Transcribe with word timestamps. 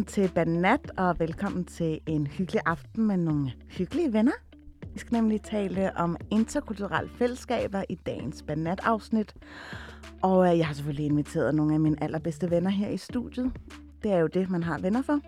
Velkommen 0.00 0.28
til 0.28 0.34
Banat, 0.34 0.92
og 0.96 1.18
velkommen 1.18 1.64
til 1.64 2.00
en 2.06 2.26
hyggelig 2.26 2.60
aften 2.66 3.06
med 3.06 3.16
nogle 3.16 3.52
hyggelige 3.68 4.12
venner. 4.12 4.32
Vi 4.92 4.98
skal 4.98 5.12
nemlig 5.12 5.42
tale 5.42 5.96
om 5.96 6.16
interkulturelle 6.30 7.10
fællesskaber 7.18 7.84
i 7.88 7.94
dagens 7.94 8.42
Banat-afsnit. 8.42 9.34
Og 10.22 10.52
øh, 10.52 10.58
jeg 10.58 10.66
har 10.66 10.74
selvfølgelig 10.74 11.06
inviteret 11.06 11.54
nogle 11.54 11.74
af 11.74 11.80
mine 11.80 12.02
allerbedste 12.02 12.50
venner 12.50 12.70
her 12.70 12.88
i 12.88 12.96
studiet. 12.96 13.52
Det 14.02 14.12
er 14.12 14.18
jo 14.18 14.26
det, 14.26 14.50
man 14.50 14.62
har 14.62 14.78
venner 14.78 15.02
for. 15.02 15.20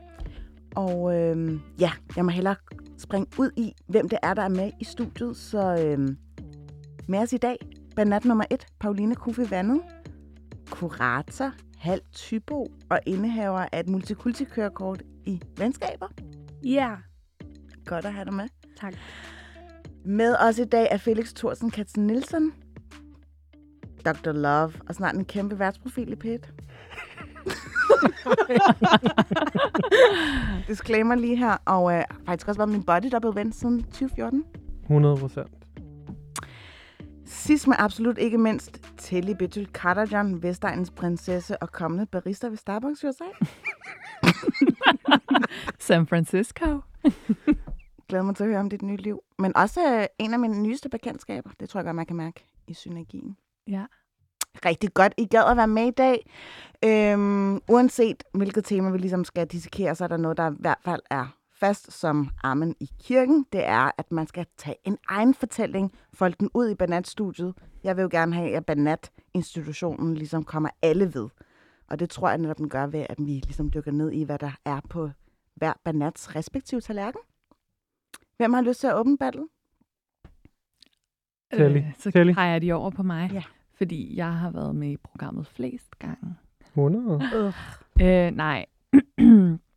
Og 0.75 1.19
øh, 1.19 1.61
ja, 1.81 1.91
jeg 2.17 2.25
må 2.25 2.31
hellere 2.31 2.57
springe 2.99 3.27
ud 3.39 3.51
i, 3.57 3.73
hvem 3.87 4.09
det 4.09 4.19
er, 4.23 4.35
der 4.35 4.43
er 4.43 4.49
med 4.49 4.71
i 4.81 4.85
studiet. 4.85 5.37
Så 5.37 5.85
øh, 5.85 6.17
med 7.09 7.19
os 7.19 7.33
i 7.33 7.39
dag, 7.39 7.57
Banat 7.97 8.25
nummer 8.25 8.45
1, 8.51 8.67
Pauline 8.81 9.15
Kufi 9.15 9.51
Vandet, 9.51 9.81
kurator, 10.71 11.53
halv 11.83 12.01
typo 12.13 12.67
og 12.91 13.01
indehaver 13.07 13.67
af 13.73 13.81
et 13.81 13.89
multikultikørekort 13.89 15.03
i 15.27 15.43
venskaber. 15.59 16.09
Ja, 16.65 16.91
Godt 17.87 18.05
at 18.05 18.13
have 18.13 18.25
dig 18.25 18.35
med. 18.35 18.49
tak. 18.81 18.95
Med 20.05 20.37
os 20.41 20.59
i 20.59 20.65
dag 20.65 20.89
er 20.91 20.97
Felix 20.97 21.33
Thorsen 21.35 21.71
Katzen 21.71 22.07
Nielsen, 22.07 22.53
Dr. 24.05 24.33
Love 24.33 24.73
og 24.89 24.95
snart 24.95 25.15
en 25.15 25.25
kæmpe 25.25 25.59
værtsprofil 25.59 26.13
i 26.13 26.17
pæt. 26.17 26.53
Disclaimer 30.69 31.15
lige 31.15 31.37
her, 31.37 31.57
og 31.65 31.93
øh, 31.95 32.03
faktisk 32.27 32.49
også 32.49 32.59
været 32.59 32.71
min 32.71 32.83
body 32.83 33.11
double 33.13 33.41
ven 33.41 33.53
siden 33.53 33.83
2014. 33.83 34.45
100 34.83 35.17
procent. 35.17 35.49
Sidst 37.25 37.69
men 37.69 37.77
absolut 37.79 38.19
ikke 38.19 38.39
mindst, 38.39 38.81
Telly 38.99 39.33
Betul 39.39 39.67
Karajan, 39.67 40.43
Vestegnens 40.43 40.91
prinsesse 40.91 41.63
og 41.63 41.73
kommende 41.73 42.07
barista 42.07 42.47
ved 42.47 42.57
Starbucks 42.57 43.05
USA. 43.05 43.25
San 45.87 46.07
Francisco. 46.07 46.81
Glæder 48.09 48.25
mig 48.25 48.37
til 48.37 48.45
at 48.45 48.51
høre 48.51 48.61
om 48.61 48.71
dit 48.71 48.83
nye 48.83 48.97
liv. 48.97 49.21
Men 49.39 49.57
også 49.57 49.99
øh, 49.99 50.07
en 50.19 50.33
af 50.33 50.39
mine 50.39 50.63
nyeste 50.63 50.89
bekendtskaber. 50.89 51.51
Det 51.61 51.69
tror 51.69 51.81
jeg 51.81 51.85
godt, 51.85 51.97
man 51.97 52.07
kan 52.07 52.17
mærke 52.17 52.45
i 52.69 52.75
synergien. 52.75 53.37
Ja. 53.69 53.85
Rigtig 54.65 54.95
godt, 54.95 55.15
I 55.19 55.27
gad 55.27 55.45
at 55.51 55.57
være 55.57 55.69
med 55.69 55.87
i 55.87 55.91
dag. 55.91 56.31
Øhm, 56.85 57.61
uanset 57.69 58.25
hvilket 58.35 58.65
tema 58.65 58.91
vi 58.91 58.99
ligesom 58.99 59.25
skal 59.25 59.47
dissekere, 59.47 59.95
så 59.95 60.05
er 60.05 60.09
der 60.09 60.17
noget, 60.17 60.37
der 60.37 60.51
i 60.51 60.55
hvert 60.59 60.79
fald 60.85 61.03
er 61.11 61.37
fast 61.63 61.93
som 61.93 62.31
armen 62.43 62.75
i 62.81 62.91
kirken. 63.01 63.47
Det 63.53 63.67
er, 63.67 63.91
at 63.99 64.13
man 64.13 64.27
skal 64.27 64.47
tage 64.57 64.77
en 64.85 64.99
egen 65.09 65.35
fortælling, 65.35 65.93
folde 66.15 66.37
den 66.41 66.51
ud 66.55 66.69
i 66.71 66.75
Banat-studiet. 66.75 67.55
Jeg 67.85 67.97
vil 67.97 68.03
jo 68.03 68.09
gerne 68.13 68.35
have, 68.35 68.57
at 68.57 68.67
Banat-institutionen 68.67 70.15
ligesom 70.15 70.45
kommer 70.45 70.69
alle 70.83 71.15
ved. 71.15 71.29
Og 71.89 71.99
det 71.99 72.11
tror 72.11 72.29
jeg 72.29 72.39
netop, 72.39 72.59
den 72.59 72.69
gør 72.69 72.87
ved, 72.87 73.07
at 73.09 73.19
vi 73.19 73.33
ligesom 73.33 73.71
dykker 73.71 73.93
ned 73.93 74.11
i, 74.13 74.23
hvad 74.25 74.39
der 74.39 74.51
er 74.65 74.81
på 74.91 75.11
hver 75.55 75.73
Banats 75.85 76.37
respektive 76.37 76.81
tallerken. 76.81 77.21
Hvem 78.37 78.53
har 78.53 78.63
lyst 78.63 78.81
til 78.81 78.87
at 78.87 78.95
åbne 78.95 79.19
ballet? 79.19 79.47
Telly. 81.53 81.77
Øh, 81.79 81.95
så 81.99 82.11
Telly. 82.11 82.33
peger 82.35 82.59
de 82.59 82.73
over 82.73 82.91
på 82.91 83.03
mig, 83.03 83.31
Ja. 83.33 83.43
fordi 83.79 84.17
jeg 84.17 84.33
har 84.35 84.51
været 84.51 84.77
med 84.77 84.91
i 84.91 84.97
programmet 84.97 85.47
flest 85.47 85.99
gange. 85.99 86.35
100. 86.67 87.53
Øh, 88.01 88.31
nej. 88.31 88.67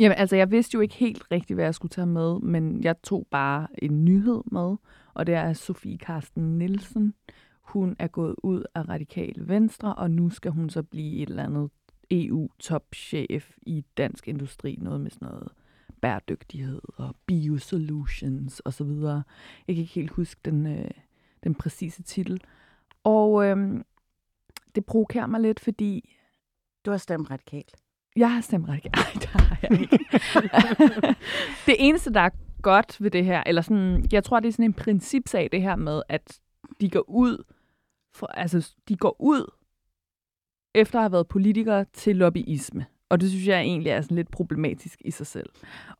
Jamen, 0.00 0.18
altså, 0.18 0.36
jeg 0.36 0.50
vidste 0.50 0.74
jo 0.74 0.80
ikke 0.80 0.94
helt 0.94 1.24
rigtigt, 1.30 1.54
hvad 1.56 1.64
jeg 1.64 1.74
skulle 1.74 1.90
tage 1.90 2.06
med, 2.06 2.38
men 2.38 2.84
jeg 2.84 3.02
tog 3.02 3.26
bare 3.30 3.66
en 3.78 4.04
nyhed 4.04 4.42
med, 4.52 4.76
og 5.14 5.26
det 5.26 5.34
er 5.34 5.52
Sofie 5.52 5.98
Karsten 5.98 6.58
Nielsen. 6.58 7.14
Hun 7.60 7.96
er 7.98 8.06
gået 8.06 8.34
ud 8.42 8.64
af 8.74 8.88
Radikal 8.88 9.34
Venstre, 9.36 9.94
og 9.94 10.10
nu 10.10 10.30
skal 10.30 10.50
hun 10.50 10.70
så 10.70 10.82
blive 10.82 11.22
et 11.22 11.28
eller 11.28 11.44
andet 11.44 11.70
EU-topchef 12.10 13.56
i 13.62 13.84
dansk 13.96 14.28
industri, 14.28 14.78
noget 14.80 15.00
med 15.00 15.10
sådan 15.10 15.28
noget 15.28 15.48
bæredygtighed 16.00 16.80
og 16.96 17.16
biosolutions 17.26 18.60
og 18.60 18.72
så 18.72 18.84
videre. 18.84 19.22
Jeg 19.68 19.76
kan 19.76 19.82
ikke 19.82 19.94
helt 19.94 20.10
huske 20.10 20.40
den, 20.44 20.66
øh, 20.66 20.90
den 21.44 21.54
præcise 21.54 22.02
titel. 22.02 22.40
Og 23.04 23.46
øh, 23.46 23.80
det 24.74 24.84
provokerer 24.86 25.26
mig 25.26 25.40
lidt, 25.40 25.60
fordi 25.60 26.16
Du 26.84 26.90
har 26.90 26.98
stemt 26.98 27.30
radikalt 27.30 27.76
jeg 28.16 28.32
har 28.32 28.40
stemt 28.40 28.68
radikalt. 28.68 28.96
Ej, 29.06 29.12
det 29.14 29.26
har 29.26 29.58
jeg 29.62 29.80
ikke. 29.80 29.98
det 31.66 31.76
eneste, 31.78 32.12
der 32.12 32.20
er 32.20 32.30
godt 32.62 33.00
ved 33.00 33.10
det 33.10 33.24
her, 33.24 33.42
eller 33.46 33.62
sådan, 33.62 34.08
jeg 34.12 34.24
tror, 34.24 34.40
det 34.40 34.48
er 34.48 34.52
sådan 34.52 34.64
en 34.64 34.74
principsag, 34.74 35.48
det 35.52 35.62
her 35.62 35.76
med, 35.76 36.02
at 36.08 36.40
de 36.80 36.90
går 36.90 37.10
ud, 37.10 37.44
for, 38.14 38.26
altså, 38.26 38.74
de 38.88 38.96
går 38.96 39.16
ud 39.20 39.46
efter 40.74 40.98
at 40.98 41.02
have 41.02 41.12
været 41.12 41.28
politikere 41.28 41.84
til 41.92 42.16
lobbyisme. 42.16 42.86
Og 43.10 43.20
det 43.20 43.30
synes 43.30 43.46
jeg 43.46 43.60
egentlig 43.60 43.90
er 43.90 44.00
sådan 44.00 44.16
lidt 44.16 44.30
problematisk 44.30 45.02
i 45.04 45.10
sig 45.10 45.26
selv. 45.26 45.48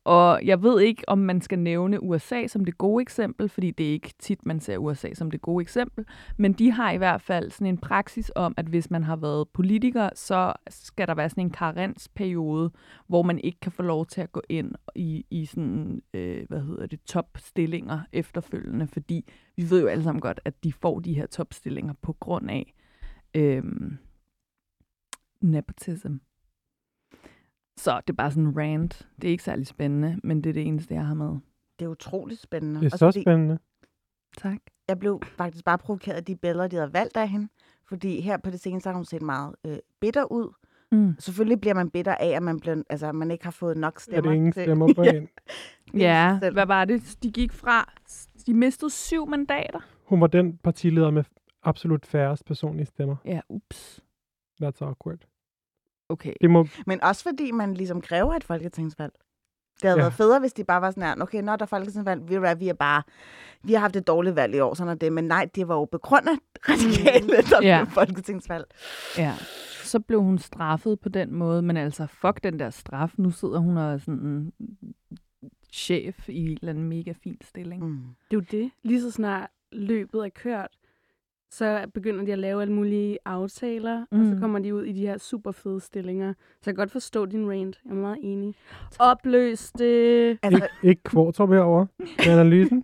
Og 0.03 0.41
jeg 0.45 0.63
ved 0.63 0.81
ikke, 0.81 1.03
om 1.07 1.17
man 1.17 1.41
skal 1.41 1.59
nævne 1.59 2.03
USA 2.03 2.47
som 2.47 2.65
det 2.65 2.77
gode 2.77 3.01
eksempel, 3.01 3.49
fordi 3.49 3.71
det 3.71 3.87
er 3.87 3.91
ikke 3.91 4.13
tit, 4.19 4.45
man 4.45 4.59
ser 4.59 4.77
USA 4.77 5.13
som 5.13 5.31
det 5.31 5.41
gode 5.41 5.61
eksempel. 5.61 6.05
Men 6.37 6.53
de 6.53 6.71
har 6.71 6.91
i 6.91 6.97
hvert 6.97 7.21
fald 7.21 7.51
sådan 7.51 7.67
en 7.67 7.77
praksis 7.77 8.31
om, 8.35 8.53
at 8.57 8.65
hvis 8.65 8.91
man 8.91 9.03
har 9.03 9.15
været 9.15 9.49
politiker, 9.49 10.09
så 10.15 10.53
skal 10.69 11.07
der 11.07 11.15
være 11.15 11.29
sådan 11.29 11.43
en 11.43 11.49
karensperiode, 11.49 12.71
hvor 13.07 13.21
man 13.21 13.39
ikke 13.39 13.59
kan 13.59 13.71
få 13.71 13.83
lov 13.83 14.05
til 14.05 14.21
at 14.21 14.31
gå 14.31 14.41
ind 14.49 14.75
i, 14.95 15.25
i 15.29 15.45
sådan, 15.45 16.01
øh, 16.13 16.45
hvad 16.49 16.61
hedder 16.61 16.87
det, 16.87 17.01
topstillinger 17.01 17.99
efterfølgende, 18.13 18.87
fordi 18.87 19.29
vi 19.55 19.69
ved 19.69 19.81
jo 19.81 19.87
alle 19.87 20.03
sammen 20.03 20.21
godt, 20.21 20.39
at 20.45 20.63
de 20.63 20.73
får 20.73 20.99
de 20.99 21.13
her 21.13 21.25
topstillinger 21.25 21.93
på 22.01 22.13
grund 22.13 22.51
af 22.51 22.73
øh, 23.35 23.63
nepotism. 25.41 26.15
Så 27.81 28.01
det 28.07 28.13
er 28.13 28.17
bare 28.17 28.31
sådan 28.31 28.45
en 28.45 28.57
rant. 28.57 29.07
Det 29.21 29.27
er 29.27 29.31
ikke 29.31 29.43
særlig 29.43 29.67
spændende, 29.67 30.19
men 30.23 30.43
det 30.43 30.49
er 30.49 30.53
det 30.53 30.67
eneste, 30.67 30.93
jeg 30.93 31.05
har 31.05 31.13
med. 31.13 31.37
Det 31.79 31.85
er 31.85 31.89
utroligt 31.89 32.39
spændende. 32.41 32.79
Det 32.79 32.93
er 32.93 32.97
så 32.97 33.07
fordi 33.07 33.21
spændende. 33.21 33.59
Tak. 34.37 34.57
Jeg 34.87 34.99
blev 34.99 35.21
faktisk 35.37 35.65
bare 35.65 35.77
provokeret 35.77 36.15
af 36.15 36.23
de 36.23 36.35
billeder, 36.35 36.67
de 36.67 36.75
havde 36.75 36.93
valgt 36.93 37.17
af 37.17 37.29
hende. 37.29 37.47
Fordi 37.87 38.21
her 38.21 38.37
på 38.37 38.49
det 38.49 38.59
seneste 38.59 38.87
har 38.89 38.95
hun 38.95 39.05
set 39.05 39.21
meget 39.21 39.55
øh, 39.65 39.77
bitter 40.01 40.31
ud. 40.31 40.53
Mm. 40.91 41.15
Selvfølgelig 41.19 41.61
bliver 41.61 41.73
man 41.73 41.89
bitter 41.89 42.15
af, 42.15 42.27
at 42.27 42.43
man, 42.43 42.59
bliver, 42.59 42.83
altså, 42.89 43.11
man 43.11 43.31
ikke 43.31 43.43
har 43.43 43.51
fået 43.51 43.77
nok 43.77 43.95
Er 43.95 43.99
stemmer. 43.99 44.29
det 44.31 44.35
ingen 44.35 44.51
til- 44.51 44.63
stemmer 44.63 44.93
på 44.95 45.03
Ja, 45.03 45.11
hende? 45.13 45.27
er 45.93 45.97
Ja, 45.97 46.37
selv. 46.41 46.53
hvad 46.55 46.65
var 46.65 46.85
det? 46.85 47.17
De 47.23 47.31
gik 47.31 47.51
fra, 47.53 47.93
de 48.47 48.53
mistede 48.53 48.91
syv 48.91 49.27
mandater. 49.27 49.79
Hun 50.05 50.21
var 50.21 50.27
den 50.27 50.57
partileder 50.57 51.11
med 51.11 51.23
absolut 51.63 52.05
færrest 52.05 52.45
personlige 52.45 52.85
stemmer. 52.85 53.15
Ja, 53.25 53.39
ups. 53.49 54.03
That's 54.63 54.81
awkward. 54.85 55.19
Okay. 56.11 56.33
Det 56.41 56.49
må, 56.49 56.67
Men 56.85 57.03
også 57.03 57.23
fordi 57.23 57.51
man 57.51 57.73
ligesom 57.73 58.01
kræver 58.01 58.33
et 58.33 58.43
folketingsvalg. 58.43 59.11
Det 59.81 59.87
havde 59.89 59.99
Ja. 59.99 60.03
været 60.03 60.13
federe, 60.13 60.39
hvis 60.39 60.53
de 60.53 60.63
bare 60.63 60.81
var 60.81 60.91
sådan 60.91 61.03
her, 61.03 61.15
okay, 61.23 61.41
når 61.41 61.55
der 61.55 61.63
er 61.65 61.67
folketingsvalg, 61.67 62.29
vi, 62.29 62.35
er, 62.35 62.55
vi 62.55 62.69
er 62.69 62.73
bare, 62.73 63.03
vi 63.63 63.73
har 63.73 63.79
haft 63.79 63.95
et 63.95 64.07
dårligt 64.07 64.35
valg 64.35 64.55
i 64.55 64.59
år, 64.59 64.73
sådan 64.73 64.91
er 64.91 64.95
det. 64.95 65.13
Men 65.13 65.23
nej, 65.23 65.49
det 65.55 65.67
var 65.67 65.75
jo 65.75 65.85
begrundet 65.85 66.39
radikale, 66.69 67.27
der 67.49 67.61
Ja. 67.67 67.83
blev 67.83 67.91
folketingsvalg. 67.93 68.65
Ja. 69.17 69.33
Så 69.83 69.99
blev 69.99 70.21
hun 70.21 70.37
straffet 70.39 70.99
på 70.99 71.09
den 71.09 71.33
måde, 71.33 71.61
men 71.61 71.77
altså, 71.77 72.07
fuck 72.07 72.43
den 72.43 72.59
der 72.59 72.69
straf. 72.69 73.13
Nu 73.17 73.31
sidder 73.31 73.59
hun 73.59 73.77
og 73.77 73.93
er 73.93 73.97
sådan 73.97 74.19
en 74.19 74.53
chef 75.73 76.29
i 76.29 76.45
en 76.51 76.57
eller 76.61 76.69
anden 76.69 76.89
mega 76.89 77.13
fin 77.23 77.37
stilling. 77.41 77.83
Mm. 77.87 77.99
Det 78.31 78.37
er 78.37 78.41
jo 78.41 78.45
det. 78.63 78.71
Lige 78.83 79.01
så 79.01 79.11
snart 79.11 79.49
løbet 79.71 80.25
er 80.25 80.29
kørt, 80.29 80.67
så 81.51 81.85
begynder 81.93 82.25
de 82.25 82.31
at 82.33 82.39
lave 82.39 82.61
alle 82.61 82.73
mulige 82.73 83.17
aftaler, 83.25 84.05
mm. 84.11 84.19
og 84.19 84.25
så 84.25 84.33
Mm. 84.33 84.39
kommer 84.39 84.59
de 84.59 84.75
ud 84.75 84.83
i 84.83 84.91
de 84.91 85.01
her 85.01 85.17
super 85.17 85.51
fede 85.51 85.79
stillinger. 85.79 86.33
Så 86.33 86.39
jeg 86.65 86.75
kan 86.75 86.81
godt 86.81 86.91
forstå 86.91 87.25
din 87.25 87.49
rant. 87.51 87.79
Jeg 87.85 87.91
er 87.91 87.95
meget 87.95 88.17
enig. 88.21 88.55
Opløs 88.99 89.71
det. 89.71 90.37
Altså, 90.43 90.63
ikke, 90.63 90.87
ikke 90.89 91.03
Kvartrup 91.03 91.49
herovre 91.49 91.87
med 91.99 92.27
analysen. 92.39 92.83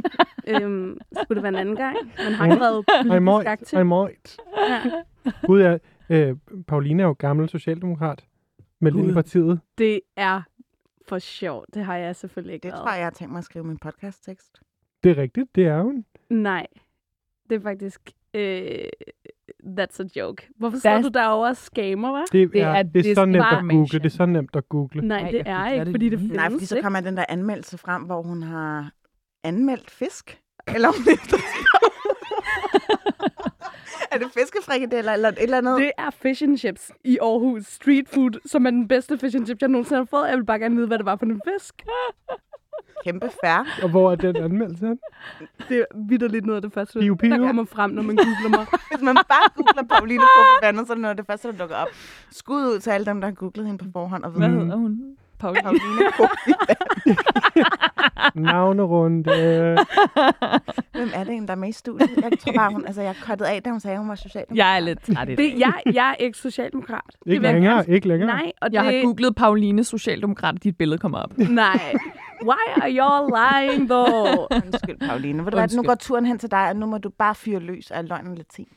øhm, 0.48 0.98
skulle 1.22 1.36
det 1.36 1.42
være 1.42 1.48
en 1.48 1.54
anden 1.54 1.76
gang? 1.76 1.96
Man 2.24 2.32
har 2.32 2.44
ikke 2.46 2.60
været 2.60 2.84
I 3.04 3.08
politisk 3.08 3.46
aktiv. 3.48 3.78
I 3.78 3.82
might. 3.82 4.36
Ja. 4.68 4.82
Gud, 5.46 5.60
ja, 5.60 5.78
øh, 6.10 6.36
Pauline 6.66 7.02
er 7.02 7.06
jo 7.06 7.16
gammel 7.18 7.48
socialdemokrat. 7.48 8.24
Med 8.80 8.92
Gud. 8.92 9.10
i 9.10 9.12
partiet. 9.14 9.60
Det 9.78 10.00
er 10.16 10.42
for 11.08 11.18
sjovt. 11.18 11.74
Det 11.74 11.84
har 11.84 11.96
jeg 11.96 12.16
selvfølgelig 12.16 12.54
ikke 12.54 12.62
det 12.62 12.72
været. 12.72 12.80
tror 12.82 12.90
jeg, 12.90 12.98
jeg 12.98 13.06
har 13.06 13.10
tænkt 13.10 13.32
mig 13.32 13.38
at 13.38 13.44
skrive 13.44 13.64
i 13.64 13.68
min 13.68 13.78
podcasttekst. 13.78 14.60
Det 15.04 15.10
er 15.10 15.16
rigtigt, 15.22 15.54
det 15.54 15.66
er 15.66 15.82
hun. 15.82 16.04
Nej. 16.30 16.66
Det 17.50 17.56
er 17.56 17.60
faktisk... 17.60 18.00
Øh, 18.34 18.78
that's 19.78 20.00
a 20.00 20.04
joke. 20.16 20.48
Hvorfor 20.58 20.76
sidder 20.78 20.98
That's- 20.98 21.02
du 21.02 21.08
derovre 21.08 21.48
og 21.48 21.56
scammer, 21.56 22.22
hva'? 22.22 22.24
Det, 22.32 22.52
Det 22.52 22.60
er, 22.62 22.66
er 22.68 22.82
det 22.82 23.10
er 23.10 23.14
så 23.14 23.24
nemt 23.24 23.44
at 23.46 23.64
google. 23.68 23.98
Det 23.98 24.04
er 24.06 24.08
så 24.08 24.26
nemt 24.26 24.56
at 24.56 24.68
google. 24.68 25.06
Nej, 25.08 25.30
det 25.30 25.42
er 25.46 25.70
ikke, 25.70 25.84
det 25.84 25.92
fordi 25.92 26.08
det 26.08 26.18
findes 26.18 26.36
Nej, 26.36 26.50
fordi 26.50 26.66
så 26.66 26.80
kommer 26.82 27.00
den 27.00 27.16
der 27.16 27.24
anmeldelse 27.28 27.78
frem, 27.78 28.02
hvor 28.02 28.22
hun 28.22 28.42
har 28.42 28.90
anmeldt 29.44 29.90
fisk. 29.90 30.40
Eller 30.74 30.88
om 30.88 30.94
det 31.04 31.20
er 34.12 34.18
det 34.18 34.26
fiskefrikadeller 34.34 35.12
eller 35.12 35.28
et 35.28 35.42
eller 35.42 35.58
andet? 35.58 35.80
Det 35.80 35.92
er 35.98 36.10
fish 36.10 36.42
and 36.42 36.58
chips 36.58 36.92
i 37.04 37.18
Aarhus 37.22 37.66
Street 37.66 38.08
Food, 38.08 38.40
som 38.46 38.66
er 38.66 38.70
den 38.70 38.88
bedste 38.88 39.18
fish 39.18 39.36
and 39.36 39.46
chips, 39.46 39.60
jeg 39.60 39.68
nogensinde 39.68 39.98
har 40.00 40.04
fået. 40.04 40.28
Jeg 40.28 40.36
vil 40.36 40.44
bare 40.44 40.58
gerne 40.58 40.74
vide, 40.76 40.86
hvad 40.86 40.98
det 40.98 41.06
var 41.06 41.16
for 41.16 41.26
en 41.26 41.40
fisk. 41.48 41.74
Kæmpe 43.04 43.30
færre. 43.44 43.66
Og 43.82 43.88
hvor 43.88 44.12
er 44.12 44.16
den 44.16 44.36
anmeldelse? 44.36 44.86
hen? 44.86 44.98
Det 45.68 45.78
er 45.78 45.84
vidderligt 46.08 46.46
noget 46.46 46.56
af 46.56 46.62
det 46.62 46.72
første, 46.72 46.98
Piu, 47.00 47.14
piu. 47.14 47.30
der 47.30 47.38
kommer 47.38 47.64
frem, 47.64 47.90
når 47.90 48.02
man 48.02 48.16
googler 48.16 48.48
mig. 48.58 48.66
Hvis 48.90 49.02
man 49.02 49.14
bare 49.14 49.48
googler 49.56 49.82
Pauline 49.82 50.20
på 50.22 50.66
vandet, 50.66 50.86
så 50.86 50.92
er 50.92 50.94
det 50.94 51.02
noget 51.02 51.10
af 51.10 51.16
det 51.16 51.26
første, 51.26 51.48
der 51.52 51.58
dukker 51.58 51.76
op. 51.76 51.88
Skud 52.30 52.62
ud 52.62 52.78
til 52.78 52.90
alle 52.90 53.06
dem, 53.06 53.20
der 53.20 53.28
har 53.28 53.34
googlet 53.34 53.66
hende 53.66 53.84
på 53.84 53.90
forhånd. 53.92 54.24
Og 54.24 54.32
ved, 54.34 54.38
Hvad 54.40 54.48
hedder 54.50 54.76
hun? 54.76 54.98
Pauline. 55.38 55.62
Pauline. 56.16 57.16
Navnerunde. 58.52 59.30
Hvem 60.92 61.10
er 61.14 61.24
det 61.24 61.34
en, 61.34 61.46
der 61.46 61.52
er 61.52 61.56
med 61.56 61.68
i 61.68 61.72
studiet? 61.72 62.10
Jeg 62.22 62.38
tror 62.40 62.52
bare, 62.52 62.72
hun, 62.72 62.86
altså, 62.86 63.02
jeg 63.02 63.14
kottede 63.22 63.50
af, 63.50 63.62
da 63.62 63.70
hun 63.70 63.80
sagde, 63.80 63.94
at 63.94 64.00
hun 64.00 64.08
var 64.08 64.14
socialdemokrat. 64.14 64.56
Jeg 64.58 64.76
er 64.76 64.80
lidt 64.80 65.02
træt 65.14 65.28
i 65.28 65.30
Det, 65.30 65.38
dag. 65.38 65.54
jeg, 65.58 65.72
jeg 65.94 66.10
er 66.10 66.14
ikke 66.14 66.38
socialdemokrat. 66.38 67.00
Det 67.24 67.32
Ikke 67.32 67.44
jeg 67.46 67.52
længere, 67.54 67.90
ikke 67.90 68.08
længere. 68.08 68.26
Nej, 68.26 68.52
og 68.62 68.68
Jeg 68.72 68.84
det, 68.84 68.94
har 68.94 69.02
googlet 69.02 69.34
Pauline 69.36 69.84
Socialdemokrat, 69.84 70.54
og 70.54 70.62
dit 70.64 70.76
billede 70.78 70.98
kommer 70.98 71.18
op. 71.18 71.38
Nej. 71.38 71.94
Why 72.42 72.82
are 72.82 72.90
you 72.90 73.28
lying, 73.36 73.88
though? 73.90 74.46
Undskyld, 74.64 75.08
Pauline. 75.08 75.44
Ved 75.44 75.50
du 75.50 75.56
hvad, 75.56 75.76
nu 75.76 75.82
går 75.82 75.94
turen 75.94 76.26
hen 76.26 76.38
til 76.38 76.50
dig, 76.50 76.68
og 76.68 76.76
nu 76.76 76.86
må 76.86 76.98
du 76.98 77.10
bare 77.10 77.34
fyre 77.34 77.60
løs 77.60 77.90
af 77.90 78.08
løgn 78.08 78.26
og 78.26 78.36
latin. 78.36 78.68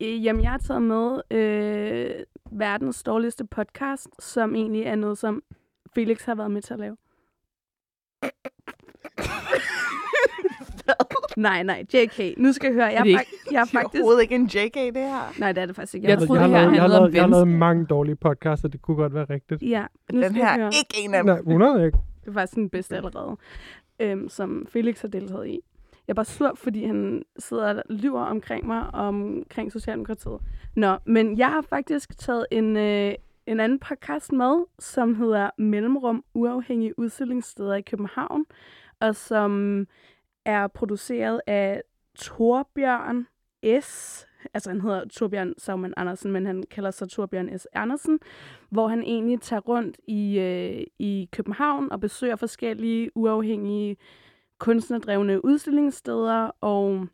Jamen, 0.00 0.42
jeg 0.42 0.50
har 0.50 0.58
taget 0.58 0.82
med 0.82 1.20
øh, 1.30 2.10
verdens 2.52 3.02
dårligste 3.02 3.46
podcast, 3.46 4.08
som 4.18 4.54
egentlig 4.54 4.82
er 4.82 4.94
noget, 4.94 5.18
som 5.18 5.42
Felix 5.94 6.24
har 6.24 6.34
været 6.34 6.50
med 6.50 6.62
til 6.62 6.74
at 6.74 6.80
lave. 6.80 6.96
nej, 11.36 11.62
nej, 11.62 11.84
JK. 11.94 12.34
Nu 12.38 12.52
skal 12.52 12.66
jeg 12.66 12.74
høre. 12.74 12.86
Jeg 12.86 13.04
Det 13.04 13.12
er 13.14 13.18
fak- 13.18 13.52
jeg 13.52 13.60
er 13.60 13.64
Det 13.64 13.74
er 13.74 13.80
faktisk... 13.80 14.00
overhovedet 14.00 14.22
ikke 14.22 14.34
en 14.34 14.44
JK, 14.46 14.74
det 14.74 14.96
her. 14.96 15.32
Nej, 15.38 15.52
det 15.52 15.62
er 15.62 15.66
det 15.66 15.76
faktisk 15.76 15.94
ikke. 15.94 16.08
Jeg 16.08 16.18
har- 16.18 16.26
troede, 16.26 16.42
jeg, 16.42 16.48
det 16.50 16.58
har 16.58 16.64
lavet, 16.64 16.74
jeg, 16.74 16.82
har 16.82 16.88
lavet, 16.88 17.14
jeg 17.14 17.22
har 17.22 17.28
lavet 17.28 17.48
mange 17.48 17.86
dårlige 17.86 18.16
podcaster, 18.16 18.68
det 18.68 18.82
kunne 18.82 18.96
godt 18.96 19.14
være 19.14 19.24
rigtigt. 19.30 19.62
Ja, 19.62 19.84
nu 20.12 20.22
Den 20.22 20.30
skal 20.30 20.38
jeg 20.40 20.48
her 20.50 20.56
høre. 20.58 20.66
er 20.66 20.70
ikke 20.78 20.94
en 21.04 21.14
af 21.14 21.22
dem. 21.24 21.26
Nej, 21.26 21.38
100 21.38 21.86
ikke. 21.86 21.98
Det 22.24 22.28
er 22.28 22.32
faktisk 22.32 22.54
den 22.56 22.70
bedste 22.70 22.96
allerede, 22.96 23.36
øhm, 24.00 24.28
som 24.28 24.66
Felix 24.68 25.00
har 25.00 25.08
deltaget 25.08 25.46
i. 25.46 25.60
Jeg 26.06 26.12
er 26.12 26.14
bare 26.14 26.24
sur, 26.24 26.54
fordi 26.54 26.84
han 26.84 27.24
sidder 27.38 27.74
og 27.74 27.82
lyver 27.88 28.20
omkring 28.20 28.66
mig, 28.66 28.94
omkring 28.94 29.72
Socialdemokratiet. 29.72 30.38
Nå, 30.76 30.96
men 31.06 31.38
jeg 31.38 31.48
har 31.48 31.62
faktisk 31.62 32.18
taget 32.18 32.46
en, 32.50 32.76
øh, 32.76 33.14
en 33.46 33.60
anden 33.60 33.78
podcast 33.78 34.32
med, 34.32 34.64
som 34.78 35.14
hedder 35.14 35.50
Mellemrum 35.58 36.24
Uafhængige 36.34 36.98
Udstillingssteder 36.98 37.74
i 37.74 37.82
København, 37.82 38.44
og 39.00 39.16
som 39.16 39.86
er 40.44 40.66
produceret 40.66 41.40
af 41.46 41.82
Torbjørn 42.14 43.26
S., 43.80 44.11
altså 44.54 44.70
han 44.70 44.80
hedder 44.80 45.04
Torbjørn 45.08 45.54
Saumann 45.58 45.94
Andersen, 45.96 46.32
men 46.32 46.46
han 46.46 46.64
kalder 46.70 46.90
sig 46.90 47.08
Torbjørn 47.08 47.58
S. 47.58 47.66
Andersen, 47.72 48.18
hvor 48.70 48.88
han 48.88 49.02
egentlig 49.02 49.40
tager 49.40 49.60
rundt 49.60 49.96
i, 50.06 50.38
øh, 50.38 50.84
i 50.98 51.28
København 51.32 51.92
og 51.92 52.00
besøger 52.00 52.36
forskellige 52.36 53.10
uafhængige 53.14 53.96
kunstnerdrevne 54.58 55.44
udstillingssteder, 55.44 56.50
og 56.60 57.08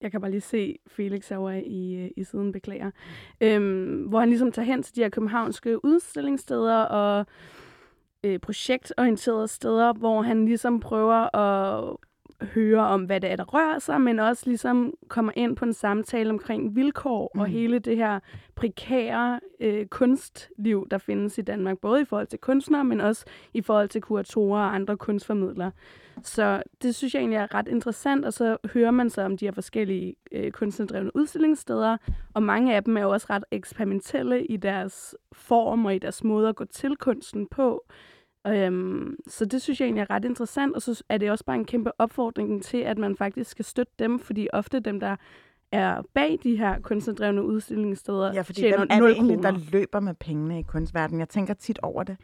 jeg 0.00 0.10
kan 0.10 0.20
bare 0.20 0.30
lige 0.30 0.40
se 0.40 0.78
Felix 0.86 1.28
herovre 1.28 1.64
i, 1.64 1.96
øh, 1.96 2.10
i 2.16 2.24
siden, 2.24 2.52
beklager, 2.52 2.90
øhm, 3.40 4.02
hvor 4.02 4.20
han 4.20 4.28
ligesom 4.28 4.52
tager 4.52 4.66
hen 4.66 4.82
til 4.82 4.96
de 4.96 5.00
her 5.00 5.08
københavnske 5.08 5.84
udstillingssteder 5.84 6.78
og 6.78 7.26
øh, 8.24 8.38
projektorienterede 8.38 9.48
steder, 9.48 9.92
hvor 9.92 10.22
han 10.22 10.44
ligesom 10.44 10.80
prøver 10.80 11.36
at 11.36 11.96
høre 12.44 12.80
om, 12.80 13.04
hvad 13.04 13.20
det 13.20 13.30
er, 13.30 13.36
der 13.36 13.44
rører 13.44 13.78
sig, 13.78 14.00
men 14.00 14.18
også 14.18 14.42
ligesom 14.46 14.94
kommer 15.08 15.32
ind 15.36 15.56
på 15.56 15.64
en 15.64 15.72
samtale 15.72 16.30
omkring 16.30 16.76
vilkår 16.76 17.30
mm. 17.34 17.40
og 17.40 17.46
hele 17.46 17.78
det 17.78 17.96
her 17.96 18.20
prekære 18.54 19.40
øh, 19.60 19.86
kunstliv, 19.86 20.86
der 20.90 20.98
findes 20.98 21.38
i 21.38 21.42
Danmark, 21.42 21.78
både 21.78 22.02
i 22.02 22.04
forhold 22.04 22.26
til 22.26 22.38
kunstnere, 22.38 22.84
men 22.84 23.00
også 23.00 23.24
i 23.54 23.62
forhold 23.62 23.88
til 23.88 24.00
kuratorer 24.00 24.60
og 24.60 24.74
andre 24.74 24.96
kunstformidlere. 24.96 25.72
Så 26.22 26.62
det 26.82 26.94
synes 26.94 27.14
jeg 27.14 27.20
egentlig 27.20 27.36
er 27.36 27.54
ret 27.54 27.68
interessant, 27.68 28.24
og 28.24 28.32
så 28.32 28.56
hører 28.72 28.90
man 28.90 29.10
så 29.10 29.22
om 29.22 29.36
de 29.36 29.44
her 29.44 29.52
forskellige 29.52 30.16
øh, 30.32 30.50
kunstnerdrevne 30.50 31.16
udstillingssteder, 31.16 31.96
og 32.34 32.42
mange 32.42 32.76
af 32.76 32.84
dem 32.84 32.96
er 32.96 33.02
jo 33.02 33.10
også 33.10 33.26
ret 33.30 33.44
eksperimentelle 33.50 34.46
i 34.46 34.56
deres 34.56 35.16
form 35.32 35.84
og 35.84 35.94
i 35.94 35.98
deres 35.98 36.24
måde 36.24 36.48
at 36.48 36.56
gå 36.56 36.64
til 36.64 36.96
kunsten 36.96 37.46
på. 37.46 37.84
Øhm, 38.46 39.16
så 39.28 39.44
det 39.44 39.62
synes 39.62 39.80
jeg 39.80 39.86
egentlig 39.86 40.00
er 40.02 40.10
ret 40.10 40.24
interessant, 40.24 40.74
og 40.74 40.82
så 40.82 41.04
er 41.08 41.18
det 41.18 41.30
også 41.30 41.44
bare 41.44 41.56
en 41.56 41.64
kæmpe 41.64 41.90
opfordring 42.00 42.62
til, 42.62 42.76
at 42.78 42.98
man 42.98 43.16
faktisk 43.16 43.50
skal 43.50 43.64
støtte 43.64 43.92
dem, 43.98 44.18
fordi 44.18 44.48
ofte 44.52 44.80
dem, 44.80 45.00
der 45.00 45.16
er 45.72 46.02
bag 46.14 46.38
de 46.42 46.56
her 46.56 46.80
kunstnerdrevne 46.80 47.42
udstillingssteder, 47.42 48.32
Ja, 48.34 48.40
fordi 48.42 48.60
tjener 48.60 48.78
dem 48.78 48.86
er 48.90 48.98
0 48.98 49.08
det 49.08 49.16
egentlig, 49.16 49.42
der 49.42 49.52
løber 49.72 50.00
med 50.00 50.14
pengene 50.14 50.58
i 50.58 50.62
kunstverdenen. 50.62 51.20
Jeg 51.20 51.28
tænker 51.28 51.54
tit 51.54 51.78
over 51.82 52.02
det. 52.02 52.16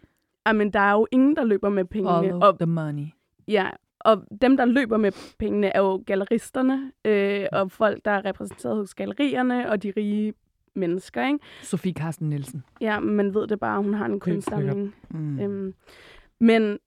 Jamen, 0.47 0.73
der 0.73 0.81
er 0.81 0.93
jo 0.93 1.06
ingen, 1.11 1.37
der 1.37 1.44
løber 1.44 1.69
med 1.69 1.85
pengene. 1.85 2.15
Follow 2.15 2.41
Og, 2.41 2.59
the 2.59 2.67
money. 2.67 3.06
ja, 3.49 3.71
og 4.00 4.23
dem, 4.41 4.56
der 4.56 4.64
løber 4.64 4.97
med 4.97 5.12
pengene, 5.38 5.67
er 5.67 5.81
jo 5.81 6.03
galleristerne, 6.06 6.93
øh, 7.05 7.47
og 7.53 7.71
folk, 7.71 8.05
der 8.05 8.11
er 8.11 8.25
repræsenteret 8.25 8.76
hos 8.76 8.94
gallerierne, 8.94 9.71
og 9.71 9.82
de 9.82 9.93
rige 9.97 10.35
mennesker, 10.78 11.26
ikke? 11.26 11.38
Sofie 11.62 11.92
Carsten 11.92 12.28
Nielsen. 12.28 12.64
Ja, 12.80 13.00
man 13.00 13.34
ved 13.34 13.46
det 13.46 13.60
bare, 13.60 13.82
hun 13.82 13.94
har 13.94 14.06
en 14.06 14.20
kunstsamling. 14.20 14.94
Mm. 15.10 15.40
Øhm, 15.40 15.75
men 16.40 16.78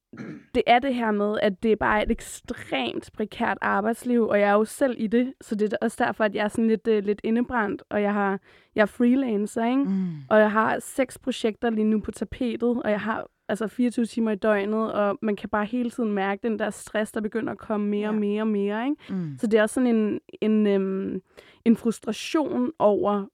det 0.55 0.63
er 0.67 0.79
det 0.79 0.95
her 0.95 1.11
med, 1.11 1.37
at 1.41 1.63
det 1.63 1.71
er 1.71 1.75
bare 1.75 2.03
et 2.03 2.11
ekstremt 2.11 3.09
prekært 3.13 3.57
arbejdsliv, 3.61 4.27
og 4.27 4.39
jeg 4.39 4.49
er 4.49 4.53
jo 4.53 4.65
selv 4.65 4.95
i 4.97 5.07
det, 5.07 5.33
så 5.41 5.55
det 5.55 5.73
er 5.73 5.77
også 5.81 6.03
derfor, 6.05 6.23
at 6.23 6.35
jeg 6.35 6.43
er 6.43 6.47
sådan 6.47 6.67
lidt, 6.67 6.87
uh, 6.87 6.93
lidt 6.97 7.21
indebrændt, 7.23 7.83
og 7.89 8.01
jeg, 8.01 8.13
har, 8.13 8.39
jeg 8.75 8.81
er 8.81 8.85
freelancer, 8.85 9.65
ikke? 9.65 9.83
Mm. 9.83 10.07
Og 10.29 10.39
jeg 10.39 10.51
har 10.51 10.79
seks 10.79 11.17
projekter 11.19 11.69
lige 11.69 11.85
nu 11.85 11.99
på 11.99 12.11
tapetet, 12.11 12.83
og 12.83 12.89
jeg 12.91 12.99
har 13.01 13.27
altså 13.49 13.67
24 13.67 14.05
timer 14.05 14.31
i 14.31 14.35
døgnet, 14.35 14.93
og 14.93 15.17
man 15.21 15.35
kan 15.35 15.49
bare 15.49 15.65
hele 15.65 15.89
tiden 15.89 16.11
mærke 16.13 16.47
den 16.47 16.59
der 16.59 16.69
stress, 16.69 17.11
der 17.11 17.21
begynder 17.21 17.51
at 17.51 17.57
komme 17.59 17.87
mere 17.87 18.07
og 18.09 18.13
Ja. 18.13 18.19
mere 18.19 18.41
og 18.43 18.47
mere, 18.47 18.83
ikke? 18.85 19.13
Mm. 19.13 19.35
Så 19.39 19.47
det 19.47 19.57
er 19.57 19.61
også 19.61 19.73
sådan 19.73 19.95
en, 19.95 20.19
en, 20.41 20.67
øhm, 20.67 21.21
en 21.65 21.75
frustration 21.77 22.71
over 22.79 23.25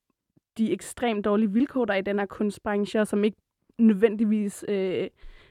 de 0.57 0.71
ekstremt 0.71 1.25
dårlige 1.25 1.51
vilkår, 1.51 1.85
der 1.85 1.93
er 1.93 1.97
i 1.97 2.01
den 2.01 2.19
her 2.19 2.25
kunstbranche, 2.25 3.05
som 3.05 3.23
ikke 3.23 3.37
nødvendigvis 3.77 4.65
øh, 4.67 5.07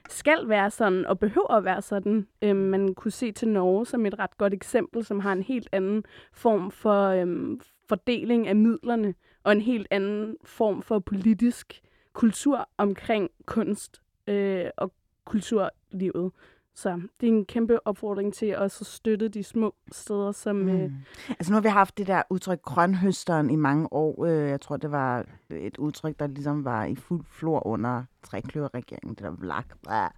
skal 0.09 0.49
være 0.49 0.71
sådan, 0.71 1.05
og 1.05 1.19
behøver 1.19 1.51
at 1.51 1.63
være 1.63 1.81
sådan. 1.81 2.27
Øh, 2.41 2.55
man 2.55 2.93
kunne 2.93 3.11
se 3.11 3.31
til 3.31 3.47
Norge 3.47 3.85
som 3.85 4.05
et 4.05 4.19
ret 4.19 4.37
godt 4.37 4.53
eksempel, 4.53 5.05
som 5.05 5.19
har 5.19 5.33
en 5.33 5.43
helt 5.43 5.69
anden 5.71 6.03
form 6.33 6.71
for 6.71 7.07
øh, 7.07 7.57
fordeling 7.89 8.47
af 8.47 8.55
midlerne, 8.55 9.13
og 9.43 9.51
en 9.51 9.61
helt 9.61 9.87
anden 9.91 10.35
form 10.43 10.81
for 10.81 10.99
politisk 10.99 11.81
kultur 12.13 12.69
omkring 12.77 13.29
kunst 13.45 14.01
øh, 14.27 14.65
og 14.77 14.93
kulturlivet. 15.25 16.31
Så 16.79 17.01
det 17.19 17.29
er 17.29 17.33
en 17.33 17.45
kæmpe 17.45 17.87
opfordring 17.87 18.33
til 18.33 18.57
også 18.57 18.77
at 18.81 18.85
støtte 18.87 19.27
de 19.29 19.43
små 19.43 19.75
steder, 19.91 20.31
som... 20.31 20.69
Øh, 20.69 20.81
Mm. 20.89 20.95
Altså 21.29 21.51
nu 21.51 21.55
har 21.55 21.61
vi 21.61 21.67
haft 21.69 21.97
det 21.97 22.07
der 22.07 22.21
udtryk 22.29 22.61
grønhøsteren 22.61 23.49
i 23.49 23.55
mange 23.55 23.93
år. 23.93 24.25
Øh, 24.25 24.49
Jeg 24.49 24.61
tror, 24.61 24.77
det 24.77 24.91
var 24.91 25.25
et 25.49 25.77
udtryk, 25.77 26.19
der 26.19 26.27
ligesom 26.27 26.65
var 26.65 26.85
i 26.85 26.95
fuld 26.95 27.25
flor 27.25 27.67
under 27.67 28.03
trekløverregeringen, 28.23 29.15
det 29.15 29.23
der 29.23 29.31
vlak, 29.31 29.65
blah, 29.83 30.09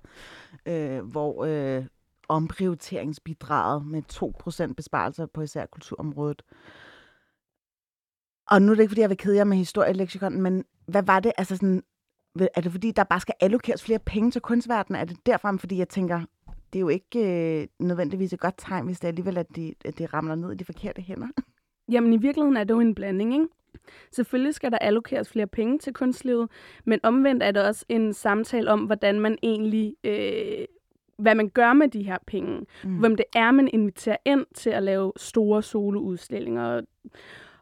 øh, 0.66 1.06
hvor 1.06 1.46
øh, 1.46 1.86
omprioriteringsbidraget 2.30 3.86
med 3.86 4.04
2% 4.70 4.74
besparelser 4.74 5.26
på 5.26 5.42
især 5.42 5.66
kulturområdet. 5.66 6.42
Og 8.48 8.62
nu 8.62 8.72
er 8.72 8.76
det 8.76 8.82
ikke, 8.82 8.92
fordi 8.92 9.02
jeg 9.02 9.10
vil 9.10 9.18
kede 9.18 9.36
jer 9.38 9.44
med 9.44 9.58
historieleksikon, 9.58 10.42
men 10.42 10.66
hvad 10.88 11.04
var 11.04 11.20
det? 11.20 11.32
Altså 11.38 11.56
sådan, 11.56 11.84
er 12.56 12.62
det 12.62 12.72
fordi, 12.72 12.92
der 12.92 13.04
bare 13.04 13.20
skal 13.20 13.36
allokeres 13.40 13.84
flere 13.84 14.00
penge 14.00 14.32
til 14.32 14.42
kunstverdenen? 14.42 15.02
Er 15.02 15.06
det 15.06 15.18
derfra? 15.26 15.58
Fordi 15.58 15.78
jeg 15.78 15.90
tænker, 15.90 16.22
det 16.74 16.80
er 16.80 16.82
jo 16.82 16.90
ikke 16.90 17.60
øh, 17.62 17.68
nødvendigvis 17.80 18.34
et 18.34 18.40
godt 18.40 18.56
tegn, 18.58 18.86
hvis 18.86 19.00
det 19.00 19.08
alligevel 19.08 19.38
at 19.38 19.56
de, 19.56 19.74
at 19.86 20.00
de 20.00 20.06
ramler 20.06 20.36
ned 20.36 20.52
i 20.52 20.56
de 20.56 20.66
forkerte 20.66 21.02
hænder. 21.02 21.28
Jamen 21.92 22.14
i 22.14 22.18
virkeligheden 22.18 22.58
er 22.58 22.64
det 22.64 22.74
jo 22.74 22.80
en 22.80 22.96
blanding, 22.96 23.34
ikke? 23.34 23.48
Selvfølgelig 24.12 24.54
skal 24.54 24.72
der 24.72 24.78
allokeres 24.78 25.30
flere 25.30 25.48
penge 25.48 25.80
til 25.80 25.94
kunstlivet, 25.94 26.50
men 26.86 27.00
omvendt 27.04 27.44
er 27.44 27.52
det 27.52 27.64
også 27.64 27.86
en 27.90 28.14
samtale 28.14 28.72
om, 28.72 28.80
hvordan 28.80 29.20
man 29.20 29.38
egentlig, 29.44 29.96
øh, 30.04 30.66
hvad 31.18 31.36
man 31.36 31.50
gør 31.50 31.74
med 31.74 31.88
de 31.88 32.04
her 32.04 32.18
penge. 32.28 32.66
Mm. 32.84 33.00
Hvem 33.00 33.16
det 33.16 33.26
er, 33.36 33.52
man 33.52 33.70
inviterer 33.74 34.18
ind 34.26 34.46
til 34.56 34.70
at 34.70 34.84
lave 34.84 35.12
store 35.18 35.64
soloudstillinger. 35.64 36.82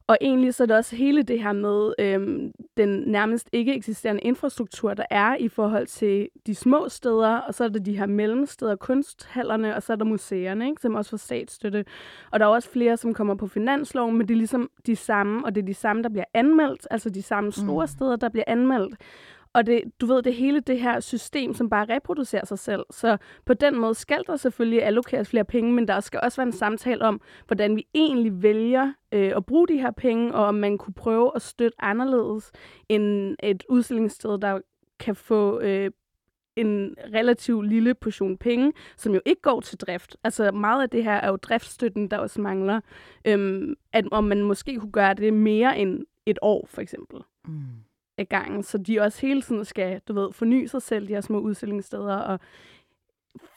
Og 0.08 0.18
egentlig 0.22 0.54
så 0.54 0.64
er 0.64 0.66
det 0.68 0.76
også 0.76 0.96
hele 0.96 1.24
det 1.24 1.42
her 1.44 1.52
med 1.52 1.94
øhm, 2.00 2.52
den 2.78 2.90
nærmest 3.08 3.50
ikke 3.52 3.76
eksisterende 3.76 4.22
infrastruktur, 4.22 4.94
der 4.94 5.06
er 5.10 5.36
i 5.36 5.48
forhold 5.48 5.88
til 5.88 6.30
de 6.48 6.56
små 6.56 6.90
steder, 6.90 7.38
og 7.38 7.54
så 7.54 7.64
er 7.64 7.68
der 7.68 7.80
de 7.80 7.98
her 7.98 8.06
mellemsteder, 8.06 8.76
kunsthallerne, 8.76 9.76
og 9.76 9.84
så 9.84 9.94
er 9.94 9.98
der 9.98 10.06
museerne, 10.06 10.70
ikke, 10.70 10.82
som 10.82 10.96
også 10.96 11.10
får 11.10 11.18
statsstøtte. 11.18 11.86
Og 12.32 12.40
der 12.40 12.46
er 12.46 12.50
også 12.50 12.70
flere, 12.70 12.98
som 12.98 13.14
kommer 13.14 13.36
på 13.36 13.48
finansloven, 13.48 14.18
men 14.18 14.28
det 14.28 14.34
er 14.34 14.38
ligesom 14.38 14.70
de 14.86 14.96
samme, 14.96 15.46
og 15.46 15.56
det 15.56 15.62
er 15.62 15.66
de 15.66 15.74
samme, 15.74 16.04
der 16.04 16.10
bliver 16.10 16.26
anmeldt, 16.34 16.88
altså 16.92 17.10
de 17.10 17.22
samme 17.22 17.52
store 17.52 17.84
Mm. 17.84 17.88
steder, 17.88 18.16
der 18.16 18.30
bliver 18.30 18.46
anmeldt. 18.48 18.96
Og 19.58 19.66
det, 19.66 19.82
du 20.02 20.06
ved, 20.06 20.22
det 20.22 20.34
hele 20.34 20.60
det 20.60 20.80
her 20.80 21.00
system, 21.00 21.54
som 21.54 21.70
bare 21.70 21.86
reproducerer 21.96 22.46
sig 22.46 22.60
selv. 22.60 22.86
Så 22.92 23.18
på 23.46 23.54
den 23.54 23.80
måde 23.80 23.96
skal 23.96 24.24
der 24.28 24.36
selvfølgelig 24.36 24.84
allokeres 24.84 25.30
flere 25.30 25.44
penge, 25.44 25.74
men 25.74 25.88
der 25.88 26.00
skal 26.00 26.20
også 26.24 26.38
være 26.38 26.48
en 26.48 26.54
samtale 26.54 27.06
om, 27.06 27.22
hvordan 27.48 27.76
vi 27.76 27.88
egentlig 27.94 28.44
vælger 28.44 28.94
øh, 29.12 29.32
at 29.36 29.46
bruge 29.46 29.68
de 29.68 29.78
her 29.78 29.92
penge, 29.92 30.34
og 30.34 30.46
om 30.46 30.56
man 30.56 30.78
kunne 30.78 30.94
prøve 30.94 31.32
at 31.36 31.42
støtte 31.42 31.84
anderledes 31.84 32.52
end 32.90 33.36
et 33.44 33.64
udstillingssted, 33.70 34.38
der 34.40 34.60
kan 35.00 35.16
få 35.16 35.60
øh, 35.60 35.92
en 36.56 36.96
relativt 37.14 37.68
lille 37.68 37.94
portion 37.94 38.38
penge, 38.38 38.74
som 38.98 39.14
jo 39.14 39.22
ikke 39.26 39.42
går 39.42 39.62
til 39.62 39.78
drift. 39.78 40.18
Altså 40.24 40.52
meget 40.52 40.82
af 40.82 40.90
det 40.90 41.04
her 41.04 41.14
er 41.16 41.30
jo 41.30 41.36
driftsstøtten, 41.36 42.08
der 42.12 42.18
også 42.18 42.42
mangler. 42.42 42.82
Øhm, 43.26 43.76
at 43.94 44.06
om 44.12 44.24
man 44.24 44.42
måske 44.42 44.76
kunne 44.76 44.92
gøre 44.92 45.14
det 45.14 45.34
mere 45.34 45.78
end 45.78 46.04
et 46.26 46.40
år, 46.42 46.68
for 46.70 46.82
eksempel 46.82 47.22
Mm 47.48 47.87
af 48.17 48.29
gangen, 48.29 48.63
så 48.63 48.77
de 48.77 49.00
også 49.00 49.21
hele 49.21 49.41
tiden 49.41 49.65
skal, 49.65 50.01
du 50.07 50.13
ved, 50.13 50.31
forny 50.33 50.65
sig 50.65 50.81
selv, 50.81 51.07
de 51.07 51.13
her 51.13 51.21
små 51.21 51.39
udstillingssteder, 51.39 52.15
og 52.15 52.39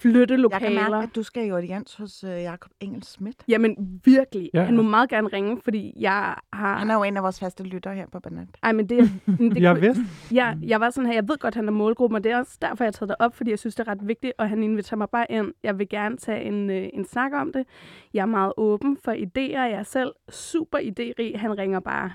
flytte 0.00 0.34
Jeg 0.34 0.38
lokaler. 0.40 0.66
kan 0.66 0.74
mærke, 0.74 0.96
at 1.08 1.14
du 1.14 1.22
skal 1.22 1.46
i 1.46 1.48
audiens 1.48 1.94
hos 1.94 2.24
uh, 2.24 2.30
Jakob 2.30 2.70
Engel 2.80 3.02
Schmidt. 3.04 3.36
Jamen 3.48 4.00
virkelig. 4.04 4.50
Ja. 4.54 4.62
Han 4.64 4.76
må 4.76 4.82
meget 4.82 5.10
gerne 5.10 5.28
ringe, 5.28 5.60
fordi 5.64 5.92
jeg 6.00 6.34
har... 6.52 6.78
Han 6.78 6.90
er 6.90 6.94
jo 6.94 7.02
en 7.02 7.16
af 7.16 7.22
vores 7.22 7.40
faste 7.40 7.64
lyttere 7.64 7.94
her 7.94 8.06
på 8.12 8.20
Banat. 8.20 8.48
Ej, 8.62 8.72
men 8.72 8.88
det, 8.88 9.10
det 9.26 9.62
Jeg 9.62 9.80
vidste. 9.80 10.02
Ja, 10.32 10.54
jeg 10.62 10.80
var 10.80 10.90
sådan 10.90 11.06
her, 11.06 11.14
jeg 11.14 11.28
ved 11.28 11.38
godt, 11.38 11.54
han 11.54 11.68
er 11.68 11.72
målgruppen, 11.72 12.16
og 12.16 12.24
det 12.24 12.32
er 12.32 12.38
også 12.38 12.58
derfor, 12.62 12.84
jeg 12.84 12.86
har 12.86 12.92
taget 12.92 13.08
det 13.08 13.16
op, 13.18 13.36
fordi 13.36 13.50
jeg 13.50 13.58
synes, 13.58 13.74
det 13.74 13.88
er 13.88 13.90
ret 13.90 14.08
vigtigt, 14.08 14.32
og 14.38 14.48
han 14.48 14.62
inviterer 14.62 14.96
mig 14.98 15.08
bare 15.10 15.26
ind. 15.30 15.52
Jeg 15.62 15.78
vil 15.78 15.88
gerne 15.88 16.16
tage 16.16 16.42
en, 16.44 16.70
øh, 16.70 16.88
en 16.92 17.04
snak 17.04 17.32
om 17.34 17.52
det. 17.52 17.66
Jeg 18.14 18.22
er 18.22 18.26
meget 18.26 18.52
åben 18.56 18.96
for 19.04 19.12
idéer. 19.12 19.60
Jeg 19.60 19.70
er 19.72 19.82
selv 19.82 20.12
super 20.28 20.78
idérig. 20.78 21.38
Han 21.38 21.58
ringer 21.58 21.80
bare. 21.80 22.12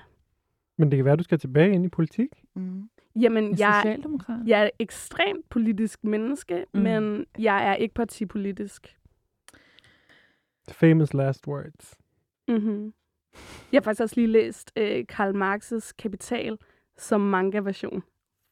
Men 0.76 0.90
det 0.90 0.96
kan 0.96 1.04
være, 1.04 1.12
at 1.12 1.18
du 1.18 1.24
skal 1.24 1.38
tilbage 1.38 1.72
ind 1.72 1.84
i 1.84 1.88
politik. 1.88 2.28
Mm. 2.54 2.90
Jamen, 3.20 3.58
jeg, 3.58 3.80
Socialdemokrat. 3.84 4.38
jeg 4.46 4.64
er 4.64 4.70
ekstremt 4.78 5.48
politisk 5.48 6.04
menneske, 6.04 6.64
Mm. 6.74 6.80
men 6.80 7.26
jeg 7.38 7.68
er 7.68 7.74
ikke 7.74 7.94
partipolitisk. 7.94 8.96
Famous 10.70 11.14
last 11.14 11.46
words. 11.46 11.94
Mm-hmm. 12.48 12.92
Jeg 13.72 13.78
har 13.78 13.82
faktisk 13.82 14.00
også 14.02 14.14
lige 14.16 14.26
læst 14.26 14.72
øh, 14.76 15.06
Karl 15.08 15.34
Marx's 15.42 15.92
Kapital 15.98 16.58
som 16.98 17.20
manga-version. 17.20 18.02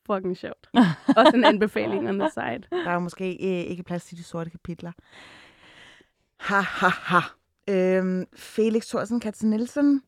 Fucking 0.06 0.36
sjovt. 0.36 0.68
også 1.16 1.32
en 1.34 1.44
anbefaling 1.44 2.08
on 2.08 2.18
the 2.18 2.30
side. 2.30 2.62
Der 2.84 2.90
er 2.90 2.98
måske 2.98 3.24
øh, 3.32 3.70
ikke 3.70 3.82
plads 3.82 4.04
til 4.04 4.18
de 4.18 4.22
sorte 4.22 4.50
kapitler. 4.50 4.92
Ha, 6.36 6.60
ha, 6.60 6.88
ha. 6.88 7.18
Øhm, 7.70 8.24
Felix 8.36 8.86
Thorsen, 8.88 9.20
Katze 9.20 9.46
Nielsen. 9.48 10.02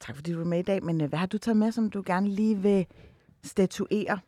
Tak 0.00 0.16
fordi 0.16 0.32
du 0.32 0.40
er 0.40 0.44
med 0.44 0.58
i 0.58 0.62
dag, 0.62 0.84
men 0.84 1.00
øh, 1.00 1.08
hvad 1.08 1.18
har 1.18 1.26
du 1.26 1.38
taget 1.38 1.56
med, 1.56 1.72
som 1.72 1.90
du 1.90 2.02
gerne 2.06 2.28
lige 2.28 2.56
vil 2.58 2.86
statuere? 3.44 4.18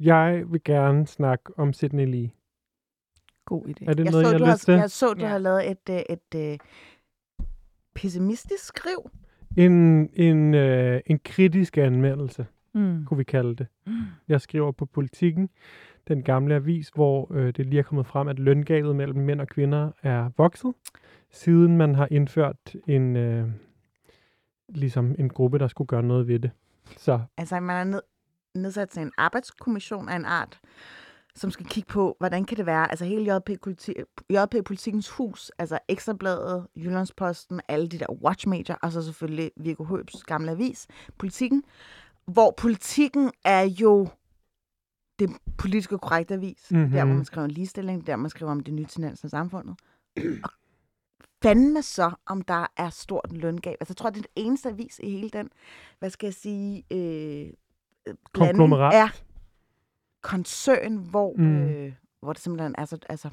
Jeg 0.00 0.44
vil 0.48 0.60
gerne 0.64 1.06
snakke 1.06 1.58
om 1.58 1.72
Sydney 1.72 2.06
Lee. 2.06 2.30
God 3.44 3.66
idé. 3.68 3.84
Er 3.86 3.94
det 3.94 4.04
Jeg 4.04 4.10
noget, 4.12 4.26
så, 4.26 4.30
jeg 4.30 4.40
du 4.40 4.44
har 4.44 4.56
til? 4.56 4.74
jeg 4.74 4.90
så, 4.90 5.14
du 5.14 5.20
Ja. 5.20 5.26
har 5.28 5.38
lavet 5.38 5.70
et, 5.70 5.78
øh, 5.90 5.96
et, 6.10 6.34
et 6.34 6.60
pessimistisk 7.94 8.64
skriv. 8.66 9.10
En, 9.56 9.72
en, 10.12 10.54
øh, 10.54 11.00
en 11.06 11.20
kritisk 11.24 11.78
anmeldelse, 11.78 12.46
Mm. 12.74 13.04
kunne 13.04 13.18
vi 13.18 13.24
kalde 13.24 13.56
det. 13.56 13.66
Jeg 14.28 14.40
skriver 14.40 14.72
på 14.72 14.86
Politikken, 14.86 15.48
den 16.08 16.22
gamle 16.22 16.54
avis, 16.54 16.88
hvor 16.88 17.34
øh, 17.34 17.52
det 17.56 17.66
lige 17.66 17.78
er 17.78 17.82
kommet 17.82 18.06
frem, 18.06 18.28
at 18.28 18.38
løngabet 18.38 18.96
mellem 18.96 19.18
mænd 19.20 19.40
og 19.40 19.48
kvinder 19.48 19.90
er 20.02 20.30
vokset, 20.36 20.72
siden 21.30 21.76
man 21.76 21.94
har 21.94 22.08
indført 22.10 22.76
en, 22.86 23.16
øh, 23.16 23.48
ligesom 24.68 25.14
en 25.18 25.28
gruppe, 25.28 25.58
der 25.58 25.68
skulle 25.68 25.88
gøre 25.88 26.02
noget 26.02 26.28
ved 26.28 26.38
det. 26.38 26.50
Så 26.96 27.20
Altså, 27.36 27.60
man 27.60 27.76
har 27.76 27.84
ned, 27.84 28.00
nedsat 28.54 28.88
til 28.88 29.02
en 29.02 29.12
arbejdskommission 29.18 30.08
af 30.08 30.16
en 30.16 30.24
art, 30.24 30.60
som 31.34 31.50
skal 31.50 31.66
kigge 31.66 31.86
på, 31.88 32.16
hvordan 32.18 32.44
kan 32.44 32.56
det 32.56 32.66
være, 32.66 32.90
altså 32.90 33.04
hele 33.04 33.34
JP, 33.34 33.50
Politi- 33.66 34.02
JP 34.30 34.64
Politikens 34.64 35.08
Hus, 35.10 35.50
altså 35.58 35.78
Ekstrabladet, 35.88 36.66
Jyllandsposten, 36.76 37.60
alle 37.68 37.88
de 37.88 37.98
der 37.98 38.06
watchmedier, 38.24 38.76
og 38.82 38.92
så 38.92 39.02
selvfølgelig 39.02 39.50
Viggo 39.56 39.84
Høbs 39.84 40.24
gamle 40.24 40.50
avis, 40.50 40.86
Politikken, 41.18 41.64
hvor 42.26 42.54
Politikken 42.56 43.30
er 43.44 43.62
jo 43.62 44.08
det 45.18 45.30
politiske 45.58 45.98
korrekte 45.98 46.34
avis. 46.34 46.66
Mm-hmm. 46.70 46.84
Mhm. 46.84 46.92
Der, 46.92 47.04
hvor 47.04 47.14
man 47.14 47.24
skriver 47.24 47.44
om 47.44 47.50
ligestilling, 47.50 48.06
der, 48.06 48.12
hvor 48.16 48.22
man 48.22 48.30
skriver 48.30 48.52
om 48.52 48.60
det 48.60 48.74
nye 48.74 48.84
tendenser 48.86 49.26
i 49.26 49.30
samfundet. 49.30 49.76
Og 50.44 50.50
fandme 51.42 51.82
så, 51.82 52.10
om 52.26 52.42
der 52.42 52.66
er 52.76 52.90
stort 52.90 53.32
løngab. 53.32 53.76
Altså, 53.80 53.92
jeg 53.92 53.96
tror, 53.96 54.10
det 54.10 54.18
er 54.18 54.22
den 54.22 54.44
eneste 54.46 54.68
avis 54.68 55.00
i 55.02 55.10
hele 55.10 55.30
den, 55.30 55.50
hvad 55.98 56.10
skal 56.10 56.26
jeg 56.26 56.34
sige, 56.34 56.76
øh, 56.92 57.52
blanding 58.32 58.58
Konglomerat. 58.58 58.94
af 58.94 59.08
koncern, 60.22 60.96
hvor, 60.96 61.34
Mm. 61.38 61.62
øh, 61.62 61.92
hvor 62.20 62.32
det 62.32 62.42
simpelthen 62.42 62.74
er 62.78 62.84
så, 62.84 62.98
altså, 63.08 63.30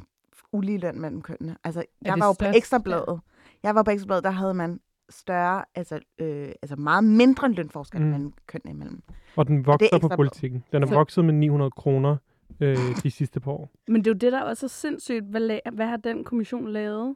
ulige 0.52 0.78
løn 0.78 1.02
mellem 1.02 1.22
kønnene. 1.22 1.58
Altså, 1.64 1.84
jeg 2.02 2.20
var 2.20 2.26
jo 2.26 2.32
på 2.32 2.36
største? 2.36 2.58
Ekstrabladet. 2.58 3.20
Jeg 3.64 3.76
var 3.76 3.84
på 3.84 3.92
Ekstrabladet, 3.92 4.24
der 4.24 4.30
havde 4.32 4.54
man 4.54 4.80
større, 5.10 5.66
altså, 5.76 6.00
øh, 6.18 6.48
altså 6.62 6.76
meget 6.76 7.04
mindre 7.04 7.52
lønforskel 7.52 8.02
Mm. 8.02 8.08
mellem 8.08 8.34
kønnene 8.48 8.72
imellem. 8.72 9.02
Og 9.36 9.48
den 9.48 9.66
vokser 9.66 10.00
på 10.00 10.08
politikken. 10.08 10.64
Den 10.72 10.84
er 10.84 10.88
vokset 10.88 11.26
med 11.26 11.34
900 11.34 11.72
kroner 11.72 12.18
øh, 12.60 12.78
de 13.04 13.12
sidste 13.12 13.40
par 13.40 13.52
år. 13.52 13.72
Men 13.88 13.96
det 14.02 14.08
er 14.08 14.12
jo 14.14 14.18
det, 14.18 14.32
der 14.32 14.42
også 14.42 14.66
er 14.66 14.68
sindssygt. 14.68 15.26
Hvad, 15.26 15.42
la- 15.66 15.70
hvad 15.76 15.86
har 15.88 15.98
den 15.98 16.24
kommission 16.24 16.68
lavet? 16.68 17.16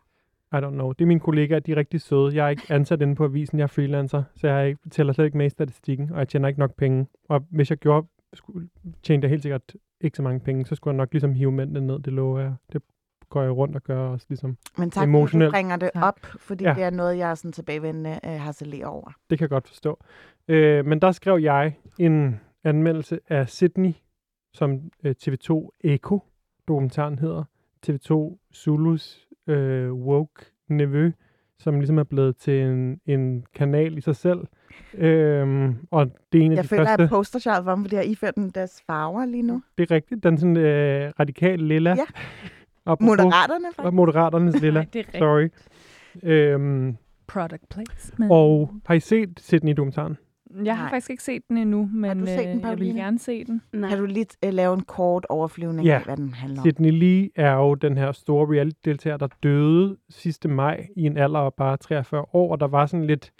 I 0.53 0.55
don't 0.55 0.69
know. 0.73 0.91
Det 0.91 1.01
er 1.01 1.05
mine 1.07 1.19
kollegaer, 1.19 1.59
de 1.59 1.71
er 1.71 1.75
rigtig 1.75 2.01
søde. 2.01 2.35
Jeg 2.35 2.45
er 2.45 2.49
ikke 2.49 2.63
ansat 2.69 3.01
inde 3.01 3.15
på 3.15 3.23
avisen, 3.23 3.57
jeg 3.59 3.63
er 3.63 3.67
freelancer, 3.67 4.23
så 4.35 4.47
jeg 4.47 4.59
er 4.61 4.63
ikke, 4.63 4.89
tæller 4.89 5.13
slet 5.13 5.25
ikke 5.25 5.37
med 5.37 5.45
i 5.45 5.49
statistikken, 5.49 6.11
og 6.11 6.19
jeg 6.19 6.27
tjener 6.27 6.47
ikke 6.47 6.59
nok 6.59 6.75
penge. 6.75 7.07
Og 7.29 7.45
hvis 7.49 7.69
jeg 7.69 7.77
gjorde, 7.77 8.07
skulle, 8.33 8.69
tjente 9.03 9.25
jeg 9.25 9.29
helt 9.29 9.41
sikkert 9.41 9.75
ikke 10.01 10.15
så 10.15 10.21
mange 10.23 10.39
penge, 10.39 10.65
så 10.65 10.75
skulle 10.75 10.93
jeg 10.93 10.97
nok 10.97 11.11
ligesom 11.11 11.33
hive 11.33 11.51
mændene 11.51 11.87
ned, 11.87 11.99
det 11.99 12.13
lover 12.13 12.39
jeg. 12.39 12.53
Det 12.73 12.81
går 13.29 13.41
jeg 13.41 13.51
rundt 13.51 13.75
og 13.75 13.83
gør 13.83 13.99
også 14.07 14.25
ligesom. 14.29 14.57
Men 14.77 14.91
tak, 14.91 15.07
fordi 15.09 15.45
du 15.45 15.49
bringer 15.51 15.75
det 15.75 15.89
Tak. 15.93 16.03
op, 16.03 16.19
fordi 16.25 16.63
Ja. 16.63 16.73
det 16.73 16.83
er 16.83 16.89
noget, 16.89 17.17
jeg 17.17 17.37
sådan 17.37 17.51
tilbagevendende 17.51 18.19
øh, 18.25 18.31
har 18.31 18.65
lært 18.65 18.83
over. 18.83 19.11
Det 19.29 19.37
kan 19.37 19.43
jeg 19.43 19.49
godt 19.49 19.67
forstå. 19.67 19.99
Øh, 20.47 20.85
men 20.85 20.99
der 21.01 21.11
skrev 21.11 21.39
jeg 21.39 21.75
en 21.99 22.39
anmeldelse 22.63 23.19
af 23.29 23.49
Sydney, 23.49 23.91
som 24.53 24.91
øh, 25.03 25.15
TV2 25.23 25.69
Echo 25.83 26.21
dokumentaren 26.67 27.19
hedder. 27.19 27.43
TV2 27.87 28.37
Zulus 28.55 29.27
øh, 29.49 29.93
woke 29.93 30.45
nevø, 30.69 31.11
som 31.59 31.79
ligesom 31.79 31.97
er 31.97 32.03
blevet 32.03 32.37
til 32.37 32.61
en, 32.61 32.99
en 33.05 33.45
kanal 33.55 33.97
i 33.97 34.01
sig 34.01 34.15
selv. 34.15 34.39
Øhm, 34.93 35.75
og 35.91 36.11
det 36.33 36.41
er 36.41 36.45
en 36.45 36.51
af 36.51 36.55
Jeg 36.55 36.63
de 36.63 36.67
føler, 36.67 36.81
første... 36.83 36.93
at 36.93 36.99
jeg 36.99 37.09
poster 37.09 37.39
child 37.39 37.63
for 37.63 37.71
dem, 37.75 37.83
fordi 37.83 37.95
jeg 37.95 38.05
iført 38.07 38.35
den 38.35 38.49
deres 38.49 38.83
farver 38.87 39.25
lige 39.25 39.43
nu. 39.43 39.61
Det 39.77 39.91
er 39.91 39.95
rigtigt. 39.95 40.23
Den 40.23 40.37
sådan 40.37 40.57
øh, 40.57 41.11
radikal 41.19 41.59
lilla. 41.59 41.89
Ja. 41.89 42.05
Apropos- 42.89 43.05
Moderaterne, 43.05 43.67
Og 43.67 43.73
faktisk. 43.75 43.93
Moderaternes 43.93 44.61
lilla. 44.63 44.79
Nej, 44.79 44.87
det 44.93 44.99
er 44.99 45.03
rigtigt. 45.03 45.17
Sorry. 45.17 45.49
Øhm, 46.23 46.97
Product 47.27 47.69
placement. 47.69 48.31
og 48.31 48.71
har 48.85 48.93
I 48.93 48.99
set 48.99 49.29
Sydney-dokumentaren? 49.39 50.17
Jeg 50.63 50.77
har 50.77 50.83
Nej. 50.83 50.91
faktisk 50.91 51.09
ikke 51.09 51.23
set 51.23 51.41
den 51.49 51.57
endnu, 51.57 51.89
men 51.93 52.19
du 52.19 52.25
set 52.25 52.37
den, 52.47 52.57
øh, 52.57 52.63
jeg 52.63 52.79
vil 52.79 52.95
gerne 52.95 53.19
se 53.19 53.43
den. 53.43 53.61
Nej. 53.73 53.89
Kan 53.89 53.99
du 53.99 54.05
lige 54.05 54.25
uh, 54.47 54.53
lave 54.53 54.73
en 54.73 54.81
kort 54.81 55.25
overflyvning 55.29 55.87
Ja. 55.87 55.95
af, 55.95 56.03
hvad 56.05 56.17
den 56.17 56.33
handler 56.33 56.61
om? 56.61 56.65
Sydney 56.69 56.91
Lee 56.91 57.29
er 57.35 57.53
jo 57.53 57.73
den 57.75 57.97
her 57.97 58.11
store 58.11 58.53
reality-deltager, 58.55 59.17
der 59.17 59.27
døde 59.43 59.97
sidste 60.09 60.47
maj 60.47 60.87
i 60.95 61.03
en 61.05 61.17
alder 61.17 61.39
af 61.39 61.53
bare 61.53 61.77
43 61.77 62.25
år, 62.35 62.51
og 62.51 62.59
der 62.59 62.67
var 62.67 62.85
sådan 62.85 63.05
lidt 63.07 63.31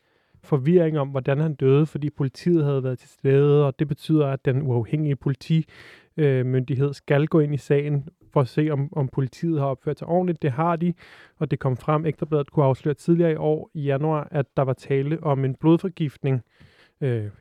forvirring 0.43 0.99
om, 0.99 1.07
hvordan 1.09 1.39
han 1.39 1.53
døde, 1.53 1.85
fordi 1.85 2.09
politiet 2.09 2.65
havde 2.65 2.83
været 2.83 2.99
til 2.99 3.09
stede, 3.09 3.65
og 3.67 3.79
det 3.79 3.87
betyder, 3.87 4.27
at 4.27 4.45
den 4.45 4.61
uafhængige 4.61 5.15
politimyndighed 5.15 6.93
skal 6.93 7.27
gå 7.27 7.39
ind 7.39 7.53
i 7.53 7.57
sagen 7.57 8.07
for 8.33 8.41
at 8.41 8.47
se, 8.47 8.69
om, 8.71 8.89
om 8.91 9.07
politiet 9.07 9.59
har 9.59 9.67
opført 9.67 9.99
sig 9.99 10.07
ordentligt. 10.07 10.41
Det 10.41 10.51
har 10.51 10.75
de, 10.75 10.93
og 11.37 11.51
det 11.51 11.59
kom 11.59 11.77
frem, 11.77 12.05
Ekstrabladet 12.05 12.51
kunne 12.51 12.65
afsløre 12.65 12.93
tidligere 12.95 13.31
i 13.31 13.35
år, 13.35 13.69
i 13.73 13.81
januar, 13.81 14.27
at 14.31 14.45
der 14.57 14.63
var 14.63 14.73
tale 14.73 15.23
om 15.23 15.45
en 15.45 15.55
blodforgiftning 15.55 16.35
øh, 16.35 16.41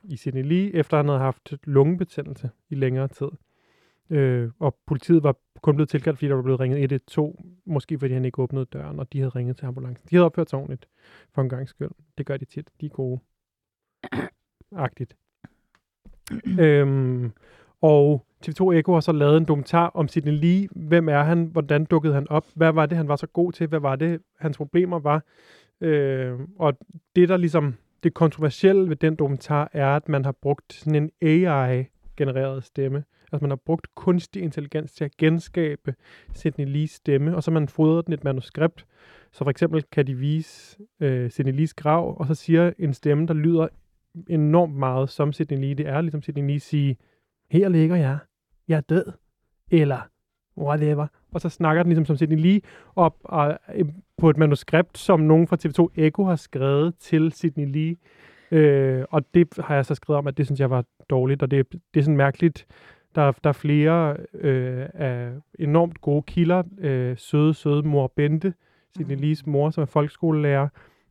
i 0.04 0.16
Sydney 0.16 0.42
Lee, 0.42 0.74
efter 0.74 0.96
han 0.96 1.08
havde 1.08 1.20
haft 1.20 1.54
lungebetændelse 1.64 2.50
i 2.70 2.74
længere 2.74 3.08
tid. 3.08 3.28
Øh, 4.10 4.50
og 4.58 4.76
politiet 4.86 5.22
var 5.22 5.36
kun 5.60 5.74
blevet 5.74 5.88
tilkaldt, 5.88 6.18
fordi 6.18 6.28
der 6.28 6.34
var 6.34 6.42
blevet 6.42 6.60
ringet 6.60 6.82
112, 6.82 7.34
måske 7.64 7.98
fordi 7.98 8.14
han 8.14 8.24
ikke 8.24 8.42
åbnede 8.42 8.64
døren, 8.64 9.00
og 9.00 9.12
de 9.12 9.18
havde 9.18 9.28
ringet 9.28 9.56
til 9.56 9.66
ambulancen. 9.66 10.08
De 10.10 10.16
havde 10.16 10.26
opført 10.26 10.50
sig 10.50 10.58
ordentligt, 10.58 10.88
for 11.34 11.42
en 11.42 11.48
gang 11.48 11.68
skyld. 11.68 11.90
Det 12.18 12.26
gør 12.26 12.36
de 12.36 12.44
tit. 12.44 12.68
De 12.80 12.86
er 12.86 12.90
gode. 12.90 13.20
Agtigt. 14.76 15.16
øhm, 16.60 17.32
og 17.80 18.26
TV2 18.46 18.72
Eko 18.72 18.92
har 18.92 19.00
så 19.00 19.12
lavet 19.12 19.36
en 19.36 19.44
dokumentar 19.44 19.88
om 19.88 20.08
Sidney 20.08 20.32
Lee. 20.32 20.68
Hvem 20.76 21.08
er 21.08 21.22
han? 21.22 21.44
Hvordan 21.44 21.84
dukkede 21.84 22.14
han 22.14 22.28
op? 22.30 22.46
Hvad 22.54 22.72
var 22.72 22.86
det, 22.86 22.96
han 22.98 23.08
var 23.08 23.16
så 23.16 23.26
god 23.26 23.52
til? 23.52 23.66
Hvad 23.66 23.80
var 23.80 23.96
det, 23.96 24.20
hans 24.38 24.56
problemer 24.56 24.98
var? 24.98 25.24
Øh, 25.80 26.38
og 26.58 26.78
det, 27.16 27.28
der 27.28 27.36
ligesom, 27.36 27.74
det 28.02 28.14
kontroversielle 28.14 28.88
ved 28.88 28.96
den 28.96 29.16
dokumentar, 29.16 29.70
er, 29.72 29.96
at 29.96 30.08
man 30.08 30.24
har 30.24 30.32
brugt 30.32 30.72
sådan 30.72 30.94
en 30.94 31.10
AI-genereret 31.22 32.64
stemme. 32.64 33.04
Altså 33.32 33.44
man 33.44 33.50
har 33.50 33.56
brugt 33.56 33.94
kunstig 33.94 34.42
intelligens 34.42 34.92
til 34.92 35.04
at 35.04 35.16
genskabe 35.16 35.94
Sidney 36.34 36.66
Lees 36.66 36.90
stemme, 36.90 37.36
og 37.36 37.42
så 37.42 37.50
har 37.50 37.60
man 37.60 37.68
fodret 37.68 38.06
den 38.06 38.14
et 38.14 38.24
manuskript. 38.24 38.86
Så 39.32 39.44
for 39.44 39.50
eksempel 39.50 39.82
kan 39.92 40.06
de 40.06 40.14
vise 40.14 40.78
øh, 41.00 41.30
Sidney 41.30 41.52
Lees 41.52 41.74
grav, 41.74 42.16
og 42.20 42.26
så 42.26 42.34
siger 42.34 42.72
en 42.78 42.94
stemme, 42.94 43.26
der 43.26 43.34
lyder 43.34 43.68
enormt 44.28 44.74
meget 44.74 45.10
som 45.10 45.32
Sidney 45.32 45.58
Lee. 45.58 45.74
Det 45.74 45.86
er 45.86 46.00
ligesom 46.00 46.22
Sidney 46.22 46.46
Lee 46.46 46.60
sige, 46.60 46.96
her 47.50 47.68
ligger 47.68 47.96
jeg, 47.96 48.18
jeg 48.68 48.76
er 48.76 48.80
død, 48.80 49.12
eller 49.70 50.00
whatever. 50.56 51.06
Og 51.32 51.40
så 51.40 51.48
snakker 51.48 51.82
den 51.82 51.90
ligesom 51.90 52.04
som 52.04 52.16
Sidney 52.16 52.36
Lee 52.38 52.60
op 52.96 53.16
og, 53.24 53.58
øh, 53.74 53.84
på 54.18 54.30
et 54.30 54.36
manuskript, 54.36 54.98
som 54.98 55.20
nogen 55.20 55.46
fra 55.48 55.56
TV2 55.56 55.88
Echo 55.96 56.24
har 56.24 56.36
skrevet 56.36 56.94
til 56.98 57.32
Sidney 57.32 57.72
Lee. 57.72 57.96
Øh, 58.50 59.04
og 59.10 59.34
det 59.34 59.48
har 59.58 59.74
jeg 59.74 59.86
så 59.86 59.94
skrevet 59.94 60.18
om, 60.18 60.26
at 60.26 60.36
det 60.36 60.46
synes 60.46 60.60
jeg 60.60 60.70
var 60.70 60.84
dårligt, 61.10 61.42
og 61.42 61.50
det, 61.50 61.72
det 61.94 62.00
er 62.00 62.04
sådan 62.04 62.16
mærkeligt. 62.16 62.66
Der, 63.14 63.32
der 63.44 63.48
er 63.48 63.52
flere 63.52 64.16
øh, 64.34 64.86
af 64.94 65.30
enormt 65.58 66.00
gode 66.00 66.22
kilder. 66.22 66.62
Øh, 66.78 67.16
søde, 67.18 67.54
søde 67.54 67.82
mor 67.82 68.12
Bente, 68.16 68.54
Sidney 68.96 69.14
Mhm. 69.14 69.22
Lees 69.22 69.46
mor, 69.46 69.70
som 69.70 69.82
er 69.82 69.86
folkeskolelærer. 69.86 70.68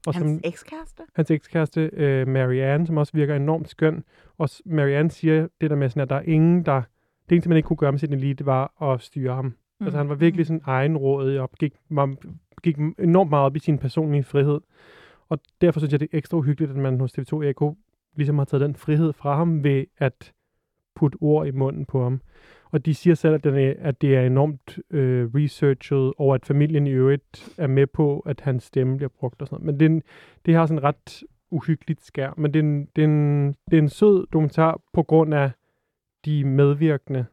Og 0.08 0.14
Hans 0.16 0.30
som, 0.32 0.40
ekskæreste? 0.44 1.04
hans 1.16 1.32
ekskæreste, 1.32 1.90
øh, 1.94 2.28
Marianne, 2.28 2.88
som 2.88 2.98
også 2.98 3.14
virker 3.16 3.36
enormt 3.36 3.70
skøn. 3.70 4.04
Og 4.38 4.50
Marianne 4.66 5.12
siger 5.12 5.48
det 5.62 5.70
der 5.70 5.76
med, 5.76 5.90
sådan, 5.90 6.02
at 6.02 6.10
der 6.10 6.16
er 6.16 6.22
ingen, 6.22 6.66
der... 6.66 6.82
Det 7.30 7.36
eneste, 7.36 7.50
man 7.50 7.58
ikke 7.58 7.68
kunne 7.68 7.78
gøre 7.78 7.92
med 7.92 8.00
Sidney 8.00 8.20
Lee, 8.20 8.34
det 8.34 8.46
var 8.46 8.84
at 8.94 9.02
styre 9.02 9.36
ham. 9.36 9.54
Mm. 9.80 9.86
Altså 9.86 9.98
han 9.98 10.10
var 10.10 10.16
virkelig 10.16 10.46
sådan 10.46 10.62
egenrådig 10.66 11.42
og 11.42 11.52
gik, 11.60 11.74
gik 12.64 12.78
enormt 13.00 13.30
meget 13.30 13.46
op 13.46 13.56
i 13.56 13.60
sin 13.60 13.78
personlige 13.78 14.24
frihed. 14.24 14.60
Og 15.30 15.40
derfor 15.62 15.80
synes 15.80 15.92
jeg, 15.92 16.00
det 16.00 16.10
er 16.14 16.18
ekstra 16.18 16.38
uhyggeligt, 16.38 16.72
at 16.72 16.78
man 16.78 17.00
hos 17.00 17.20
TV2 17.20 17.44
Eko 17.44 17.78
ligesom 18.16 18.38
har 18.38 18.46
taget 18.46 18.62
den 18.62 18.76
frihed 18.76 19.14
fra 19.14 19.36
ham 19.36 19.64
ved 19.64 19.86
at 19.98 20.34
putte 20.96 21.18
ord 21.22 21.48
i 21.48 21.52
munden 21.52 21.86
på 21.86 22.04
ham. 22.04 22.22
Og 22.72 22.86
de 22.86 22.96
siger 22.96 23.14
selv, 23.16 23.34
at, 23.34 23.44
den 23.44 23.56
er, 23.56 23.74
at 23.80 24.02
det 24.02 24.16
er 24.16 24.22
enormt 24.22 24.80
øh, 24.92 25.30
researchet, 25.36 26.14
og 26.18 26.36
at 26.36 26.46
familien 26.46 26.88
i 26.88 26.92
øvrigt 26.92 27.54
er 27.58 27.68
med 27.68 27.88
på, 27.88 28.20
at 28.20 28.42
hans 28.42 28.64
stemme 28.64 28.98
bliver 28.98 29.10
brugt 29.20 29.42
og 29.42 29.48
sådan 29.48 29.66
noget. 29.66 29.66
Men 29.66 29.80
det, 29.80 29.86
en, 29.86 30.04
det 30.46 30.56
har 30.56 30.66
sådan 30.66 30.84
ret 30.84 31.24
uhyggeligt 31.52 32.06
skær. 32.06 32.34
Men 32.38 32.54
det 32.54 32.60
er, 32.60 32.64
en, 32.64 32.88
det, 32.96 33.02
er 33.04 33.08
en, 33.08 33.48
det 33.48 33.78
er 33.78 33.82
en 33.82 33.90
sød 33.90 34.28
dokumentar 34.34 34.82
på 34.94 35.04
grund 35.04 35.34
af 35.34 35.52
de 36.26 36.44
medvirkende 36.44 37.26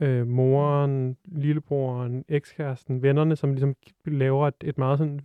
øh, 0.00 0.26
moren, 0.26 1.16
lillebroren, 1.24 2.24
ekskæresten, 2.28 3.02
vennerne, 3.02 3.36
som 3.36 3.50
ligesom 3.50 3.74
laver 4.04 4.48
et, 4.48 4.54
et 4.64 4.78
meget 4.78 4.98
sådan 4.98 5.20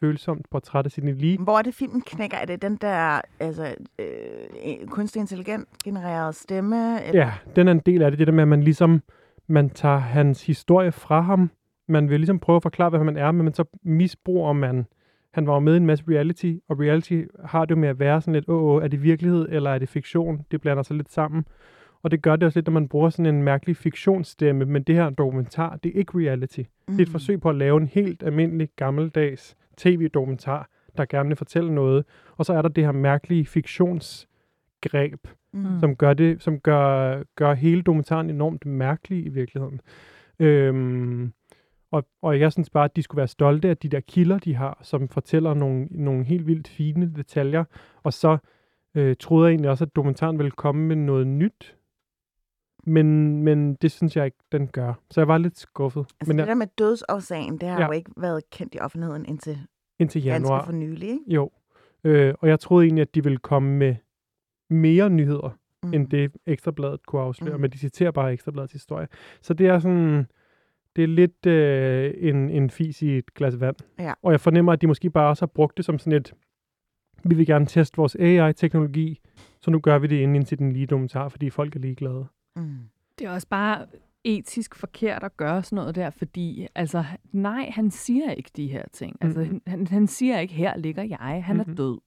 følsomt 0.00 0.50
portræt 0.50 0.84
af 0.84 0.90
Sidney 0.90 1.14
Lee. 1.14 1.38
Hvor 1.38 1.58
er 1.58 1.62
det, 1.62 1.74
filmen 1.74 2.02
knækker? 2.06 2.36
Er 2.36 2.44
det 2.44 2.62
den 2.62 2.76
der 2.76 3.20
altså, 3.40 3.74
øh, 3.98 4.86
kunstig 4.86 5.20
intelligent 5.20 5.68
genererede 5.84 6.32
stemme? 6.32 7.04
Eller? 7.04 7.20
Ja, 7.20 7.32
den 7.56 7.68
er 7.68 7.72
en 7.72 7.82
del 7.86 8.02
af 8.02 8.10
det, 8.10 8.18
det 8.18 8.26
der 8.26 8.32
med, 8.32 8.42
at 8.42 8.48
man 8.48 8.62
ligesom, 8.62 9.02
man 9.46 9.70
tager 9.70 9.98
hans 9.98 10.46
historie 10.46 10.92
fra 10.92 11.20
ham. 11.20 11.50
Man 11.88 12.10
vil 12.10 12.20
ligesom 12.20 12.38
prøve 12.38 12.56
at 12.56 12.62
forklare, 12.62 12.90
hvad 12.90 13.04
man 13.04 13.16
er, 13.16 13.32
men 13.32 13.54
så 13.54 13.64
misbruger 13.82 14.52
man. 14.52 14.86
Han 15.32 15.46
var 15.46 15.54
jo 15.54 15.60
med 15.60 15.74
i 15.74 15.76
en 15.76 15.86
masse 15.86 16.04
reality, 16.08 16.54
og 16.68 16.80
reality 16.80 17.22
har 17.44 17.64
det 17.64 17.70
jo 17.70 17.80
med 17.80 17.88
at 17.88 17.98
være 17.98 18.20
sådan 18.20 18.34
lidt, 18.34 18.48
åh, 18.48 18.62
åh, 18.62 18.84
er 18.84 18.88
det 18.88 19.02
virkelighed, 19.02 19.48
eller 19.50 19.70
er 19.70 19.78
det 19.78 19.88
fiktion? 19.88 20.40
Det 20.50 20.60
blander 20.60 20.82
sig 20.82 20.96
lidt 20.96 21.12
sammen. 21.12 21.44
Og 22.02 22.10
det 22.10 22.22
gør 22.22 22.36
det 22.36 22.46
også 22.46 22.58
lidt, 22.58 22.66
når 22.66 22.72
man 22.72 22.88
bruger 22.88 23.10
sådan 23.10 23.34
en 23.34 23.42
mærkelig 23.42 23.76
fiktionsstemme, 23.76 24.64
men 24.64 24.82
det 24.82 24.94
her 24.94 25.02
er 25.02 25.08
en 25.08 25.14
dokumentar, 25.14 25.76
det 25.76 25.92
er 25.94 25.98
ikke 25.98 26.18
reality. 26.18 26.60
Mm. 26.60 26.66
Det 26.94 26.98
er 26.98 27.06
et 27.06 27.12
forsøg 27.12 27.40
på 27.40 27.48
at 27.50 27.56
lave 27.56 27.80
en 27.80 27.86
helt 27.86 28.22
almindelig 28.22 28.68
gammeldags 28.76 29.56
tv-dokumentar, 29.76 30.68
der 30.96 31.04
gerne 31.04 31.28
vil 31.28 31.36
fortælle 31.36 31.74
noget. 31.74 32.04
Og 32.36 32.44
så 32.44 32.52
er 32.52 32.62
der 32.62 32.68
det 32.68 32.84
her 32.84 32.92
mærkelige 32.92 33.46
fiktionsgreb, 33.46 35.26
Mm. 35.52 35.80
som 35.80 35.96
gør 35.96 36.14
det, 36.14 36.42
som 36.42 36.60
gør, 36.60 37.22
gør 37.36 37.54
hele 37.54 37.82
dokumentaren 37.82 38.30
enormt 38.30 38.66
mærkelig 38.66 39.26
i 39.26 39.28
virkeligheden. 39.28 39.80
Øhm, 40.38 41.32
og, 41.90 42.06
og 42.22 42.40
jeg 42.40 42.52
synes 42.52 42.70
bare, 42.70 42.84
at 42.84 42.96
de 42.96 43.02
skulle 43.02 43.18
være 43.18 43.28
stolte 43.28 43.68
af 43.68 43.76
de 43.76 43.88
der 43.88 44.00
kilder, 44.00 44.38
de 44.38 44.54
har, 44.54 44.78
som 44.82 45.08
fortæller 45.08 45.54
nogle, 45.54 45.86
nogle 45.90 46.24
helt 46.24 46.46
vildt 46.46 46.68
fine 46.68 47.12
detaljer. 47.16 47.64
Og 48.02 48.12
så 48.12 48.38
øh, 48.94 49.16
troede 49.20 49.46
jeg 49.46 49.52
egentlig 49.52 49.70
også, 49.70 49.84
at 49.84 49.96
dokumentaren 49.96 50.38
ville 50.38 50.50
komme 50.50 50.86
med 50.86 50.96
noget 50.96 51.26
nyt. 51.26 51.76
Men, 52.86 53.42
men 53.42 53.74
det 53.74 53.90
synes 53.92 54.16
jeg 54.16 54.24
ikke, 54.24 54.36
den 54.52 54.66
gør. 54.68 54.94
Så 55.10 55.20
jeg 55.20 55.28
var 55.28 55.38
lidt 55.38 55.58
skuffet. 55.58 56.00
Altså 56.00 56.14
men 56.26 56.36
det 56.38 56.42
jeg, 56.42 56.46
der 56.48 56.54
med 56.54 56.66
dødsårsagen, 56.78 57.58
det 57.58 57.68
har 57.68 57.80
Ja. 57.80 57.86
jo 57.86 57.92
ikke 57.92 58.10
været 58.16 58.50
kendt 58.50 58.74
i 58.74 58.78
offentligheden 58.78 59.26
indtil 59.26 59.58
indtil 59.98 60.22
ganske 60.22 60.32
januar. 60.48 60.64
for 60.64 60.72
nylig, 60.72 61.08
ikke? 61.08 61.24
Jo. 61.26 61.50
Øh, 62.04 62.34
og 62.40 62.48
jeg 62.48 62.60
troede 62.60 62.84
egentlig, 62.86 63.02
at 63.02 63.14
de 63.14 63.22
ville 63.24 63.38
komme 63.38 63.76
med 63.76 63.94
mere 64.70 65.10
nyheder, 65.10 65.58
Mm. 65.82 65.94
end 65.94 66.08
det 66.08 66.32
Ekstrabladet 66.46 67.06
kunne 67.06 67.22
afsløre, 67.22 67.54
mm. 67.56 67.60
men 67.60 67.70
de 67.70 67.78
citerer 67.78 68.10
bare 68.10 68.32
Ekstrabladets 68.32 68.72
historie. 68.72 69.08
Så 69.42 69.54
det 69.54 69.66
er 69.66 69.78
sådan, 69.78 70.26
det 70.96 71.04
er 71.04 71.08
lidt 71.08 71.46
øh, 71.46 72.14
en, 72.16 72.50
en 72.50 72.70
fis 72.70 73.02
i 73.02 73.18
et 73.18 73.34
glas 73.34 73.60
vand. 73.60 73.76
Ja. 73.98 74.12
Og 74.22 74.32
jeg 74.32 74.40
fornemmer, 74.40 74.72
at 74.72 74.80
de 74.80 74.86
måske 74.86 75.10
bare 75.10 75.28
også 75.28 75.42
har 75.42 75.46
brugt 75.46 75.76
det 75.76 75.84
som 75.84 75.98
sådan 75.98 76.12
et, 76.12 76.34
vi 77.24 77.34
vil 77.34 77.46
gerne 77.46 77.66
teste 77.66 77.96
vores 77.96 78.16
AI-teknologi, 78.20 79.20
så 79.60 79.70
nu 79.70 79.80
gør 79.80 79.98
vi 79.98 80.06
det 80.06 80.16
inden 80.16 80.44
til 80.44 80.58
den 80.58 80.72
lige 80.72 80.86
dokumentar, 80.86 81.28
fordi 81.28 81.50
folk 81.50 81.76
er 81.76 81.80
ligeglade. 81.80 82.26
Mm. 82.58 82.78
Det 83.18 83.26
er 83.26 83.30
også 83.30 83.48
bare 83.48 83.86
etisk 84.24 84.74
forkert 84.74 85.22
at 85.24 85.36
gøre 85.36 85.62
sådan 85.62 85.76
noget 85.76 85.94
der, 85.94 86.10
fordi 86.10 86.66
altså, 86.74 87.04
nej, 87.32 87.70
han 87.74 87.90
siger 87.90 88.30
ikke 88.30 88.50
de 88.56 88.66
her 88.68 88.82
ting. 88.92 89.16
Altså, 89.20 89.40
Mhm. 89.40 89.62
han, 89.66 89.86
han 89.86 90.06
siger 90.06 90.38
ikke, 90.38 90.54
her 90.54 90.76
ligger 90.76 91.02
jeg, 91.02 91.42
han 91.44 91.56
Mhm. 91.56 91.70
er 91.70 91.74
død. 91.74 91.98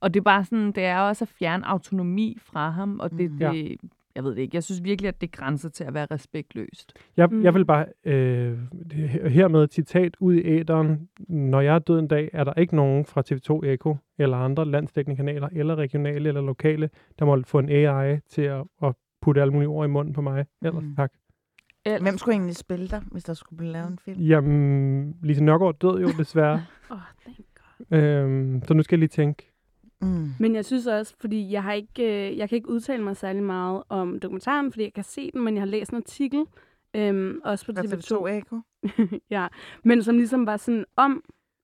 Og 0.00 0.14
det 0.14 0.20
er 0.20 0.24
bare 0.24 0.44
sådan, 0.44 0.72
det 0.72 0.84
er 0.84 0.98
også 0.98 1.24
at 1.24 1.28
fjerne 1.28 1.66
autonomi 1.68 2.38
fra 2.40 2.70
ham, 2.70 3.00
og 3.00 3.10
det, 3.10 3.30
Mhm. 3.30 3.38
det 3.38 3.76
jeg 4.14 4.24
ved 4.24 4.30
det 4.34 4.42
ikke, 4.42 4.54
jeg 4.56 4.62
synes 4.62 4.84
virkelig, 4.84 5.08
at 5.08 5.20
det 5.20 5.32
grænser 5.32 5.68
til 5.68 5.84
at 5.84 5.94
være 5.94 6.06
respektløst. 6.10 6.92
Jeg, 7.16 7.28
Mm. 7.30 7.36
mm. 7.36 7.44
jeg 7.44 7.54
vil 7.54 7.64
bare 7.64 7.86
øh, 8.04 8.58
hermed 9.30 9.64
et 9.64 9.72
citat 9.74 10.16
ud 10.20 10.34
i 10.34 10.42
æderen. 10.44 11.08
Når 11.28 11.60
jeg 11.60 11.74
er 11.74 11.78
død 11.78 11.98
en 11.98 12.08
dag, 12.08 12.30
er 12.32 12.44
der 12.44 12.52
ikke 12.52 12.76
nogen 12.76 13.04
fra 13.04 13.22
TV2 13.22 13.62
Eko 13.64 13.96
eller 14.18 14.36
andre 14.36 14.64
landsdækkende 14.64 15.16
kanaler, 15.16 15.48
eller 15.52 15.74
regionale 15.76 16.28
eller 16.28 16.40
lokale, 16.40 16.90
der 17.18 17.24
må 17.24 17.42
få 17.46 17.58
en 17.58 17.68
AI 17.68 18.18
til 18.28 18.42
at, 18.42 18.64
at 18.82 18.94
putte 19.22 19.40
alle 19.40 19.52
mulige 19.52 19.68
ord 19.68 19.86
i 19.88 19.90
munden 19.90 20.14
på 20.14 20.20
mig. 20.20 20.46
Ellers 20.62 20.82
Mm. 20.84 20.96
tak. 20.96 21.12
Ellers, 21.84 22.02
Hvem 22.02 22.18
skulle 22.18 22.32
egentlig 22.34 22.56
spille 22.56 22.88
dig, 22.88 23.02
hvis 23.12 23.24
der 23.24 23.34
skulle 23.34 23.56
blive 23.56 23.72
lavet 23.72 23.90
en 23.90 23.98
film? 23.98 24.20
Jamen, 24.20 25.16
Lise 25.22 25.44
Nørgaard 25.44 25.78
død 25.78 26.00
jo 26.00 26.08
desværre. 26.22 26.64
Åh, 26.90 26.96
oh, 26.96 27.02
thank 27.22 27.38
God. 27.90 27.98
øhm, 27.98 28.62
så 28.64 28.74
nu 28.74 28.82
skal 28.82 28.96
jeg 28.96 29.00
lige 29.00 29.08
tænke. 29.08 29.52
Mm. 30.00 30.30
Men 30.40 30.54
jeg 30.54 30.64
synes 30.64 30.86
også, 30.86 31.14
fordi 31.20 31.52
jeg 31.52 31.62
har 31.62 31.72
ikke, 31.72 32.30
øh, 32.30 32.38
jeg 32.38 32.48
kan 32.48 32.56
ikke 32.56 32.68
udtale 32.68 33.02
mig 33.04 33.16
særlig 33.16 33.42
meget 33.42 33.82
om 33.88 34.18
dokumentaren, 34.20 34.72
fordi 34.72 34.84
jeg 34.84 34.92
kan 34.92 35.04
se 35.04 35.30
den, 35.32 35.44
men 35.44 35.54
jeg 35.54 35.60
har 35.60 35.66
læst 35.66 35.90
en 35.90 35.96
artikel, 35.96 36.44
øhm, 36.96 37.40
også 37.44 37.66
på 37.66 37.72
Fra 37.76 37.82
TV2, 37.82 38.24
TV2 38.24 38.26
Eko? 38.26 38.60
ja, 39.30 39.46
men 39.84 40.02
som 40.02 40.16
ligesom 40.16 40.46
var 40.46 40.56
sådan 40.56 40.84
om 40.96 41.22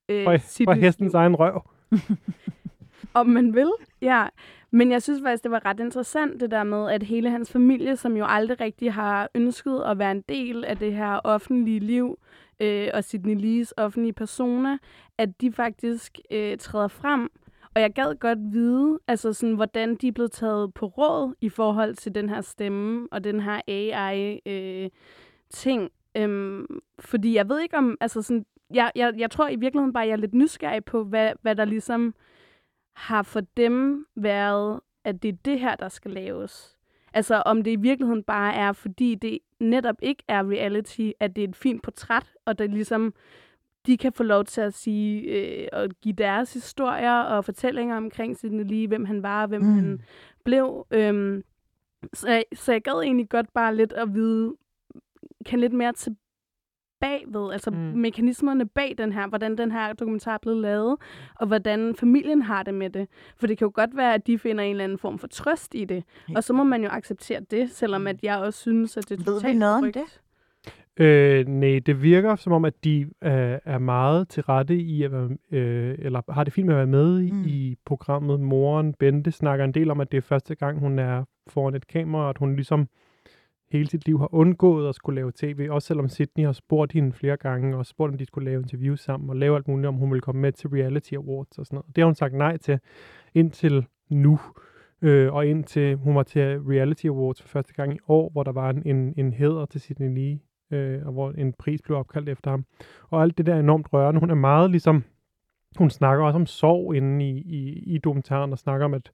øh, 0.09 0.25
Fra, 0.25 0.39
sit 0.39 0.65
fra 0.67 0.75
hestens 0.75 1.15
egen 1.15 1.37
røv. 1.37 1.63
Om 3.15 3.27
man 3.27 3.55
vil, 3.55 3.73
ja. 4.03 4.27
Men 4.75 4.93
jeg 4.93 5.03
synes 5.03 5.21
faktisk, 5.23 5.43
det 5.43 5.51
var 5.51 5.65
ret 5.65 5.81
interessant, 5.81 6.41
det 6.41 6.51
der 6.51 6.65
med, 6.65 6.91
at 6.91 7.03
hele 7.03 7.31
hans 7.31 7.53
familie, 7.53 7.97
som 7.97 8.17
jo 8.17 8.25
aldrig 8.29 8.61
rigtig 8.61 8.93
har 8.93 9.31
ønsket 9.35 9.83
at 9.87 9.99
være 9.99 10.11
en 10.11 10.25
del 10.29 10.65
af 10.65 10.77
det 10.77 10.95
her 10.95 11.21
offentlige 11.25 11.81
liv, 11.81 12.19
øh, 12.61 12.89
og 12.95 13.05
Sidney 13.05 13.41
Lees 13.41 13.75
offentlige 13.77 14.13
persona, 14.13 14.79
at 15.19 15.41
de 15.41 15.53
faktisk 15.53 16.19
øh, 16.31 16.59
træder 16.59 16.89
frem. 16.89 17.31
Og 17.75 17.81
jeg 17.81 17.93
gad 17.93 18.15
godt 18.15 18.39
vide, 18.53 18.99
altså 19.09 19.33
sådan, 19.33 19.55
hvordan 19.55 19.95
de 19.95 20.09
er 20.09 20.13
blevet 20.13 20.33
taget 20.33 20.75
på 20.75 20.87
råd 20.87 21.35
i 21.41 21.49
forhold 21.49 21.95
til 21.95 22.15
den 22.15 22.29
her 22.29 22.41
stemme 22.41 23.09
og 23.13 23.25
den 23.25 23.41
her 23.41 23.61
AI-ting. 23.69 25.91
Øh, 26.17 26.23
øhm, 26.23 26.67
fordi 26.99 27.35
jeg 27.35 27.49
ved 27.49 27.61
ikke 27.61 27.77
om, 27.77 27.97
altså 28.01 28.23
sådan, 28.23 28.45
jeg, 28.75 28.93
jeg, 28.95 29.13
jeg 29.19 29.31
tror 29.31 29.49
i 29.49 29.57
virkeligheden 29.57 29.93
bare, 29.93 30.07
jeg 30.07 30.13
er 30.13 30.17
lidt 30.17 30.35
nysgerrig 30.35 30.85
på, 30.85 31.05
hvad, 31.05 31.33
hvad 31.43 31.57
der 31.57 31.65
ligesom 31.65 32.15
har 32.93 33.23
for 33.23 33.41
dem 33.41 34.07
været, 34.15 34.81
at 35.05 35.23
det 35.23 35.29
er 35.29 35.39
det 35.45 35.61
her, 35.61 35.77
der 35.77 35.89
skal 35.89 36.11
laves. 36.11 36.77
Altså 37.15 37.43
om 37.47 37.63
det 37.63 37.71
i 37.71 37.77
virkeligheden 37.77 38.23
bare 38.23 38.55
er, 38.55 38.73
fordi 38.73 39.15
det 39.15 39.39
netop 39.61 39.97
ikke 40.03 40.23
er 40.29 40.51
reality, 40.51 41.11
at 41.21 41.37
det 41.37 41.45
er 41.45 41.49
et 41.49 41.57
fint 41.57 41.83
portræt, 41.83 42.33
og 42.45 42.59
det 42.59 42.71
ligesom, 42.71 43.15
de 43.87 43.97
kan 43.97 44.13
få 44.13 44.23
lov 44.23 44.45
til 44.45 44.61
at 44.61 44.75
sige 44.75 45.21
øh, 45.21 45.69
og 45.73 45.89
give 46.03 46.15
deres 46.15 46.53
historier 46.53 47.21
og 47.23 47.45
fortællinger 47.45 47.97
omkring 47.97 48.37
Sidney 48.37 48.65
Lee, 48.65 48.89
hvem 48.89 49.05
han 49.05 49.23
var, 49.23 49.47
hvem 49.47 49.63
mm. 49.63 49.75
Han 49.75 50.01
blev. 50.45 50.87
Øhm, 50.91 51.43
så, 52.13 52.43
så 52.55 52.73
jeg 52.73 52.83
gad 52.83 53.03
egentlig 53.03 53.29
godt 53.29 53.53
bare 53.55 53.77
lidt 53.77 53.93
at 53.93 54.15
vide, 54.15 54.55
kan 55.47 55.61
lidt 55.61 55.73
mere 55.73 55.93
til 55.93 56.17
bagved, 57.03 57.53
altså 57.53 57.71
mm. 57.71 57.77
Mm. 57.77 57.83
mekanismerne 57.99 58.67
bag 58.67 58.95
den 58.99 59.13
her, 59.13 59.27
hvordan 59.29 59.59
den 59.59 59.71
her 59.73 59.93
dokumentar 59.93 60.35
er 60.35 60.39
blevet 60.43 60.59
lavet, 60.61 60.97
og 61.41 61.47
hvordan 61.47 61.95
familien 61.99 62.43
har 62.43 62.63
det 62.63 62.75
med 62.75 62.91
det. 62.91 63.09
For 63.37 63.47
det 63.47 63.59
kan 63.59 63.65
jo 63.67 63.73
godt 63.75 63.97
være, 63.97 64.15
at 64.15 64.27
de 64.27 64.39
finder 64.39 64.65
en 64.65 64.71
eller 64.71 64.85
anden 64.85 64.99
form 64.99 65.19
for 65.19 65.27
trøst 65.27 65.75
i 65.75 65.85
det, 65.85 66.05
Helt 66.27 66.37
og 66.39 66.45
så 66.45 66.53
må 66.53 66.65
man 66.65 66.83
jo 66.83 66.89
acceptere 66.93 67.41
det, 67.51 67.71
selvom 67.71 68.07
at 68.07 68.17
jeg 68.23 68.39
også 68.39 68.61
synes, 68.61 68.97
at 68.97 69.09
det 69.09 69.21
er 69.21 69.25
Ved 69.25 69.35
vi 69.35 69.41
totalt 69.41 69.59
noget 69.59 69.77
om 69.85 69.93
det? 69.93 70.21
Øh, 70.97 71.49
nej, 71.49 71.81
det 71.87 72.03
virker 72.03 72.37
som 72.37 72.53
om, 72.53 72.65
at 72.65 72.85
de 72.85 73.01
øh, 73.01 73.59
er 73.65 73.79
meget 73.79 74.29
til 74.29 74.43
rette 74.43 74.77
i 74.77 75.03
at 75.03 75.13
være, 75.13 75.29
øh, 75.51 75.95
eller 75.99 76.33
har 76.33 76.45
det 76.45 76.53
fint 76.53 76.67
med 76.67 76.75
at 76.75 76.79
være 76.79 76.87
med 76.87 77.21
i, 77.21 77.31
Mm. 77.31 77.37
mm. 77.37 77.45
i 77.47 77.77
programmet. 77.85 78.41
Moren 78.41 78.95
Bente 78.95 79.31
snakker 79.33 79.65
en 79.65 79.75
del 79.75 79.91
om, 79.91 80.01
at 80.01 80.13
det 80.13 80.19
er 80.19 80.23
første 80.23 80.55
gang, 80.55 80.79
hun 80.79 80.99
er 80.99 81.25
foran 81.47 81.75
et 81.75 81.87
kamera, 81.87 82.23
og 82.23 82.29
at 82.31 82.39
hun 82.39 82.57
ligesom 82.57 82.87
hele 83.73 83.89
sit 83.89 84.07
liv 84.07 84.19
har 84.19 84.35
undgået 84.35 84.89
at 84.89 84.95
skulle 84.95 85.15
lave 85.15 85.33
tv, 85.35 85.69
også 85.71 85.87
selvom 85.87 86.09
Sydney 86.09 86.45
har 86.45 86.53
spurgt 86.53 86.93
hende 86.93 87.13
flere 87.13 87.37
gange, 87.37 87.77
og 87.77 87.87
spurgt, 87.87 88.13
om 88.13 88.19
de 88.19 88.27
skulle 88.27 88.45
lave 88.45 88.63
interviews 88.63 89.01
sammen, 89.01 89.31
og 89.31 89.37
lave 89.37 89.57
alt 89.57 89.69
muligt, 89.69 89.87
om 89.87 89.95
hun 89.95 90.11
ville 90.11 90.21
komme 90.21 90.41
med 90.41 90.53
til 90.53 90.69
Reality 90.69 91.15
Awards 91.15 91.59
og 91.59 91.67
sådan 91.67 91.77
noget. 91.77 91.97
Det 91.97 92.03
har 92.03 92.07
hun 92.07 92.15
sagt 92.15 92.35
nej 92.35 92.57
til 92.57 92.81
indtil 93.35 93.87
nu, 94.11 94.41
øh, 95.03 95.33
og 95.33 95.47
indtil 95.47 95.97
hun 95.97 96.15
var 96.15 96.23
til 96.23 96.61
Reality 96.61 97.07
Awards 97.07 97.43
for 97.43 97.49
første 97.49 97.73
gang 97.75 97.95
i 97.95 97.99
år, 98.09 98.31
hvor 98.31 98.43
der 98.43 98.53
var 98.53 98.71
en, 98.71 98.83
en, 98.87 99.15
en 99.17 99.33
hæder 99.33 99.67
til 99.67 99.81
Sydney 99.81 100.15
Lee, 100.15 100.39
øh, 100.71 101.07
og 101.07 101.13
hvor 101.13 101.31
en 101.31 101.53
pris 101.53 101.83
blev 101.83 101.99
opkaldt 101.99 102.29
efter 102.29 102.51
ham. 102.51 102.65
Og 103.11 103.23
alt 103.23 103.39
det 103.39 103.47
der 103.47 103.55
er 103.55 103.61
enormt 103.61 103.93
rørende. 103.93 104.21
Hun 104.21 104.31
er 104.31 104.35
meget 104.35 104.71
ligesom, 104.71 105.05
hun 105.79 105.91
snakker 105.91 106.25
også 106.25 106.37
om 106.37 106.47
sorg 106.47 106.95
inde 106.95 107.29
i, 107.29 107.39
i, 107.39 107.95
i 107.95 107.99
dokumentaren, 107.99 108.53
og 108.53 108.59
snakker 108.59 108.85
om, 108.85 108.95
at, 108.95 109.13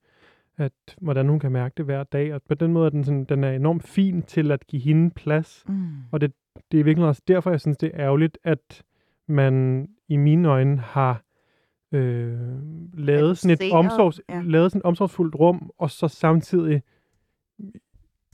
at 0.58 0.72
hvordan 1.00 1.28
hun 1.28 1.40
kan 1.40 1.52
mærke 1.52 1.74
det 1.76 1.84
hver 1.84 2.02
dag. 2.02 2.34
Og 2.34 2.42
på 2.42 2.54
den 2.54 2.72
måde 2.72 2.86
er 2.86 2.90
den, 2.90 3.04
sådan, 3.04 3.24
den 3.24 3.44
er 3.44 3.50
enormt 3.50 3.82
fin 3.82 4.22
til 4.22 4.52
at 4.52 4.66
give 4.66 4.82
hende 4.82 5.10
plads. 5.10 5.64
Mm. 5.68 5.88
Og 6.12 6.20
det, 6.20 6.32
det 6.72 6.80
er 6.80 6.84
virkelig 6.84 7.08
også 7.08 7.22
derfor, 7.28 7.50
jeg 7.50 7.60
synes, 7.60 7.78
det 7.78 7.90
er 7.94 8.00
ærgerligt, 8.00 8.38
at 8.44 8.82
man 9.26 9.86
i 10.08 10.16
mine 10.16 10.48
øjne 10.48 10.78
har 10.78 11.22
øh, 11.92 12.38
lavet 12.94 13.38
sådan 13.38 13.58
et 13.60 13.72
omsorgs, 13.72 14.20
ja. 14.28 14.42
lavet 14.44 14.72
sådan 14.72 14.80
et 14.80 14.84
omsorgsfuldt 14.84 15.34
rum, 15.34 15.70
og 15.78 15.90
så 15.90 16.08
samtidig 16.08 16.82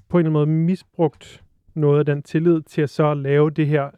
på 0.08 0.18
en 0.18 0.26
eller 0.26 0.40
anden 0.40 0.54
måde 0.54 0.64
misbrugt 0.66 1.44
noget 1.74 1.98
af 1.98 2.06
den 2.06 2.22
tillid 2.22 2.62
til 2.62 2.82
at 2.82 2.90
så 2.90 3.14
lave 3.14 3.50
det 3.50 3.66
her 3.66 3.90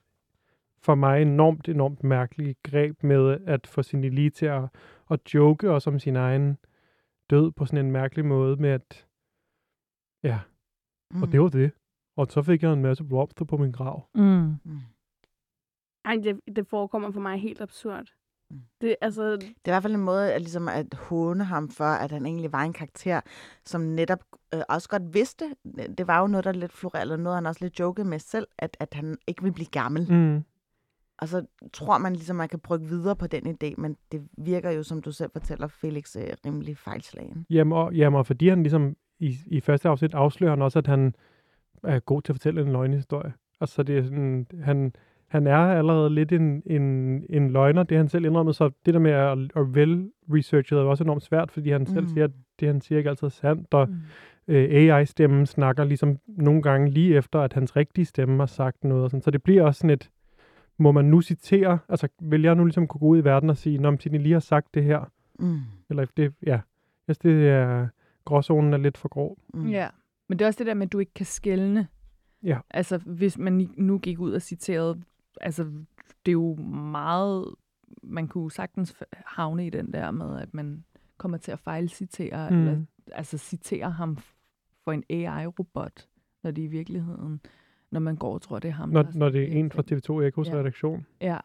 for 0.82 0.94
mig 0.94 1.22
enormt, 1.22 1.68
enormt 1.68 2.04
mærkelige 2.04 2.54
greb 2.62 3.02
med 3.02 3.38
at 3.46 3.66
få 3.66 3.82
sin 3.82 4.00
lige 4.00 4.30
til 4.30 4.46
at, 4.46 4.62
at 5.10 5.34
joke 5.34 5.70
også 5.70 5.90
om 5.90 5.98
sin 5.98 6.16
egen 6.16 6.56
død 7.30 7.52
på 7.52 7.66
sådan 7.66 7.86
en 7.86 7.92
mærkelig 7.92 8.24
måde 8.24 8.56
med 8.56 8.70
at, 8.70 9.06
ja, 10.24 10.40
Mm. 11.14 11.22
og 11.22 11.32
det 11.32 11.40
var 11.40 11.48
det. 11.48 11.70
Og 12.16 12.26
så 12.30 12.42
fik 12.42 12.62
jeg 12.62 12.72
en 12.72 12.82
masse 12.82 13.04
blomster 13.04 13.44
på 13.44 13.56
min 13.56 13.72
grav. 13.72 14.08
Mm. 14.14 14.54
Mm. 14.64 14.80
Ej, 16.04 16.16
det, 16.22 16.40
det 16.56 16.66
forekommer 16.66 17.10
for 17.10 17.20
mig 17.20 17.40
helt 17.40 17.60
absurd. 17.60 18.12
Mm. 18.50 18.60
Det, 18.80 18.96
altså, 19.00 19.32
Det 19.32 19.42
er 19.44 19.48
i 19.48 19.70
hvert 19.70 19.82
fald 19.82 19.94
en 19.94 20.00
måde 20.00 20.32
at, 20.32 20.40
ligesom 20.40 20.68
at 20.68 20.94
håne 20.94 21.44
ham 21.44 21.68
for, 21.68 21.84
at 21.84 22.10
han 22.12 22.26
egentlig 22.26 22.52
var 22.52 22.62
en 22.62 22.72
karakter, 22.72 23.20
som 23.64 23.80
netop 23.80 24.24
øh, 24.54 24.60
også 24.68 24.88
godt 24.88 25.14
vidste. 25.14 25.54
Det 25.98 26.06
var 26.06 26.20
jo 26.20 26.26
noget, 26.26 26.44
der 26.44 26.52
lidt 26.52 26.72
florerede, 26.72 27.18
noget, 27.18 27.36
han 27.36 27.46
også 27.46 27.64
lidt 27.64 27.80
jokede 27.80 28.08
med 28.08 28.18
selv, 28.18 28.46
at, 28.58 28.76
at 28.80 28.94
han 28.94 29.18
ikke 29.26 29.42
vil 29.42 29.52
blive 29.52 29.66
gammel. 29.66 30.12
Mm. 30.12 30.44
Og 31.18 31.28
så 31.28 31.46
tror 31.72 31.98
man 31.98 32.12
ligesom, 32.12 32.36
man 32.36 32.48
kan 32.48 32.58
brygge 32.58 32.86
videre 32.86 33.16
på 33.16 33.26
den 33.26 33.46
idé, 33.46 33.74
men 33.80 33.96
det 34.12 34.22
virker 34.38 34.70
jo, 34.70 34.82
som 34.82 35.02
du 35.02 35.12
selv 35.12 35.30
fortæller, 35.32 35.66
Felix, 35.66 36.16
øh, 36.16 36.22
rimelig 36.46 36.78
fejlslagen. 36.78 37.46
Jamen, 37.50 37.72
og, 37.72 37.94
jamen, 37.94 38.18
og 38.18 38.26
fordi 38.26 38.48
han 38.48 38.62
ligesom 38.62 38.96
i, 39.18 39.36
i 39.46 39.60
første 39.60 39.88
afsnit 39.88 40.14
afslører 40.14 40.50
han 40.50 40.62
også, 40.62 40.78
at 40.78 40.86
han 40.86 41.14
er 41.82 41.98
god 41.98 42.22
til 42.22 42.32
at 42.32 42.34
fortælle 42.36 42.62
en 42.62 42.72
løgnehistorie. 42.72 43.32
Altså, 43.60 43.82
det 43.82 43.98
er 43.98 44.02
sådan, 44.02 44.46
han, 44.62 44.92
han 45.28 45.46
er 45.46 45.56
allerede 45.58 46.10
lidt 46.14 46.32
en, 46.32 46.62
en, 46.66 46.82
en 47.30 47.50
løgner, 47.50 47.82
det 47.82 47.96
han 47.96 48.08
selv 48.08 48.24
indrømmet, 48.24 48.56
så 48.56 48.70
det 48.86 48.94
der 48.94 49.00
med 49.00 49.10
at, 49.10 49.38
at 49.56 49.74
vel-researche 49.74 50.76
er 50.76 50.80
også 50.80 51.04
enormt 51.04 51.22
svært, 51.22 51.50
fordi 51.52 51.70
han 51.70 51.86
selv 51.86 52.00
Mm. 52.02 52.08
siger, 52.08 52.24
at 52.24 52.30
det 52.60 52.68
han 52.68 52.80
siger 52.80 52.98
ikke 52.98 53.10
altid 53.10 53.26
er 53.26 53.30
sandt, 53.30 53.74
og 53.74 53.88
Mm. 53.88 53.94
øh, 54.54 54.70
AI-stemmen 54.70 55.46
snakker 55.46 55.84
ligesom 55.84 56.18
nogle 56.26 56.62
gange 56.62 56.90
lige 56.90 57.16
efter, 57.16 57.40
at 57.40 57.52
hans 57.52 57.76
rigtige 57.76 58.04
stemme 58.04 58.38
har 58.38 58.46
sagt 58.46 58.84
noget. 58.84 59.04
Og 59.04 59.10
sådan. 59.10 59.22
Så 59.22 59.30
det 59.30 59.42
bliver 59.42 59.62
også 59.62 59.78
sådan 59.78 59.90
et, 59.90 60.10
må 60.78 60.92
man 60.92 61.04
nu 61.04 61.20
citere, 61.20 61.78
altså 61.88 62.08
vil 62.20 62.42
jeg 62.42 62.54
nu 62.54 62.64
ligesom 62.64 62.86
kunne 62.86 63.00
gå 63.00 63.06
ud 63.06 63.18
i 63.18 63.24
verden 63.24 63.50
og 63.50 63.56
sige, 63.56 63.78
når 63.78 63.96
Sidney 64.00 64.18
lige 64.20 64.32
har 64.32 64.40
sagt 64.40 64.74
det 64.74 64.84
her, 64.84 65.10
Mm. 65.38 65.60
eller 65.90 66.06
det, 66.16 66.34
ja, 66.46 66.60
synes, 67.04 67.18
det 67.18 67.48
er, 67.48 67.88
gråzonen 68.24 68.72
er 68.72 68.76
lidt 68.76 68.98
for 68.98 69.08
grov. 69.08 69.38
Mm. 69.54 69.66
Ja, 69.66 69.88
men 70.28 70.38
det 70.38 70.44
er 70.44 70.46
også 70.46 70.58
det 70.58 70.66
der 70.66 70.74
med, 70.74 70.86
at 70.86 70.92
du 70.92 70.98
ikke 70.98 71.14
kan 71.14 71.26
skælne. 71.26 71.88
Ja. 72.42 72.58
Altså, 72.70 72.98
hvis 72.98 73.38
man 73.38 73.70
nu 73.76 73.98
gik 73.98 74.18
ud 74.20 74.32
og 74.32 74.42
citerede, 74.42 75.02
altså, 75.40 75.64
det 76.26 76.30
er 76.30 76.32
jo 76.32 76.54
meget, 76.92 77.54
man 78.02 78.28
kunne 78.28 78.50
sagtens 78.50 78.94
havne 79.12 79.66
i 79.66 79.70
den 79.70 79.92
der 79.92 80.10
med, 80.10 80.40
at 80.40 80.54
man 80.54 80.84
kommer 81.16 81.38
til 81.38 81.52
at 81.52 81.58
fejlcitere, 81.58 82.50
mm. 82.50 82.56
Eller 82.56 82.84
altså 83.12 83.38
citere 83.38 83.90
ham 83.90 84.18
for 84.84 84.92
en 84.92 85.04
AI-robot, 85.10 86.08
når 86.42 86.50
det 86.50 86.62
i 86.62 86.66
virkeligheden, 86.66 87.40
når 87.90 88.00
man 88.00 88.16
går 88.16 88.34
og 88.34 88.42
tror, 88.42 88.58
det 88.58 88.68
er 88.68 88.72
ham. 88.72 88.88
Når, 88.88 89.02
der 89.02 89.10
når 89.14 89.28
det 89.28 89.42
er 89.42 89.46
en 89.60 89.70
fra 89.72 89.82
TV2 89.92 90.22
Ekos 90.26 90.48
Ja. 90.48 90.52
ja. 90.54 90.60
redaktion. 90.60 91.06
Ja, 91.20 91.38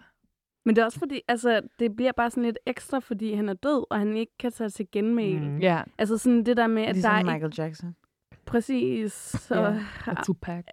men 0.66 0.76
det 0.76 0.82
er 0.82 0.86
også 0.86 1.00
fordi, 1.00 1.22
altså, 1.28 1.62
det 1.80 1.96
bliver 1.96 2.12
bare 2.12 2.30
sådan 2.30 2.44
lidt 2.44 2.58
ekstra, 2.66 3.00
fordi 3.00 3.34
han 3.34 3.50
er 3.50 3.54
død, 3.54 3.86
og 3.90 4.00
han 4.00 4.18
ikke 4.18 4.32
kan 4.40 4.52
tage 4.52 4.70
til 4.70 4.88
genmæle. 4.92 5.50
Mm. 5.50 5.58
Ja. 5.60 5.82
Altså 5.98 6.18
sådan 6.18 6.44
det 6.46 6.58
der 6.58 6.68
med, 6.68 6.84
at 6.84 6.96
Ligesom 6.96 7.10
der 7.10 7.16
er 7.16 7.20
ikke 7.20 7.32
Michael 7.32 7.54
Jackson. 7.58 7.96
præcis... 8.46 9.14
Så, 9.14 9.56
Ja. 9.56 9.80
Og 10.08 10.26
Tupac. 10.26 10.64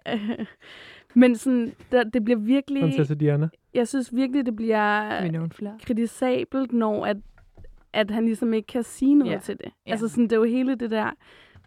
men 1.15 1.35
sådan, 1.35 1.73
der, 1.91 2.03
det 2.03 2.23
bliver 2.23 2.39
virkelig... 2.39 2.81
Prinsesse 2.81 3.15
Diana. 3.15 3.49
Jeg 3.73 3.87
synes 3.87 4.15
virkelig, 4.15 4.45
det 4.45 4.55
bliver 4.55 5.21
kritisabelt, 5.83 6.73
når 6.73 7.05
at, 7.05 7.17
at 7.93 8.11
han 8.11 8.25
ligesom 8.25 8.53
ikke 8.53 8.67
kan 8.67 8.83
sige 8.83 9.15
noget 9.15 9.31
Ja. 9.31 9.39
til 9.39 9.57
det. 9.57 9.71
Ja. 9.87 9.91
Altså 9.91 10.07
sådan, 10.07 10.23
det 10.23 10.31
er 10.31 10.37
jo 10.37 10.43
hele 10.43 10.75
det 10.75 10.91
der 10.91 11.11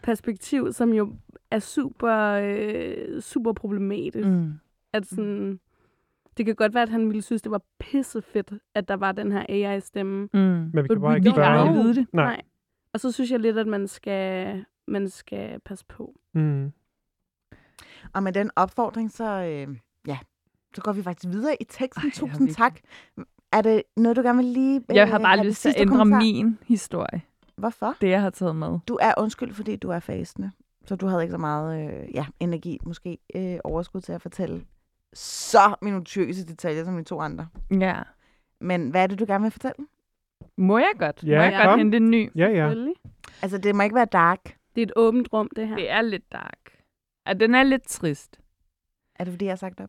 perspektiv, 0.02 0.72
som 0.72 0.92
jo 0.92 1.14
er 1.50 1.58
super, 1.58 2.16
øh, 2.42 3.20
super 3.20 3.52
problematisk. 3.52 4.28
Mm. 4.28 4.52
At 4.92 5.06
sådan, 5.06 5.60
det 6.36 6.46
kan 6.46 6.54
godt 6.54 6.74
være, 6.74 6.82
at 6.82 6.88
han 6.88 7.08
ville 7.08 7.22
synes, 7.22 7.42
det 7.42 7.52
var 7.52 7.62
pissefedt, 7.80 8.52
at 8.74 8.88
der 8.88 8.94
var 8.94 9.12
den 9.12 9.32
her 9.32 9.46
AI-stemme. 9.48 10.28
Mm. 10.32 10.40
Men 10.40 10.70
vi 10.74 10.88
kan 10.88 11.00
bare 11.00 11.16
ikke 11.16 11.30
spørge 11.30 11.72
vide 11.72 11.94
det. 11.94 12.06
Nej. 12.12 12.42
Og 12.92 13.00
så 13.00 13.12
synes 13.12 13.30
jeg 13.30 13.40
lidt, 13.40 13.58
at 13.58 13.66
man 13.66 13.88
skal, 13.88 14.64
man 14.88 15.08
skal 15.08 15.60
passe 15.60 15.84
på. 15.88 16.14
Mm. 16.34 16.72
Og 18.12 18.22
med 18.22 18.32
den 18.32 18.50
opfordring, 18.56 19.10
så, 19.10 19.24
øh, 19.24 19.76
ja, 20.06 20.18
så 20.74 20.80
går 20.82 20.92
vi 20.92 21.02
faktisk 21.02 21.32
videre 21.32 21.56
i 21.60 21.64
teksten. 21.64 22.04
Ej, 22.04 22.10
Tusind 22.10 22.50
tak. 22.50 22.80
Er 23.52 23.62
det 23.62 23.82
noget, 23.96 24.16
du 24.16 24.22
gerne 24.22 24.36
vil 24.36 24.46
lige... 24.46 24.82
Jeg 24.88 25.08
har 25.08 25.18
øh, 25.18 25.22
bare 25.22 25.46
lyst 25.46 25.62
til 25.62 25.68
at 25.68 25.74
ændre 25.78 25.96
kommentar? 25.96 26.20
min 26.20 26.58
historie. 26.66 27.22
Hvorfor? 27.56 27.94
Det, 28.00 28.08
jeg 28.10 28.20
har 28.22 28.30
taget 28.30 28.56
med. 28.56 28.78
Du 28.88 28.98
er 29.00 29.14
undskyld, 29.18 29.54
fordi 29.54 29.76
du 29.76 29.90
er 29.90 30.00
fasende. 30.00 30.50
Så 30.86 30.96
du 30.96 31.06
havde 31.06 31.22
ikke 31.22 31.32
så 31.32 31.38
meget 31.38 31.90
øh, 32.02 32.14
ja, 32.14 32.26
energi, 32.40 32.78
måske 32.84 33.18
øh, 33.34 33.58
overskud 33.64 34.00
til 34.00 34.12
at 34.12 34.22
fortælle 34.22 34.64
så 35.12 35.74
minutiøse 35.82 36.46
detaljer 36.46 36.84
som 36.84 36.96
de 36.96 37.02
to 37.04 37.20
andre. 37.20 37.46
Ja. 37.70 37.96
Men 38.60 38.90
hvad 38.90 39.02
er 39.02 39.06
det, 39.06 39.18
du 39.18 39.24
gerne 39.28 39.42
vil 39.42 39.50
fortælle? 39.50 39.86
Må 40.56 40.78
jeg 40.78 40.92
godt? 40.98 41.24
Ja, 41.24 41.36
Må 41.36 41.42
jeg 41.42 41.52
kom. 41.60 41.66
godt 41.68 41.78
hente 41.78 41.96
en 41.96 42.10
ny? 42.10 42.30
Ja, 42.34 42.48
ja. 42.48 42.54
Selvfølgelig. 42.54 42.94
Altså, 43.42 43.58
det 43.58 43.74
må 43.74 43.82
ikke 43.82 43.94
være 43.94 44.04
dark. 44.12 44.56
Det 44.74 44.80
er 44.80 44.86
et 44.86 44.92
åbent 44.96 45.28
rum, 45.32 45.48
det 45.56 45.68
her. 45.68 45.76
Det 45.76 45.90
er 45.90 46.02
lidt 46.02 46.32
dark. 46.32 46.58
Ja, 47.26 47.32
den 47.32 47.54
er 47.54 47.62
lidt 47.62 47.88
trist. 47.88 48.40
Er 49.14 49.24
det, 49.24 49.32
fordi 49.32 49.44
jeg 49.44 49.52
har 49.52 49.56
sagt 49.56 49.80
op? 49.80 49.88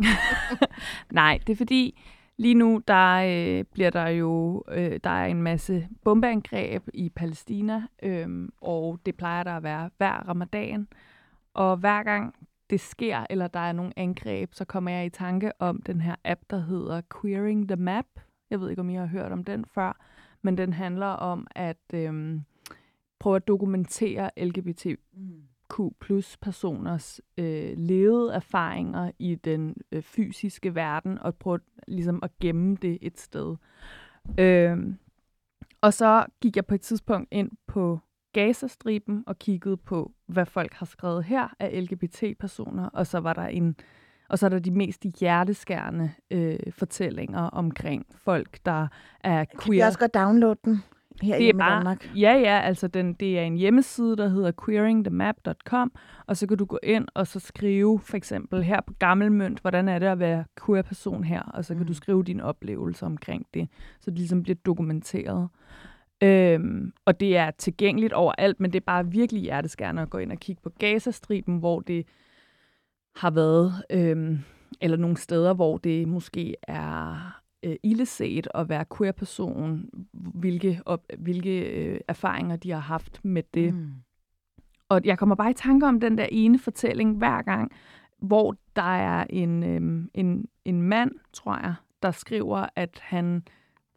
Nej, 1.10 1.38
det 1.46 1.52
er 1.52 1.56
fordi, 1.56 2.00
lige 2.40 2.54
nu, 2.54 2.82
der 2.88 3.16
øh, 3.16 3.64
bliver 3.64 3.90
der 3.90 4.08
jo, 4.08 4.64
øh, 4.68 5.00
der 5.04 5.10
er 5.10 5.26
en 5.26 5.42
masse 5.42 5.88
bombeangreb 6.04 6.88
i 6.94 7.08
Palæstina, 7.08 7.82
øh, 8.02 8.48
og 8.60 9.00
det 9.06 9.16
plejer 9.16 9.42
der 9.42 9.56
at 9.56 9.62
være 9.62 9.90
hver 9.96 10.28
ramadan. 10.28 10.88
Og 11.54 11.76
hver 11.76 12.02
gang 12.02 12.34
det 12.70 12.80
sker, 12.80 13.26
eller 13.30 13.48
der 13.48 13.60
er 13.60 13.72
nogle 13.72 13.92
angreb, 13.96 14.54
så 14.54 14.64
kommer 14.64 14.90
jeg 14.90 15.06
i 15.06 15.10
tanke 15.10 15.52
om 15.58 15.82
den 15.82 16.00
her 16.00 16.14
app, 16.24 16.40
der 16.50 16.58
hedder 16.58 17.00
Queering 17.20 17.68
the 17.68 17.76
Map. 17.76 18.06
Jeg 18.50 18.60
ved 18.60 18.70
ikke, 18.70 18.80
om 18.80 18.90
I 18.90 18.94
har 18.94 19.06
hørt 19.06 19.32
om 19.32 19.44
den 19.44 19.64
før, 19.64 20.00
men 20.42 20.58
den 20.58 20.72
handler 20.72 21.06
om 21.06 21.46
at 21.50 21.94
øh, 21.94 22.40
prøve 23.18 23.36
at 23.36 23.48
dokumentere 23.48 24.30
LGBT 24.36 24.86
mm. 25.12 25.42
Q 25.74 25.80
plus 26.00 26.36
personers 26.36 27.20
øh, 27.38 27.72
levede 27.76 28.34
erfaringer 28.34 29.10
i 29.18 29.34
den 29.34 29.76
øh, 29.92 30.02
fysiske 30.02 30.74
verden, 30.74 31.18
og 31.18 31.34
prøve 31.36 31.58
ligesom 31.88 32.18
at 32.22 32.30
gemme 32.40 32.76
det 32.76 32.98
et 33.02 33.20
sted. 33.20 33.56
Øhm, 34.38 34.98
og 35.80 35.94
så 35.94 36.26
gik 36.40 36.56
jeg 36.56 36.66
på 36.66 36.74
et 36.74 36.80
tidspunkt 36.80 37.28
ind 37.30 37.50
på 37.66 38.00
Gazastriben 38.32 39.24
og 39.26 39.38
kiggede 39.38 39.76
på, 39.76 40.12
hvad 40.26 40.46
folk 40.46 40.74
har 40.74 40.86
skrevet 40.86 41.24
her 41.24 41.48
af 41.58 41.82
LGBT-personer, 41.84 42.88
og 42.88 43.06
så 43.06 43.18
var 43.20 43.32
der 43.32 43.46
en 43.46 43.76
og 44.28 44.38
så 44.38 44.46
er 44.46 44.50
der 44.50 44.58
de 44.58 44.70
mest 44.70 45.02
hjerteskærende 45.20 46.10
øh, 46.30 46.58
fortællinger 46.70 47.40
omkring 47.40 48.06
folk, 48.14 48.58
der 48.64 48.88
er 49.20 49.44
Kan 49.44 49.58
vi 49.58 49.64
queer. 49.64 49.86
også 49.86 49.98
godt 49.98 50.14
downloade 50.14 50.58
den 50.64 50.82
her 51.22 51.38
Det 51.38 51.48
er 51.48 51.52
bare, 51.58 51.76
Danmark? 51.76 52.10
ja, 52.16 52.32
ja, 52.34 52.60
altså 52.60 52.88
den, 52.88 53.12
det 53.14 53.38
er 53.38 53.42
en 53.42 53.56
hjemmeside, 53.56 54.16
der 54.16 54.28
hedder 54.28 54.52
queeringthemap.com, 54.66 55.92
og 56.26 56.36
så 56.36 56.46
kan 56.46 56.58
du 56.58 56.64
gå 56.64 56.78
ind 56.82 57.06
og 57.14 57.26
så 57.26 57.40
skrive, 57.40 58.00
for 58.00 58.16
eksempel 58.16 58.62
her 58.62 58.80
på 58.86 58.92
Gammelmønt, 58.98 59.60
hvordan 59.60 59.88
er 59.88 59.98
det 59.98 60.06
at 60.06 60.18
være 60.18 60.44
queer-person 60.66 61.24
her, 61.24 61.42
og 61.42 61.64
så 61.64 61.74
kan 61.74 61.80
Mm. 61.80 61.86
du 61.86 61.94
skrive 61.94 62.22
dine 62.24 62.44
oplevelser 62.44 63.06
omkring 63.06 63.46
det, 63.54 63.68
så 64.00 64.10
det 64.10 64.18
ligesom 64.18 64.42
bliver 64.42 64.56
dokumenteret. 64.66 65.48
Øhm, 66.22 66.92
og 67.04 67.20
det 67.20 67.36
er 67.36 67.50
tilgængeligt 67.50 68.12
overalt, 68.12 68.60
men 68.60 68.72
det 68.72 68.80
er 68.80 68.84
bare 68.86 69.06
virkelig 69.10 69.42
hjerteskærende 69.42 70.02
at 70.02 70.10
gå 70.10 70.18
ind 70.18 70.32
og 70.32 70.38
kigge 70.38 70.62
på 70.62 70.70
Gazastriben, 70.78 71.58
hvor 71.58 71.80
det 71.80 72.06
har 73.16 73.30
været 73.30 73.72
øhm, 73.90 74.38
eller 74.80 74.96
nogle 74.96 75.16
steder, 75.16 75.54
hvor 75.54 75.76
det 75.78 76.08
måske 76.08 76.54
er 76.68 77.39
øh, 77.62 77.76
illeset 77.82 78.48
at 78.54 78.68
være 78.68 78.84
queer-person, 78.96 79.90
hvilke, 80.12 80.80
op, 80.86 81.04
hvilke 81.18 81.60
øh, 81.60 82.00
erfaringer 82.08 82.56
de 82.56 82.70
har 82.70 82.80
haft 82.80 83.24
med 83.24 83.42
det. 83.54 83.74
Mm. 83.74 83.92
Og 84.88 85.00
jeg 85.04 85.18
kommer 85.18 85.34
bare 85.34 85.50
i 85.50 85.54
tanke 85.54 85.86
om 85.86 86.00
den 86.00 86.18
der 86.18 86.26
ene 86.30 86.58
fortælling 86.58 87.16
hver 87.16 87.42
gang, 87.42 87.72
hvor 88.18 88.56
der 88.76 88.96
er 88.96 89.26
en, 89.30 89.62
øhm, 89.62 90.10
en, 90.14 90.48
en 90.64 90.82
mand, 90.82 91.12
tror 91.32 91.56
jeg, 91.62 91.74
der 92.02 92.10
skriver, 92.10 92.66
at 92.76 93.00
han 93.02 93.42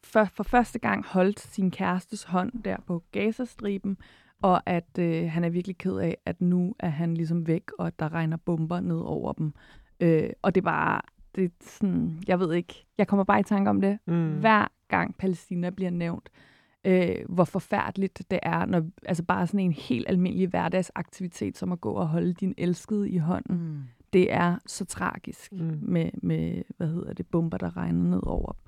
for, 0.03 0.23
for 0.23 0.43
første 0.43 0.79
gang 0.79 1.05
holdt 1.05 1.39
sin 1.39 1.71
kærestes 1.71 2.23
hånd 2.23 2.63
der 2.63 2.77
på 2.87 3.03
Gazastriben, 3.11 3.97
og 4.41 4.61
at 4.65 4.99
øh, 4.99 5.31
han 5.31 5.43
er 5.43 5.49
virkelig 5.49 5.77
ked 5.77 5.97
af, 5.97 6.17
at 6.25 6.41
nu 6.41 6.75
er 6.79 6.89
han 6.89 7.13
ligesom 7.13 7.47
væk, 7.47 7.71
og 7.79 7.87
at 7.87 7.99
der 7.99 8.13
regner 8.13 8.37
bomber 8.37 8.79
ned 8.79 8.99
over 8.99 9.33
dem. 9.33 9.53
Øh, 9.99 10.29
og 10.41 10.55
det 10.55 10.63
bare, 10.63 11.01
det 11.35 11.43
er 11.43 11.49
sådan, 11.61 12.23
jeg 12.27 12.39
ved 12.39 12.53
ikke, 12.53 12.85
jeg 12.97 13.07
kommer 13.07 13.23
bare 13.23 13.39
i 13.39 13.43
tanke 13.43 13.69
om 13.69 13.81
det, 13.81 13.99
Mm. 14.07 14.39
hver 14.39 14.67
gang 14.87 15.15
Palæstina 15.17 15.69
bliver 15.69 15.91
nævnt, 15.91 16.29
øh, 16.85 17.15
hvor 17.29 17.43
forfærdeligt 17.43 18.31
det 18.31 18.39
er, 18.43 18.65
når 18.65 18.85
altså 19.05 19.23
bare 19.23 19.47
sådan 19.47 19.59
en 19.59 19.71
helt 19.71 20.09
almindelig 20.09 20.47
hverdagsaktivitet, 20.47 21.57
som 21.57 21.71
at 21.71 21.81
gå 21.81 21.91
og 21.91 22.07
holde 22.07 22.33
din 22.33 22.53
elskede 22.57 23.09
i 23.09 23.17
hånden. 23.17 23.57
Mm. 23.57 23.83
Det 24.13 24.33
er 24.33 24.57
så 24.65 24.85
tragisk 24.85 25.51
Mm. 25.51 25.79
med, 25.81 26.09
med, 26.23 26.63
hvad 26.77 26.87
hedder 26.87 27.13
det, 27.13 27.27
bomber, 27.27 27.57
der 27.57 27.77
regner 27.77 28.09
ned 28.09 28.21
over 28.27 28.51
dem. 28.51 28.61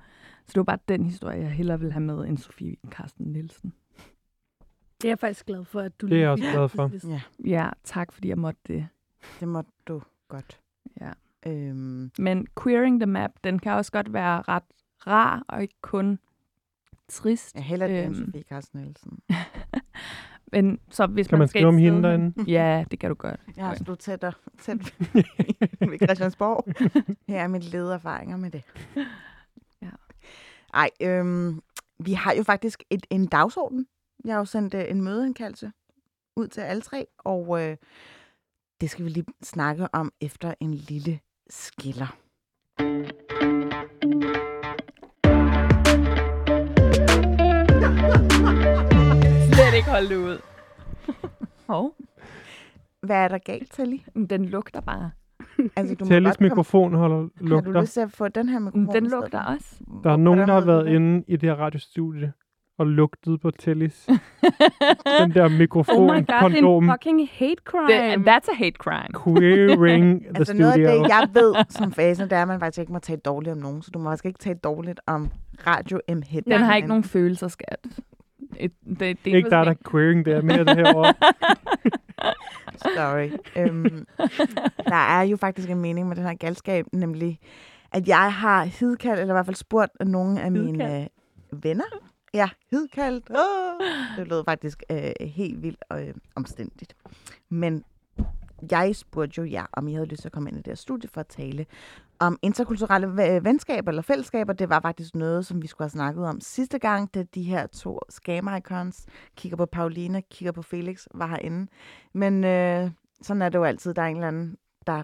Så 0.46 0.52
det 0.52 0.56
var 0.56 0.62
bare 0.62 0.78
den 0.88 1.04
historie, 1.04 1.40
jeg 1.40 1.50
hellere 1.50 1.80
vil 1.80 1.92
have 1.92 2.02
med 2.02 2.28
end 2.28 2.38
Sofie 2.38 2.76
Karsten 2.90 3.26
Nielsen. 3.26 3.72
Det 5.02 5.08
er 5.08 5.10
jeg 5.10 5.18
faktisk 5.18 5.46
glad 5.46 5.64
for, 5.64 5.80
at 5.80 6.00
du 6.00 6.06
Det 6.06 6.16
er 6.16 6.20
jeg 6.20 6.30
også 6.30 6.44
glad 6.52 6.68
for. 6.68 7.08
Ja, 7.08 7.20
Ja, 7.44 7.70
tak 7.84 8.12
fordi 8.12 8.28
jeg 8.28 8.38
måtte 8.38 8.60
det. 8.68 8.88
det 9.40 9.48
må 9.48 9.62
du 9.88 10.02
godt. 10.28 10.60
Ja. 11.00 11.12
Øhm, 11.46 12.10
Men 12.18 12.46
Queering 12.62 13.00
the 13.00 13.06
Map, 13.06 13.30
den 13.44 13.58
kan 13.58 13.72
også 13.72 13.92
godt 13.92 14.12
være 14.12 14.42
ret 14.48 14.62
rar 15.06 15.44
og 15.48 15.62
ikke 15.62 15.74
kun 15.82 16.18
trist. 17.08 17.54
jeg 17.54 17.62
hælder 17.64 17.86
det 17.86 18.04
Øhm. 18.06 18.14
Sofie 18.14 18.42
Carsten 18.42 18.80
Nielsen. 18.80 19.18
Men 20.52 20.78
så 20.90 21.06
hvis 21.06 21.26
Kan 21.28 21.38
man 21.38 21.48
skal 21.48 21.58
skrive 21.60 21.68
om 21.68 21.78
hende 21.78 22.02
derinde? 22.02 22.44
Ja, 22.52 22.84
det 22.90 22.98
kan 22.98 23.08
du 23.10 23.14
godt. 23.14 23.40
Jeg 23.56 23.64
har 23.66 23.74
stået 23.74 23.98
tæt, 23.98 24.24
og, 24.24 24.32
tæt 24.60 24.78
ved 25.90 25.98
Christiansborg. 25.98 26.64
Her 27.28 27.42
er 27.42 27.48
mit 27.48 27.64
ledererfaringer 27.64 28.36
med 28.36 28.50
det. 28.50 28.62
Ja. 29.82 29.90
Ej, 30.74 30.90
øhm, 31.02 31.62
vi 31.98 32.12
har 32.12 32.32
jo 32.32 32.42
faktisk 32.42 32.82
et, 32.90 33.06
en 33.10 33.26
dagsorden. 33.26 33.86
Jeg 34.24 34.34
har 34.34 34.38
jo 34.38 34.44
sendt 34.44 34.74
øh, 34.74 34.84
en 34.88 35.02
mødeindkaldelse 35.02 35.72
ud 36.36 36.48
til 36.48 36.60
alle 36.60 36.82
tre, 36.82 37.06
og 37.18 37.62
øh, 37.62 37.76
det 38.80 38.90
skal 38.90 39.04
vi 39.04 39.10
lige 39.10 39.26
snakke 39.42 39.88
om 39.94 40.12
efter 40.20 40.54
en 40.60 40.74
lille 40.74 41.20
skiller. 41.50 42.16
Slet 49.52 49.74
ikke 49.76 49.90
holde 49.90 50.08
det 50.08 50.16
ud. 50.16 50.38
Hov, 51.68 51.94
Hvad 53.02 53.16
er 53.16 53.28
der 53.28 53.38
galt, 53.38 53.72
Telly? 53.72 53.96
den 54.30 54.44
lugter 54.44 54.80
bare. 54.80 55.10
Altså, 55.76 55.94
du 55.94 56.04
komme- 56.04 56.32
mikrofon 56.40 56.94
holder, 56.94 57.16
Har 57.16 57.28
du 57.40 57.44
lugter. 57.46 57.80
lyst 57.80 57.92
til 57.92 58.00
at 58.00 58.10
få 58.12 58.28
den 58.28 58.48
her 58.48 58.58
mikrofon? 58.58 58.94
Den 58.94 59.10
lugter 59.10 59.42
også. 59.42 59.76
Der 60.04 60.10
er 60.12 60.16
nogen, 60.16 60.40
der 60.40 60.52
har 60.52 60.60
du 60.60 60.66
været 60.66 60.88
inde 60.88 61.24
i 61.28 61.36
det 61.36 61.48
her 61.48 61.56
radiostudie 61.56 62.32
og 62.78 62.86
lugtet 62.86 63.40
på 63.40 63.50
Tellys. 63.50 64.06
Den 65.20 65.30
der 65.34 65.48
mikrofon, 65.48 65.96
Oh 65.96 66.02
my 66.04 66.08
god, 66.08 66.20
det 66.22 66.28
er 66.30 66.40
kondom, 66.40 66.84
en 66.84 66.90
fucking 66.90 67.28
hate 67.32 67.62
crime. 67.64 68.22
Det, 68.24 68.28
that's 68.30 68.50
a 68.52 68.54
hate 68.54 68.76
crime. 68.78 69.08
queering 69.24 70.20
the 70.22 70.28
Altså 70.36 70.54
noget 70.54 70.72
af 70.72 70.74
studio. 70.74 71.02
det, 71.02 71.08
jeg 71.08 71.28
ved 71.34 71.54
som 71.78 71.92
fase, 71.92 72.22
det 72.24 72.32
er, 72.32 72.42
at 72.42 72.48
man 72.48 72.60
faktisk 72.60 72.80
ikke 72.80 72.92
må 72.92 72.98
tale 72.98 73.20
dårligt 73.20 73.52
om 73.52 73.58
nogen. 73.58 73.82
Så 73.82 73.90
du 73.94 73.98
må 73.98 74.10
faktisk 74.10 74.26
ikke 74.26 74.38
tale 74.38 74.58
dårligt 74.64 75.00
om 75.06 75.30
Radio 75.66 76.00
M 76.08 76.22
Hit. 76.26 76.44
Den 76.44 76.60
har 76.60 76.76
ikke 76.76 76.88
nogen 76.88 77.04
følelser, 77.04 77.48
skat. 77.48 77.86
Et, 78.60 78.72
det, 78.88 79.00
det 79.00 79.32
er 79.32 79.36
Ikke 79.36 79.50
der, 79.50 79.64
der 79.64 79.70
er 79.70 79.90
queering, 79.90 80.24
det 80.24 80.32
er 80.34 80.42
mere 80.42 80.64
det 80.64 80.76
herovre. 80.76 81.14
Sorry. 82.76 83.30
øhm, 83.56 84.06
der 84.88 84.96
er 85.18 85.22
jo 85.22 85.36
faktisk 85.36 85.70
en 85.70 85.80
mening 85.80 86.08
med 86.08 86.16
den 86.16 86.24
her 86.24 86.34
galskab, 86.34 86.86
nemlig 86.92 87.38
at 87.92 88.08
jeg 88.08 88.32
har 88.32 88.64
hidkaldt, 88.64 89.20
eller 89.20 89.34
i 89.34 89.36
hvert 89.36 89.46
fald 89.46 89.56
spurgt 89.56 89.92
nogle 90.06 90.40
af 90.42 90.52
mine 90.52 91.08
venner. 91.52 91.84
Ja, 92.36 92.48
hidkaldt. 92.70 93.30
Oh, 93.30 93.86
det 94.16 94.28
lød 94.28 94.44
faktisk 94.44 94.82
øh, 94.90 95.12
helt 95.20 95.62
vildt 95.62 95.84
øh, 95.92 96.14
omstændigt. 96.34 96.96
Men 97.48 97.84
jeg 98.70 98.96
spurgte 98.96 99.38
jo 99.38 99.50
jer, 99.50 99.66
om 99.72 99.88
I 99.88 99.92
havde 99.92 100.06
lyst 100.06 100.20
til 100.20 100.28
at 100.28 100.32
komme 100.32 100.50
ind 100.50 100.58
i 100.58 100.62
det 100.62 100.66
her 100.66 100.74
studie 100.74 101.08
for 101.08 101.20
at 101.20 101.26
tale 101.26 101.66
om 102.18 102.38
interkulturelle 102.42 103.16
venskaber 103.44 103.90
eller 103.90 104.02
fællesskaber. 104.02 104.52
Det 104.52 104.68
var 104.68 104.80
faktisk 104.80 105.14
noget, 105.14 105.46
som 105.46 105.62
vi 105.62 105.66
skulle 105.66 105.84
have 105.84 105.90
snakket 105.90 106.24
om 106.26 106.40
sidste 106.40 106.78
gang, 106.78 107.14
da 107.14 107.22
de 107.22 107.42
her 107.42 107.66
to 107.66 108.00
scam-icons, 108.12 109.06
kigger 109.36 109.56
på 109.56 109.66
Pauline, 109.66 110.22
kigger 110.22 110.52
på 110.52 110.62
Felix, 110.62 111.06
var 111.14 111.26
herinde. 111.26 111.70
Men 112.12 112.44
øh, 112.44 112.90
sådan 113.22 113.42
er 113.42 113.48
det 113.48 113.58
jo 113.58 113.64
altid. 113.64 113.94
Der 113.94 114.02
er 114.02 114.06
en 114.06 114.16
eller 114.16 114.28
anden, 114.28 114.56
der 114.86 115.02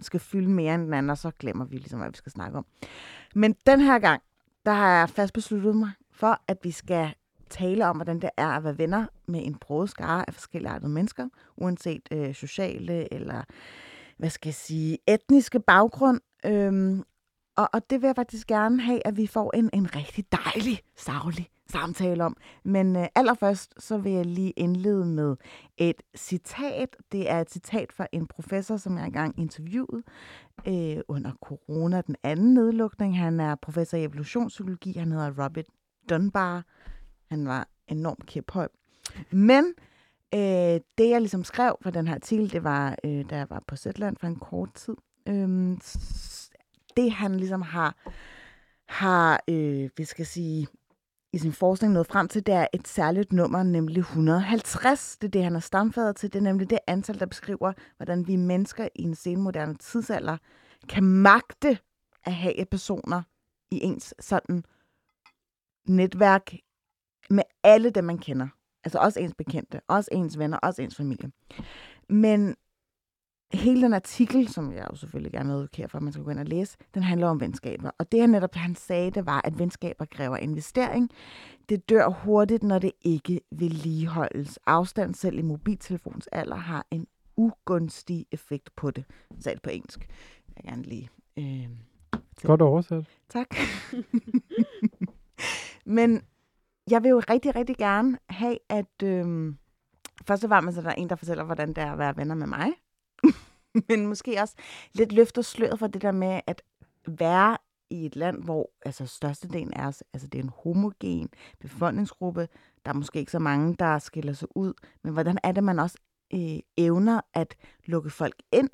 skal 0.00 0.20
fylde 0.20 0.50
mere 0.50 0.74
end 0.74 0.84
den 0.84 0.94
anden, 0.94 1.10
og 1.10 1.18
så 1.18 1.30
glemmer 1.30 1.64
vi 1.64 1.76
ligesom, 1.76 2.00
hvad 2.00 2.10
vi 2.10 2.16
skal 2.16 2.32
snakke 2.32 2.58
om. 2.58 2.66
Men 3.34 3.54
den 3.66 3.80
her 3.80 3.98
gang, 3.98 4.22
der 4.66 4.72
har 4.72 4.90
jeg 4.98 5.08
fast 5.08 5.34
besluttet 5.34 5.76
mig 5.76 5.90
for, 6.12 6.40
at 6.48 6.58
vi 6.62 6.70
skal 6.70 7.14
tale 7.50 7.86
om, 7.86 7.96
hvordan 7.96 8.20
det 8.20 8.30
er 8.36 8.48
at 8.48 8.64
være 8.64 8.78
venner 8.78 9.06
med 9.26 9.46
en 9.46 9.54
broget 9.54 9.90
skare 9.90 10.24
af 10.28 10.34
forskellige 10.34 10.70
artede 10.70 10.90
mennesker, 10.90 11.28
uanset 11.56 12.08
øh, 12.12 12.34
sociale 12.34 13.14
eller, 13.14 13.42
hvad 14.16 14.30
skal 14.30 14.48
jeg 14.48 14.54
sige, 14.54 14.98
etniske 15.08 15.60
baggrund. 15.60 16.20
Øhm, 16.46 17.02
og, 17.56 17.68
og 17.72 17.90
det 17.90 18.02
vil 18.02 18.06
jeg 18.06 18.16
faktisk 18.16 18.46
gerne 18.46 18.82
have, 18.82 19.06
at 19.06 19.16
vi 19.16 19.26
får 19.26 19.56
en, 19.56 19.70
en 19.72 19.96
rigtig 19.96 20.24
dejlig, 20.32 20.80
savlig 20.96 21.48
samtale 21.72 22.24
om. 22.24 22.36
Men 22.64 22.96
øh, 22.96 23.06
allerførst, 23.14 23.74
så 23.78 23.98
vil 23.98 24.12
jeg 24.12 24.26
lige 24.26 24.50
indlede 24.50 25.06
med 25.06 25.36
et 25.76 26.02
citat. 26.16 26.96
Det 27.12 27.30
er 27.30 27.40
et 27.40 27.50
citat 27.50 27.92
fra 27.92 28.06
en 28.12 28.26
professor, 28.26 28.76
som 28.76 28.98
jeg 28.98 29.06
engang 29.06 29.40
interviewede 29.40 30.02
øh, 30.68 31.00
under 31.08 31.32
corona, 31.42 32.00
den 32.00 32.16
anden 32.22 32.54
nedlukning. 32.54 33.18
Han 33.18 33.40
er 33.40 33.54
professor 33.54 33.96
i 33.96 34.04
evolutionspsykologi. 34.04 34.98
Han 34.98 35.12
hedder 35.12 35.44
Robert 35.44 35.66
Dunbar. 36.10 36.64
Han 37.30 37.46
var 37.46 37.68
enormt 37.88 38.26
kæphøj. 38.26 38.68
Men 39.30 39.64
øh, 40.34 40.80
det, 40.98 41.10
jeg 41.10 41.20
ligesom 41.20 41.44
skrev 41.44 41.76
for 41.80 41.90
den 41.90 42.06
her 42.06 42.14
artikel, 42.14 42.52
det 42.52 42.64
var, 42.64 42.96
øh, 43.04 43.24
da 43.30 43.36
jeg 43.36 43.50
var 43.50 43.62
på 43.66 43.76
Zetland 43.76 44.16
for 44.16 44.26
en 44.26 44.36
kort 44.36 44.74
tid. 44.74 44.96
Øh, 45.28 45.78
det, 46.96 47.12
han 47.12 47.34
ligesom 47.34 47.62
har, 47.62 47.96
har 48.88 49.40
øh, 49.48 49.90
vi 49.96 50.04
skal 50.04 50.26
sige, 50.26 50.66
i 51.32 51.38
sin 51.38 51.52
forskning 51.52 51.92
nået 51.92 52.06
frem 52.06 52.28
til, 52.28 52.46
det 52.46 52.54
er 52.54 52.66
et 52.72 52.88
særligt 52.88 53.32
nummer, 53.32 53.62
nemlig 53.62 54.00
150. 54.00 55.16
Det 55.16 55.26
er 55.26 55.30
det, 55.30 55.44
han 55.44 55.56
er 55.56 55.60
stamfader 55.60 56.12
til. 56.12 56.32
Det 56.32 56.38
er 56.38 56.42
nemlig 56.42 56.70
det 56.70 56.78
antal, 56.86 57.20
der 57.20 57.26
beskriver, 57.26 57.72
hvordan 57.96 58.26
vi 58.26 58.36
mennesker 58.36 58.88
i 58.94 59.02
en 59.02 59.14
senmoderne 59.14 59.74
tidsalder 59.74 60.36
kan 60.88 61.04
magte 61.04 61.78
at 62.24 62.34
have 62.34 62.64
personer 62.70 63.22
i 63.70 63.80
ens 63.82 64.14
sådan 64.20 64.64
netværk 65.88 66.54
med 67.30 67.42
alle 67.62 67.90
dem, 67.90 68.04
man 68.04 68.18
kender. 68.18 68.48
Altså 68.84 68.98
også 68.98 69.20
ens 69.20 69.34
bekendte, 69.34 69.80
også 69.88 70.08
ens 70.12 70.38
venner, 70.38 70.58
også 70.58 70.82
ens 70.82 70.96
familie. 70.96 71.32
Men 72.08 72.54
hele 73.52 73.82
den 73.82 73.94
artikel, 73.94 74.48
som 74.48 74.72
jeg 74.72 74.86
jo 74.90 74.96
selvfølgelig 74.96 75.32
gerne 75.32 75.48
vil 75.48 75.56
advokere 75.56 75.88
for, 75.88 75.98
at 75.98 76.02
man 76.02 76.12
skal 76.12 76.24
gå 76.24 76.30
ind 76.30 76.38
og 76.38 76.44
læse, 76.44 76.76
den 76.94 77.02
handler 77.02 77.26
om 77.26 77.40
venskaber. 77.40 77.90
Og 77.98 78.12
det 78.12 78.20
han 78.20 78.30
netop 78.30 78.54
han 78.54 78.74
sagde, 78.74 79.10
det 79.10 79.26
var, 79.26 79.40
at 79.44 79.58
venskaber 79.58 80.04
kræver 80.04 80.36
investering. 80.36 81.10
Det 81.68 81.88
dør 81.88 82.08
hurtigt, 82.08 82.62
når 82.62 82.78
det 82.78 82.92
ikke 83.02 83.40
vedligeholdes. 83.50 84.58
Afstand 84.66 85.14
selv 85.14 85.38
i 85.38 85.42
mobiltelefons 85.42 86.26
alder 86.26 86.56
har 86.56 86.86
en 86.90 87.06
ugunstig 87.36 88.26
effekt 88.32 88.70
på 88.76 88.90
det. 88.90 89.04
Sagde 89.38 89.56
det 89.56 89.62
på 89.62 89.70
engelsk. 89.70 90.00
Jeg 90.00 90.54
vil 90.56 90.64
gerne 90.64 90.82
lige... 90.82 91.10
Øh, 91.38 91.68
Godt 92.42 92.62
oversat. 92.62 93.04
Tak. 93.28 93.46
Men 95.84 96.22
jeg 96.90 97.02
vil 97.02 97.08
jo 97.08 97.22
rigtig, 97.30 97.56
rigtig 97.56 97.76
gerne 97.76 98.18
have, 98.28 98.58
at 98.68 99.02
øhm, 99.02 99.58
først 100.26 100.44
og 100.44 100.50
fremmest 100.50 100.78
er 100.78 100.82
der 100.82 100.92
en, 100.92 101.08
der 101.08 101.16
fortæller, 101.16 101.44
hvordan 101.44 101.68
det 101.68 101.78
er 101.78 101.92
at 101.92 101.98
være 101.98 102.16
venner 102.16 102.34
med 102.34 102.46
mig. 102.46 102.72
Men 103.88 104.06
måske 104.06 104.40
også 104.40 104.54
lidt 104.92 105.12
løfter 105.12 105.42
sløret 105.42 105.78
for 105.78 105.86
det 105.86 106.02
der 106.02 106.12
med 106.12 106.40
at 106.46 106.62
være 107.06 107.56
i 107.90 108.06
et 108.06 108.16
land, 108.16 108.44
hvor 108.44 108.70
altså 108.84 109.06
størstedelen 109.06 109.72
er, 109.76 110.02
altså 110.12 110.28
det 110.28 110.38
er 110.38 110.42
en 110.42 110.52
homogen 110.62 111.28
befolkningsgruppe. 111.60 112.48
Der 112.84 112.90
er 112.90 112.94
måske 112.94 113.18
ikke 113.18 113.32
så 113.32 113.38
mange, 113.38 113.76
der 113.78 113.98
skiller 113.98 114.32
sig 114.32 114.48
ud. 114.56 114.72
Men 115.04 115.12
hvordan 115.12 115.38
er 115.42 115.52
det, 115.52 115.64
man 115.64 115.78
også 115.78 115.98
øh, 116.34 116.58
evner 116.76 117.20
at 117.34 117.56
lukke 117.86 118.10
folk 118.10 118.42
ind 118.52 118.68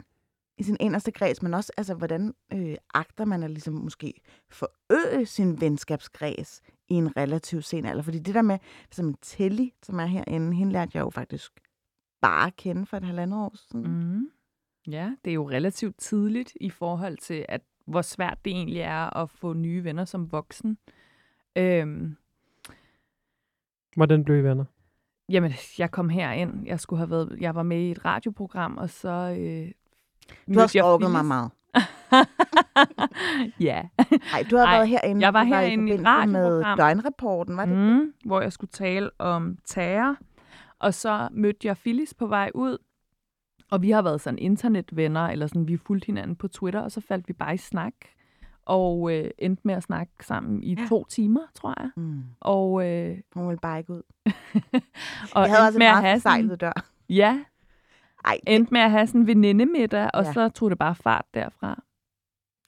i 0.59 0.63
sin 0.63 0.77
inderste 0.81 1.13
kreds, 1.13 1.43
men 1.43 1.55
også, 1.55 1.73
altså, 1.77 1.95
hvordan 1.95 2.35
øh, 2.53 2.77
agter 2.95 3.25
man 3.25 3.43
at 3.43 3.51
ligesom 3.51 3.75
måske 3.75 4.21
forøge 4.51 5.27
sin 5.27 5.61
venskabskreds 5.61 6.63
i 6.89 6.95
en 6.95 7.17
relativt 7.17 7.65
sen 7.65 7.85
alder? 7.85 8.03
Fordi 8.03 8.19
det 8.19 8.35
der 8.35 8.43
med, 8.43 8.59
som 8.91 9.15
Telly, 9.23 9.69
som 9.83 10.01
er 10.01 10.07
herinde, 10.07 10.55
hende 10.57 10.73
lærte 10.73 10.91
jeg 10.95 11.01
jo 11.01 11.11
faktisk 11.11 11.53
bare 12.21 12.47
at 12.47 12.57
kende 12.57 12.87
for 12.87 12.97
et 12.97 13.05
halvandet 13.05 13.39
år 13.39 13.57
siden. 13.57 13.87
Mm. 13.87 14.15
Mm. 14.15 14.31
Ja, 14.87 15.13
det 15.25 15.31
er 15.31 15.35
jo 15.35 15.51
relativt 15.51 15.99
tidligt 15.99 16.53
i 16.61 16.71
forhold 16.71 17.17
til, 17.17 17.47
at 17.49 17.61
hvor 17.87 18.03
svært 18.03 18.39
det 18.45 18.51
egentlig 18.51 18.81
er 18.81 19.17
at 19.17 19.31
få 19.31 19.53
nye 19.53 19.85
venner 19.85 20.05
som 20.05 20.33
voksen. 20.33 20.79
Øhm, 21.57 22.17
Hvordan 23.97 24.25
blev 24.25 24.39
I 24.39 24.43
venner? 24.43 24.65
jamen, 25.29 25.53
jeg 25.79 25.91
kom 25.91 26.09
herind. 26.09 26.67
Jeg 26.67 26.81
skulle 26.81 26.99
have 26.99 27.11
været, 27.11 27.37
jeg 27.41 27.55
var 27.55 27.63
med 27.63 27.81
i 27.81 27.91
et 27.91 28.05
radioprogram, 28.05 28.79
og 28.79 28.91
så 28.91 29.09
øh, 29.09 29.73
Du 30.55 30.61
har 30.61 30.67
stalket 30.67 31.11
mig 31.11 31.25
meget. 31.25 31.51
ja. 33.61 33.83
Nej, 34.33 34.45
du 34.51 34.57
har 34.57 34.65
Ej, 34.67 34.75
været 34.77 34.89
herinde. 34.89 35.23
jeg 35.25 35.35
var 35.35 35.43
herinde 35.45 35.95
i 35.95 35.99
forbindelse 35.99 36.33
med 36.33 36.77
døgnrapporten, 36.77 37.57
var 37.57 37.65
det? 37.65 37.75
Mm. 37.77 37.83
mm, 37.83 38.13
hvor 38.25 38.41
jeg 38.41 38.53
skulle 38.53 38.71
tale 38.71 39.11
om 39.19 39.59
terror. 39.67 40.17
Og 40.79 40.95
så 40.95 41.29
mødte 41.33 41.69
jeg 41.69 41.77
Phyllis 41.77 42.15
på 42.15 42.27
vej 42.27 42.51
ud, 42.55 42.79
og 43.71 43.83
vi 43.83 43.91
har 43.91 44.03
været 44.03 44.21
sådan 44.21 44.39
internetvenner, 44.39 45.21
eller 45.27 45.47
sådan, 45.47 45.69
vi 45.69 45.77
fulgte 45.77 46.07
hinanden 46.07 46.37
på 46.37 46.49
Twitter, 46.49 46.81
og 46.81 46.93
så 46.93 47.01
faldt 47.01 47.29
vi 47.29 47.33
bare 47.33 47.55
i 47.55 47.57
snak, 47.57 47.93
og 48.67 49.13
øh, 49.17 49.31
endte 49.39 49.61
med 49.65 49.75
at 49.75 49.83
snakke 49.83 50.13
sammen 50.21 50.63
i 50.63 50.75
Ja. 50.81 50.87
to 50.89 51.05
timer, 51.05 51.41
tror 51.55 51.75
jeg. 51.83 51.91
Mm. 51.97 52.23
Og, 52.41 52.89
øh, 52.91 53.17
Hun 53.35 53.49
ville 53.49 53.61
bare 53.61 53.79
ikke 53.79 53.93
ud. 53.93 54.03
og 55.35 55.43
jeg 55.43 55.51
havde 55.51 55.67
også 55.67 55.77
en 55.77 55.79
med 55.79 55.87
at 55.87 56.25
meget 56.25 56.61
dør. 56.61 56.73
ja, 57.09 57.41
Ej, 58.29 58.39
det, 58.47 58.55
endte 58.55 58.73
med 58.75 58.81
at 58.81 58.91
have 58.91 59.07
sådan 59.07 59.21
en 59.21 59.27
venindemiddag, 59.27 60.11
og 60.15 60.25
Ja. 60.25 60.33
så 60.33 60.49
tog 60.49 60.71
det 60.71 60.79
bare 60.79 60.95
fart 60.95 61.25
derfra. 61.35 61.83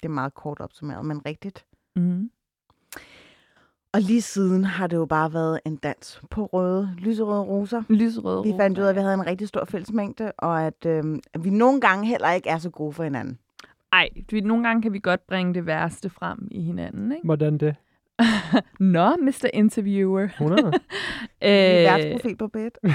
det 0.03 0.09
er 0.09 0.13
meget 0.13 0.35
kort 0.35 0.61
opsummeret, 0.61 1.05
men 1.05 1.27
rigtigt. 1.27 1.65
Mm. 1.97 2.31
Og 3.93 4.01
lige 4.01 4.23
siden 4.23 4.65
har 4.65 4.87
det 4.87 4.97
jo 4.97 5.07
bare 5.07 5.33
været 5.33 5.61
en 5.67 5.77
dans 5.77 6.23
på 6.31 6.47
røde, 6.47 6.95
lyserøde 6.99 7.43
roser. 7.43 7.83
Lyserøde 7.89 8.43
Vi 8.43 8.55
fandt 8.59 8.79
ud 8.79 8.85
af, 8.85 8.89
at 8.89 8.95
vi 8.97 9.01
havde 9.01 9.15
en 9.15 9.27
rigtig 9.27 9.49
stor 9.49 9.65
fællesmængde, 9.65 10.33
og 10.39 10.63
at, 10.63 10.87
øh, 10.87 11.05
at 11.35 11.45
vi 11.45 11.51
nogle 11.51 11.81
gange 11.81 12.07
heller 12.07 12.31
ikke 12.31 12.49
er 12.49 12.59
så 12.59 12.71
gode 12.71 12.93
for 12.93 13.05
hinanden. 13.05 13.39
Ej, 13.93 14.09
vi, 14.31 14.41
nogle 14.41 14.65
gange 14.65 14.83
kan 14.83 14.93
vi 14.93 14.99
godt 14.99 15.27
bringe 15.27 15.55
det 15.55 15.67
værste 15.67 16.11
frem 16.11 16.49
i 16.51 16.63
hinanden, 16.63 17.13
ikke? 17.13 17.25
Hvordan 17.25 17.59
det? 17.59 17.77
Nå, 18.97 19.17
Mr. 19.17 19.47
Interviewer. 19.55 20.23
100? 20.25 20.63
Øh, 21.43 21.49
Vi 21.49 21.55
er 21.55 21.83
værtsprofil 21.97 22.37
på 22.37 22.49
bed. 22.49 22.71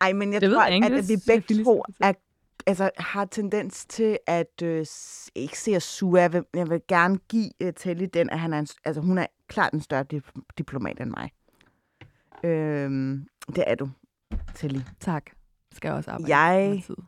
Ej, 0.00 0.12
men 0.12 0.32
jeg 0.32 0.40
Det 0.40 0.50
tror, 0.50 0.62
at, 0.62 0.92
at 0.92 1.08
vi 1.08 1.16
begge 1.26 1.64
to 1.64 1.82
har 2.02 2.08
er, 2.08 2.12
altså, 2.66 2.90
har 2.96 3.24
tendens 3.24 3.84
til 3.86 4.18
at 4.26 4.62
øh, 4.62 4.86
ikke 5.34 5.58
se 5.58 5.76
os 5.76 5.82
sure. 5.82 6.20
Jeg 6.20 6.32
vil, 6.32 6.44
jeg 6.54 6.70
vil 6.70 6.80
gerne 6.88 7.18
give 7.28 7.50
uh, 7.64 7.70
Telly 7.76 8.06
den, 8.14 8.30
at 8.30 8.38
han 8.38 8.52
er 8.52 8.58
en, 8.58 8.66
altså, 8.84 9.00
hun 9.02 9.18
er 9.18 9.26
klart 9.48 9.72
en 9.72 9.80
større 9.80 10.04
dip- 10.14 10.40
diplomat 10.58 11.00
end 11.00 11.10
mig. 11.10 11.30
Øhm, 12.44 13.26
det 13.54 13.64
er 13.66 13.74
du, 13.74 13.90
Telly. 14.54 14.80
Tak. 15.00 15.22
Skal 15.72 15.88
jeg 15.88 15.96
også 15.96 16.10
arbejde 16.10 16.36
Jeg- 16.36 16.60
diplomatiet. 16.76 16.98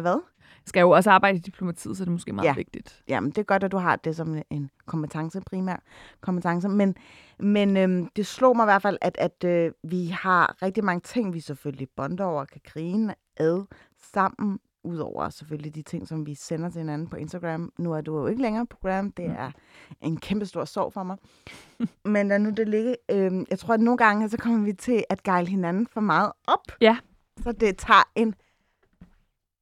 Hvad? 0.00 0.20
Skal 0.66 0.80
jo 0.80 0.90
også 0.90 1.10
arbejde 1.10 1.36
i 1.38 1.40
diplomatiet, 1.40 1.96
så 1.96 2.04
det 2.04 2.08
er 2.08 2.12
måske 2.12 2.32
meget 2.32 2.46
Ja. 2.46 2.54
vigtigt. 2.54 3.02
Jamen, 3.08 3.30
det 3.30 3.38
er 3.38 3.42
godt, 3.42 3.64
at 3.64 3.72
du 3.72 3.76
har 3.76 3.96
det 3.96 4.16
som 4.16 4.42
en 4.50 4.70
kompetence, 4.86 5.40
primær 5.40 5.76
kompetence. 6.20 6.68
Men, 6.68 6.94
men 7.38 7.76
øhm, 7.76 8.06
det 8.16 8.26
slog 8.26 8.56
mig 8.56 8.64
i 8.64 8.66
hvert 8.66 8.82
fald, 8.82 8.98
at, 9.00 9.16
at 9.18 9.44
øh, 9.44 9.72
vi 9.82 10.06
har 10.06 10.62
rigtig 10.62 10.84
mange 10.84 11.00
ting, 11.00 11.34
vi 11.34 11.40
selvfølgelig 11.40 11.88
bonder 11.96 12.24
over, 12.24 12.44
kan 12.44 12.60
grine 12.64 13.14
ad 13.36 13.64
sammen, 14.12 14.58
udover 14.84 15.28
selvfølgelig 15.28 15.74
de 15.74 15.82
ting, 15.82 16.08
som 16.08 16.26
vi 16.26 16.34
sender 16.34 16.68
til 16.70 16.78
hinanden 16.78 17.08
på 17.08 17.16
Instagram. 17.16 17.72
Nu 17.78 17.92
er 17.92 18.00
du 18.00 18.18
jo 18.18 18.26
ikke 18.26 18.42
længere 18.42 18.66
på 18.66 18.76
program. 18.80 19.12
Det 19.12 19.24
er 19.24 19.50
en 20.00 20.16
kæmpe 20.16 20.46
stor 20.46 20.64
sorg 20.64 20.92
for 20.92 21.02
mig. 21.02 21.16
Men 22.04 22.28
lad 22.28 22.38
nu 22.38 22.50
det 22.50 22.68
ligge. 22.68 22.96
Øhm, 23.10 23.46
jeg 23.50 23.58
tror, 23.58 23.74
at 23.74 23.80
nogle 23.80 23.98
gange, 23.98 24.28
så 24.28 24.36
kommer 24.38 24.64
vi 24.64 24.72
til 24.72 25.04
at 25.10 25.22
gejle 25.22 25.48
hinanden 25.48 25.86
for 25.86 26.00
meget 26.00 26.32
op. 26.46 26.72
Ja. 26.80 26.96
Så 27.42 27.52
det 27.52 27.76
tager 27.78 28.10
en, 28.14 28.34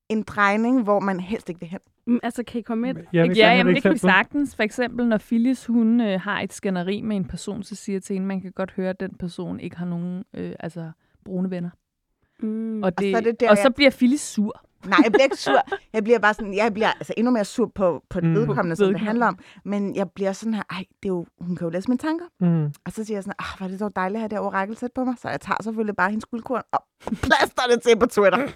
en 0.09 0.23
drejning, 0.23 0.83
hvor 0.83 1.01
man 1.01 1.21
helst 1.21 1.49
ikke 1.49 1.61
vil 1.61 1.69
hen. 1.69 1.81
Mm, 2.07 2.21
Altså, 2.23 2.43
kan 2.43 2.59
I 2.59 2.63
komme 2.63 2.83
med? 2.83 2.95
vil 2.95 3.37
Ja, 3.37 3.47
have 3.47 3.57
jamen, 3.57 3.71
et 3.71 3.75
det 3.75 3.83
kan 3.83 3.93
vi 3.93 3.99
sagtens. 3.99 4.57
For 4.57 4.63
eksempel, 4.63 5.07
når 5.09 5.19
Phyllis, 5.19 5.67
hun 5.67 6.01
øh, 6.01 6.21
har 6.21 6.41
et 6.41 6.53
skænderi 6.53 7.01
med 7.03 7.17
en 7.17 7.25
person, 7.25 7.63
så 7.63 7.75
siger 7.75 8.01
til 8.01 8.15
hende, 8.15 8.27
man 8.27 8.41
kan 8.41 8.53
godt 8.53 8.73
høre, 8.73 8.91
at 8.91 9.01
den 9.01 9.15
person 9.15 9.61
ikke 9.61 9.77
har 9.77 9.87
nogen 9.87 10.25
øh, 10.35 10.53
altså, 10.61 10.91
brune 11.25 11.51
venner. 11.51 11.71
Mm. 12.41 12.83
Og, 12.83 12.99
det, 12.99 13.13
så 13.13 13.17
er 13.17 13.21
det 13.21 13.41
der, 13.41 13.51
og 13.51 13.57
så 13.57 13.71
bliver 13.71 13.91
Phyllis 13.91 14.21
sur. 14.21 14.61
Nej, 14.87 14.99
jeg 15.05 15.13
bliver 15.13 15.25
ikke 15.25 15.37
sur. 15.37 15.63
Jeg 15.93 16.05
bliver 16.05 16.19
bare 16.19 16.35
sådan, 16.35 16.55
jeg 16.55 16.75
bliver 16.75 16.91
altså 16.93 17.15
endnu 17.17 17.31
mere 17.33 17.45
sur 17.45 17.73
på, 17.75 18.03
på 18.11 18.21
det 18.21 18.29
Mm. 18.29 18.35
vedkommende, 18.35 18.77
som 18.77 18.93
det 18.93 19.01
handler 19.01 19.27
om. 19.27 19.39
Men 19.65 19.97
jeg 19.97 20.11
bliver 20.11 20.33
sådan 20.33 20.55
her, 20.55 20.63
ej, 20.71 20.85
det 21.03 21.09
er 21.09 21.13
jo, 21.13 21.27
hun 21.41 21.57
kan 21.57 21.65
jo 21.65 21.71
læse 21.71 21.89
mine 21.89 21.99
tanker. 21.99 22.25
Mm. 22.41 22.65
Og 22.87 22.93
så 22.93 23.05
siger 23.05 23.17
jeg 23.17 23.23
sådan, 23.23 23.35
ah, 23.39 23.61
var 23.61 23.69
det 23.69 23.79
så 23.79 23.89
dejligt 23.89 24.17
at 24.17 24.21
have 24.21 24.29
det 24.29 24.39
orakel 24.39 24.77
tæt 24.77 24.91
på 24.95 25.05
mig. 25.05 25.15
Så 25.19 25.29
jeg 25.29 25.41
tager 25.41 25.57
selvfølgelig 25.63 25.97
bare 25.97 26.11
hendes 26.11 26.25
guldkorn 26.27 26.63
og 26.73 26.85
plaster 27.23 27.63
det 27.73 27.83
til 27.83 27.99
på 27.99 28.07
Twitter. 28.07 28.49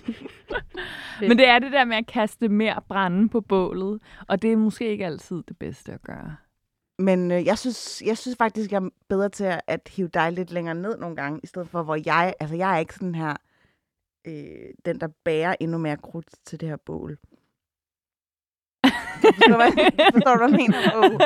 Men 1.28 1.38
det 1.38 1.48
er 1.48 1.58
det 1.58 1.72
der 1.72 1.84
med 1.84 1.96
at 1.96 2.06
kaste 2.06 2.48
mere 2.48 2.80
brænde 2.88 3.28
på 3.28 3.40
bålet, 3.40 4.00
og 4.28 4.42
det 4.42 4.52
er 4.52 4.56
måske 4.56 4.88
ikke 4.88 5.06
altid 5.06 5.42
det 5.48 5.58
bedste 5.58 5.92
at 5.92 6.02
gøre. 6.02 6.36
Men 6.98 7.30
øh, 7.30 7.46
jeg, 7.46 7.58
synes, 7.58 8.02
jeg 8.06 8.18
synes 8.18 8.36
faktisk, 8.38 8.72
jeg 8.72 8.82
er 8.82 8.88
bedre 9.08 9.28
til 9.28 9.44
at, 9.44 9.60
at 9.66 9.80
hive 9.96 10.08
dig 10.08 10.32
lidt 10.32 10.50
længere 10.50 10.74
ned 10.74 10.98
nogle 10.98 11.16
gange, 11.16 11.40
i 11.42 11.46
stedet 11.46 11.68
for, 11.68 11.82
hvor 11.82 11.98
jeg, 12.06 12.34
altså 12.40 12.56
jeg 12.56 12.74
er 12.74 12.78
ikke 12.78 12.94
sådan 12.94 13.14
her, 13.14 13.36
øh, 14.28 14.70
den 14.84 15.00
der 15.00 15.08
bærer 15.24 15.54
endnu 15.60 15.78
mere 15.78 15.96
krudt 15.96 16.26
til 16.44 16.60
det 16.60 16.68
her 16.68 16.76
bål. 16.86 17.18
Forstår 19.22 19.48
du, 19.48 19.56
hvad, 19.56 19.72
forstår 20.12 20.32
du, 20.32 20.38
hvad 20.38 20.48
jeg 20.48 20.56
mener? 20.56 20.78
Oh. 20.96 21.20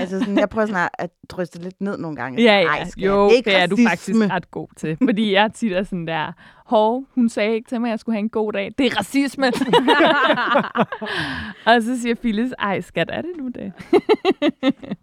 Altså 0.00 0.18
sådan, 0.18 0.38
jeg 0.38 0.48
prøver 0.48 0.66
sådan 0.66 0.88
at 0.98 1.10
dryste 1.28 1.62
lidt 1.62 1.80
ned 1.80 1.98
nogle 1.98 2.16
gange. 2.16 2.42
Ja, 2.42 2.60
ja. 2.60 2.66
Ej, 2.66 2.84
jo, 2.96 3.24
det 3.24 3.32
er, 3.32 3.36
ikke 3.36 3.50
det 3.50 3.58
er 3.58 3.66
du 3.66 3.76
faktisk 3.88 4.16
ret 4.16 4.50
god 4.50 4.68
til. 4.76 4.96
Fordi 5.04 5.32
jeg 5.32 5.52
tit 5.54 5.72
er 5.72 5.82
sådan 5.82 6.06
der, 6.06 6.32
hov, 6.66 7.04
hun 7.14 7.28
sagde 7.28 7.54
ikke 7.54 7.68
til 7.68 7.80
mig, 7.80 7.88
at 7.88 7.90
jeg 7.90 7.98
skulle 7.98 8.14
have 8.14 8.22
en 8.22 8.28
god 8.28 8.52
dag. 8.52 8.72
Det 8.78 8.86
er 8.86 8.98
racisme. 8.98 9.46
og 11.74 11.82
så 11.82 12.00
siger 12.00 12.14
Phyllis, 12.14 12.52
ej 12.58 12.80
skat, 12.80 13.10
er 13.12 13.22
det 13.22 13.30
nu 13.38 13.48
det? 13.48 13.72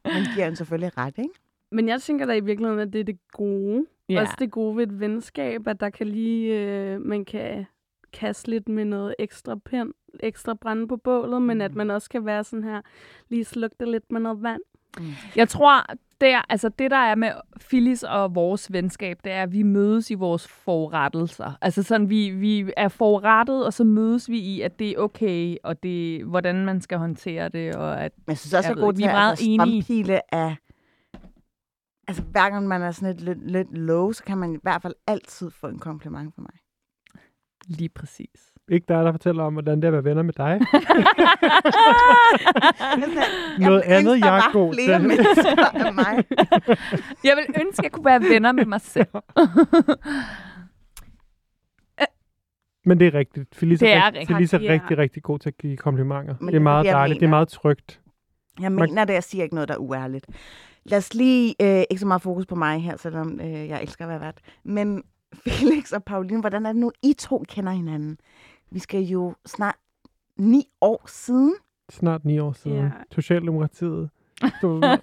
Man 0.05 0.23
giver 0.33 0.43
hende 0.43 0.57
selvfølgelig 0.57 0.97
ret, 0.97 1.13
ikke? 1.17 1.33
Men 1.71 1.87
jeg 1.87 2.01
tænker 2.01 2.25
da 2.25 2.33
i 2.33 2.39
virkeligheden, 2.39 2.79
at 2.79 2.93
det 2.93 2.99
er 2.99 3.03
det 3.05 3.17
gode. 3.31 3.85
Ja. 4.11 4.21
Også 4.21 4.33
det 4.39 4.51
gode 4.51 4.77
ved 4.77 4.83
et 4.83 4.99
venskab, 4.99 5.67
at 5.67 5.79
der 5.79 5.89
kan 5.89 6.07
lige, 6.07 6.59
øh, 6.59 7.01
man 7.01 7.25
kan 7.25 7.65
kaste 8.13 8.49
lidt 8.49 8.69
med 8.69 8.85
noget 8.85 9.15
ekstra 9.19 9.55
pind, 9.55 9.93
ekstra 10.19 10.53
brænde 10.53 10.87
på 10.87 10.97
bålet, 10.97 11.41
men 11.41 11.61
at 11.61 11.75
man 11.75 11.91
også 11.91 12.09
kan 12.09 12.25
være 12.25 12.43
sådan 12.43 12.63
her, 12.63 12.81
lige 13.29 13.45
slukke 13.45 13.75
det 13.79 13.87
lidt 13.87 14.11
med 14.11 14.21
noget 14.21 14.43
vand. 14.43 14.61
Jeg 15.35 15.49
tror, 15.49 15.85
der, 16.21 16.41
altså 16.49 16.69
det 16.69 16.91
der 16.91 16.97
er 16.97 17.15
med 17.15 17.31
Phyllis 17.59 18.03
og 18.03 18.35
vores 18.35 18.73
venskab, 18.73 19.19
det 19.23 19.31
er, 19.31 19.43
at 19.43 19.51
vi 19.53 19.63
mødes 19.63 20.11
i 20.11 20.13
vores 20.13 20.47
forurettelser. 20.47 21.57
Altså 21.61 21.83
sådan, 21.83 22.09
vi, 22.09 22.29
vi 22.29 22.71
er 22.77 22.87
forurettet, 22.87 23.65
og 23.65 23.73
så 23.73 23.83
mødes 23.83 24.29
vi 24.29 24.39
i, 24.39 24.61
at 24.61 24.79
det 24.79 24.89
er 24.89 24.97
okay, 24.97 25.55
og 25.63 25.83
det, 25.83 26.25
hvordan 26.25 26.65
man 26.65 26.81
skal 26.81 26.97
håndtere 26.97 27.49
det, 27.49 27.75
og 27.75 28.03
at 28.03 28.11
Men 28.17 28.31
jeg 28.31 28.37
synes 28.37 28.53
også, 28.53 28.69
Jeg 28.69 28.77
jeg 28.77 28.83
er 28.87 28.91
til 28.91 28.97
vi 28.97 29.03
er 29.03 29.11
meget 29.11 29.31
altså, 29.31 29.45
enige. 29.47 30.19
af... 30.31 30.55
Altså, 32.11 32.23
hver 32.23 32.49
gang 32.49 32.67
man 32.67 32.81
er 32.81 32.91
sådan 32.91 33.15
lidt, 33.15 33.25
lidt, 33.25 33.51
lidt 33.51 33.77
low, 33.77 34.11
så 34.11 34.23
kan 34.23 34.37
man 34.37 34.53
i 34.53 34.57
hvert 34.61 34.81
fald 34.81 34.93
altid 35.07 35.51
få 35.51 35.67
en 35.67 35.79
kompliment 35.79 36.35
fra 36.35 36.41
mig. 36.41 36.51
lige 37.67 37.89
præcis. 37.89 38.51
Ikke 38.69 38.85
dig, 38.87 39.05
der 39.05 39.11
fortæller 39.11 39.43
om, 39.43 39.53
hvordan 39.53 39.77
det 39.77 39.83
er 39.83 39.87
at 39.87 39.93
være 39.93 40.03
venner 40.03 40.23
med 40.23 40.33
dig. 40.33 40.59
Noget 43.67 43.81
andet, 43.81 44.13
ønske, 44.13 44.25
der 44.25 44.33
jeg 44.33 44.37
er 44.37 44.51
god 44.53 44.73
til. 44.73 44.99
mig. 45.93 46.25
Jeg 47.27 47.37
vil 47.37 47.45
ønske, 47.65 47.79
at 47.79 47.83
jeg 47.83 47.91
kunne 47.91 48.05
være 48.05 48.21
venner 48.33 48.51
med 48.51 48.65
mig 48.65 48.81
selv. 48.81 49.07
Men 52.85 52.99
det 52.99 53.07
er 53.07 53.13
rigtigt. 53.13 53.55
Felice 53.55 53.85
Det 53.85 53.93
er 53.93 54.05
rigtigt. 54.05 54.19
rigtig, 54.21 54.35
Felice 54.35 54.55
er 54.57 54.61
ja. 54.61 54.71
rigtig, 54.73 54.97
rigtig 54.97 55.23
god 55.23 55.39
til 55.39 55.49
at 55.49 55.57
give 55.57 55.77
komplimenter. 55.77 56.35
Men 56.39 56.47
det 56.47 56.55
er 56.55 56.59
meget 56.59 56.85
dejligt. 56.85 57.19
Det 57.19 57.25
er 57.25 57.27
mener- 57.27 57.37
meget 57.37 57.47
trygt. 57.47 58.01
Jeg 58.59 58.71
Man- 58.71 58.89
mener 58.89 59.05
det, 59.05 59.13
jeg 59.13 59.23
siger 59.23 59.43
ikke 59.43 59.55
noget, 59.55 59.67
der 59.69 59.75
er 59.75 59.79
uærligt. 59.79 60.25
Lad 60.85 60.97
os 60.97 61.13
lige, 61.13 61.55
øh, 61.61 61.83
ikke 61.89 61.99
så 61.99 62.07
meget 62.07 62.21
fokus 62.21 62.45
på 62.45 62.55
mig 62.55 62.81
her, 62.83 62.97
selvom 62.97 63.39
øh, 63.43 63.51
jeg 63.67 63.81
elsker 63.81 64.05
at 64.05 64.09
være 64.09 64.21
vært. 64.21 64.37
Men 64.63 65.03
Felix 65.47 65.91
og 65.91 66.03
Pauline, 66.03 66.39
hvordan 66.41 66.65
er 66.65 66.71
det 66.71 66.79
nu, 66.81 66.91
I 67.03 67.13
to 67.13 67.43
kender 67.47 67.71
hinanden? 67.71 68.17
Vi 68.71 68.79
skal 68.79 69.01
jo 69.01 69.35
snart 69.45 69.75
ni 70.37 70.63
år 70.81 71.03
siden. 71.07 71.53
Snart 71.91 72.25
ni 72.25 72.39
år 72.39 72.51
siden. 72.51 72.77
Ja. 72.77 72.89
Socialdemokratiet. 73.11 74.09
Du, 74.61 74.67
nej, 74.79 74.97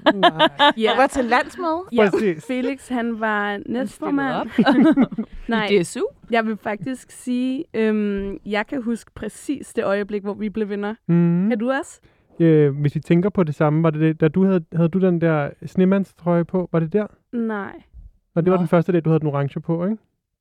Ja, 0.61 0.71
Jeg 0.77 0.95
var 0.97 1.07
til 1.07 1.25
landsmøde. 1.25 1.83
ja. 1.93 2.11
præcis. 2.11 2.47
Felix, 2.47 2.89
han 2.89 3.21
var 3.21 3.61
næstformand. 3.67 4.49
Nej, 5.49 5.67
Det 5.69 5.81
er 5.81 5.85
su. 5.85 6.01
jeg 6.31 6.47
vil 6.47 6.57
faktisk 6.57 7.11
sige, 7.11 7.65
øhm, 7.75 8.39
jeg 8.47 8.67
kan 8.67 8.83
huske 8.83 9.11
præcis 9.15 9.73
det 9.75 9.85
øjeblik, 9.85 10.23
hvor 10.23 10.35
vi 10.35 10.49
blev 10.51 10.69
venner. 10.69 10.95
Mm. 11.09 11.49
Kan 11.49 11.59
du 11.59 11.71
også? 11.71 12.01
Øh, 12.41 12.81
hvis 12.81 12.95
vi 12.95 13.01
tænker 13.01 13.31
på 13.31 13.45
det 13.45 13.55
samme, 13.55 13.83
var 13.83 13.91
det 13.91 14.01
det, 14.01 14.21
da 14.21 14.29
du 14.29 14.45
havde, 14.45 14.65
havde 14.73 14.89
du 14.89 14.99
den 14.99 15.21
der 15.21 15.51
snemandstrøje 15.67 16.45
på, 16.45 16.69
var 16.73 16.81
det 16.81 16.93
der? 16.93 17.07
Nej. 17.33 17.73
Og 18.35 18.45
det 18.45 18.51
var 18.51 18.57
Nå. 18.57 18.61
den 18.61 18.69
første 18.69 18.93
dag, 18.93 19.05
du 19.05 19.11
havde 19.11 19.21
den 19.21 19.29
orange 19.29 19.61
på, 19.61 19.85
ikke? 19.85 19.97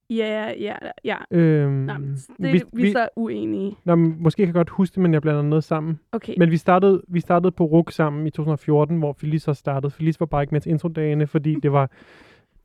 Ja, 0.09 0.51
ja, 0.59 0.75
ja. 1.03 1.15
Øhm, 1.31 1.71
men 1.71 2.17
det, 2.41 2.53
vi, 2.53 2.61
vi, 2.73 2.81
vi 2.81 2.87
er 2.87 2.91
så 2.91 3.09
uenige. 3.15 3.77
Nå, 3.85 3.95
men 3.95 4.15
måske 4.19 4.37
kan 4.39 4.45
jeg 4.45 4.53
godt 4.53 4.69
huske 4.69 4.95
det, 4.95 5.01
men 5.01 5.13
jeg 5.13 5.21
blander 5.21 5.41
noget 5.41 5.63
sammen. 5.63 5.99
Okay. 6.11 6.33
Men 6.37 6.51
vi 6.51 6.57
startede, 6.57 7.01
vi 7.07 7.19
startede 7.19 7.51
på 7.51 7.65
RUK 7.65 7.91
sammen 7.91 8.27
i 8.27 8.29
2014, 8.29 8.97
hvor 8.97 9.13
Felice 9.13 9.43
så 9.45 9.53
startede. 9.53 9.91
Felice 9.91 10.19
var 10.19 10.25
bare 10.25 10.43
ikke 10.43 10.55
med 10.55 10.61
til 10.61 10.69
introdagene, 10.69 11.27
fordi 11.27 11.55
det 11.63 11.71
var 11.71 11.89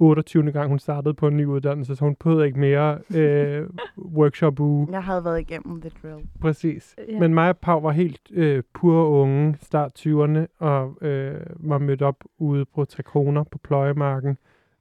28. 0.02 0.52
gang, 0.52 0.68
hun 0.68 0.78
startede 0.78 1.14
på 1.14 1.28
en 1.28 1.36
ny 1.36 1.44
uddannelse, 1.44 1.96
så 1.96 2.04
hun 2.04 2.14
behøvede 2.14 2.46
ikke 2.46 2.58
mere 2.60 2.98
øh, 3.16 3.66
workshop 4.18 4.60
uge. 4.60 4.88
Jeg 4.92 5.02
havde 5.04 5.24
været 5.24 5.40
igennem 5.40 5.80
The 5.80 5.90
Drill. 6.02 6.26
Præcis. 6.40 6.96
Ja. 7.08 7.18
Men 7.20 7.34
mig 7.34 7.48
og 7.48 7.58
Pau 7.58 7.80
var 7.80 7.90
helt 7.90 8.20
øh, 8.32 8.62
pure 8.74 9.06
unge, 9.08 9.56
start 9.60 9.92
20'erne, 10.06 10.46
og 10.58 10.96
øh, 11.06 11.40
var 11.56 11.78
mødt 11.78 12.02
op 12.02 12.16
ude 12.38 12.64
på 12.74 12.84
Trakona 12.84 13.42
på 13.42 13.58
Pløjemarken. 13.58 14.38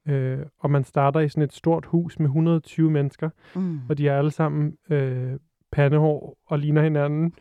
Øh, 0.08 0.38
og 0.60 0.70
man 0.70 0.84
starter 0.84 1.20
i 1.20 1.28
sådan 1.28 1.42
et 1.42 1.52
stort 1.52 1.86
hus 1.86 2.18
med 2.18 2.26
120 2.26 2.90
mennesker, 2.90 3.30
Mm. 3.56 3.78
og 3.88 3.98
de 3.98 4.08
er 4.08 4.18
alle 4.18 4.30
sammen 4.30 4.76
øh, 4.90 5.32
pandehår 5.72 6.36
og 6.46 6.58
ligner 6.58 6.82
hinanden. 6.82 7.32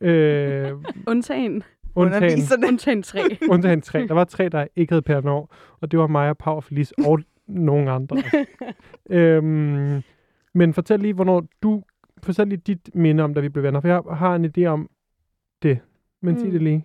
Øh, 0.00 0.70
Undtagen, 1.10 1.62
undtagen, 1.98 2.64
undtagen 2.68 3.02
tre. 3.02 3.20
undtagen 3.52 3.80
tre. 3.80 4.06
Der 4.06 4.14
var 4.14 4.24
tre, 4.24 4.48
der 4.48 4.66
ikke 4.76 4.92
havde 4.92 5.02
pandehår, 5.02 5.54
og 5.80 5.90
det 5.90 5.98
var 5.98 6.06
mig 6.06 6.30
og 6.30 6.38
Pau 6.38 6.54
og 6.54 6.64
Felice 6.64 6.94
og 7.06 7.20
nogle 7.46 7.90
andre. 7.90 8.22
øhm, 9.10 10.02
men 10.54 10.74
fortæl 10.74 11.00
lige, 11.00 11.14
hvornår 11.14 11.46
du... 11.62 11.82
Fortæl 12.22 12.48
lige 12.48 12.62
dit 12.66 12.94
minde 12.94 13.24
om, 13.24 13.34
da 13.34 13.40
vi 13.40 13.48
blev 13.48 13.64
venner, 13.64 13.80
for 13.80 13.88
jeg 13.88 14.02
har 14.16 14.34
en 14.34 14.44
idé 14.44 14.64
om 14.64 14.90
det. 15.62 15.78
Men 16.22 16.34
mm. 16.34 16.40
sig 16.40 16.52
det 16.52 16.62
lige. 16.62 16.84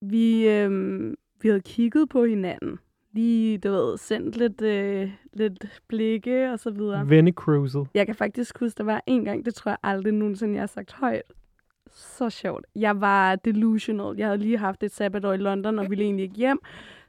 Vi, 0.00 0.48
øhm, 0.48 1.14
vi 1.42 1.48
havde 1.48 1.60
kigget 1.60 2.08
på 2.08 2.24
hinanden. 2.24 2.78
Lige, 3.12 3.58
du 3.58 3.70
ved, 3.70 3.98
sendt 3.98 4.36
lidt, 4.36 4.62
øh, 4.62 5.10
lidt 5.32 5.82
blikke 5.88 6.52
og 6.52 6.58
så 6.58 6.70
videre. 6.70 7.08
Vennecruiset. 7.08 7.86
Jeg 7.94 8.06
kan 8.06 8.14
faktisk 8.14 8.58
huske, 8.60 8.78
der 8.78 8.84
var 8.84 9.02
en 9.06 9.24
gang, 9.24 9.44
det 9.44 9.54
tror 9.54 9.70
jeg 9.70 9.78
aldrig 9.82 10.12
nogensinde, 10.12 10.54
jeg 10.54 10.62
har 10.62 10.66
sagt 10.66 10.92
højt. 10.92 11.32
Så 11.92 12.30
sjovt. 12.30 12.64
Jeg 12.76 13.00
var 13.00 13.36
delusional. 13.36 14.16
Jeg 14.18 14.26
havde 14.26 14.38
lige 14.38 14.58
haft 14.58 14.82
et 14.82 14.92
sabbatår 14.92 15.32
i 15.32 15.36
London 15.36 15.78
og 15.78 15.90
ville 15.90 16.04
egentlig 16.04 16.22
ikke 16.22 16.36
hjem. 16.36 16.58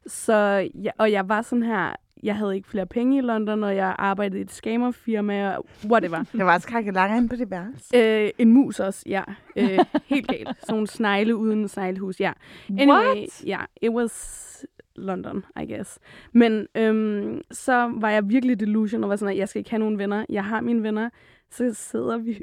Så, 0.08 0.70
jeg, 0.76 0.94
og 0.98 1.12
jeg 1.12 1.30
var 1.30 1.42
sådan 1.42 1.64
her, 1.64 1.96
jeg 2.24 2.36
havde 2.36 2.56
ikke 2.56 2.68
flere 2.70 2.86
penge 2.86 3.18
i 3.18 3.22
London, 3.22 3.64
og 3.64 3.76
jeg 3.76 3.96
arbejdede 4.00 4.40
i 4.40 4.42
et 4.42 4.52
scammerfirma, 4.52 5.56
og 5.56 5.66
whatever. 5.86 6.24
Det 6.32 6.46
var 6.46 6.58
skrækket 6.58 6.94
langt 6.94 7.18
ind 7.22 7.30
på 7.30 7.36
det 7.36 7.52
værelse. 7.52 7.98
Øh, 7.98 8.30
en 8.38 8.54
mus 8.54 8.80
også, 8.80 9.04
ja. 9.06 9.24
Øh, 9.56 9.80
helt 10.06 10.28
galt. 10.28 10.48
Sådan 10.60 10.74
nogle 10.74 10.88
snegle 10.88 11.36
uden 11.36 11.68
sneglehus, 11.68 12.20
ja. 12.20 12.32
Anyway, 12.70 12.88
What? 12.88 13.44
ja, 13.46 13.60
it 13.82 13.92
was 13.92 14.66
London, 14.96 15.46
I 15.62 15.74
guess. 15.74 16.00
Men 16.32 16.68
øhm, 16.76 17.42
så 17.52 17.94
var 17.96 18.10
jeg 18.10 18.30
virkelig 18.30 18.60
delusion 18.60 19.04
og 19.04 19.10
var 19.10 19.16
sådan, 19.16 19.32
at 19.34 19.38
jeg 19.38 19.50
skal 19.50 19.60
ikke 19.60 19.70
have 19.70 19.80
nogen 19.80 19.98
venner. 19.98 20.26
Jeg 20.30 20.46
har 20.46 20.62
mine 20.62 20.84
venner. 20.84 21.10
Så 21.52 21.74
sidder 21.74 22.18
vi... 22.18 22.40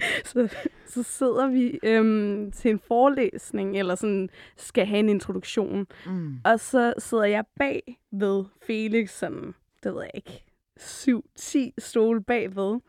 så, 0.24 0.54
så 0.86 1.02
sidder 1.02 1.46
vi 1.46 1.78
øhm, 1.82 2.52
til 2.52 2.70
en 2.70 2.78
forelæsning, 2.78 3.78
eller 3.78 3.94
sådan 3.94 4.28
skal 4.56 4.86
have 4.86 4.98
en 4.98 5.08
introduktion. 5.08 5.86
Mm. 6.06 6.40
Og 6.44 6.60
så 6.60 6.94
sidder 6.98 7.24
jeg 7.24 7.44
bag 7.56 8.00
ved 8.12 8.44
Felix, 8.66 9.10
sådan, 9.10 9.54
det 9.82 9.94
ved 9.94 10.02
jeg 10.02 10.10
ikke, 10.14 10.44
7-10 10.80 11.58
stole 11.78 12.22
bagved. 12.22 12.80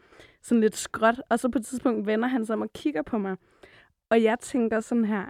Sådan 0.42 0.62
lidt 0.62 0.78
skråt. 0.78 1.22
Og 1.30 1.40
så 1.40 1.50
på 1.50 1.58
et 1.58 1.66
tidspunkt 1.66 2.08
vender 2.08 2.28
han 2.28 2.46
sig 2.46 2.54
om 2.54 2.62
og 2.62 2.74
kigger 2.74 3.02
på 3.02 3.18
mig. 3.18 3.38
Og 4.10 4.24
jeg 4.24 4.40
tænker 4.40 4.80
sådan 4.80 5.06
her, 5.06 5.26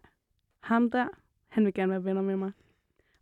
ham 0.60 0.92
der, 0.92 1.08
han 1.48 1.66
vil 1.66 1.74
gerne 1.74 1.92
være 1.92 2.04
venner 2.04 2.22
med 2.22 2.36
mig. 2.36 2.52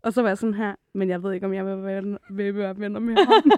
Og 0.05 0.13
så 0.13 0.21
var 0.21 0.29
jeg 0.29 0.37
sådan 0.37 0.53
her, 0.53 0.75
men 0.93 1.09
jeg 1.09 1.23
ved 1.23 1.33
ikke, 1.33 1.45
om 1.45 1.53
jeg 1.53 1.65
vil 1.65 1.83
være, 1.83 2.17
vil 2.29 2.55
være 2.55 2.79
venner 2.79 2.99
med 2.99 3.15
ham. 3.15 3.43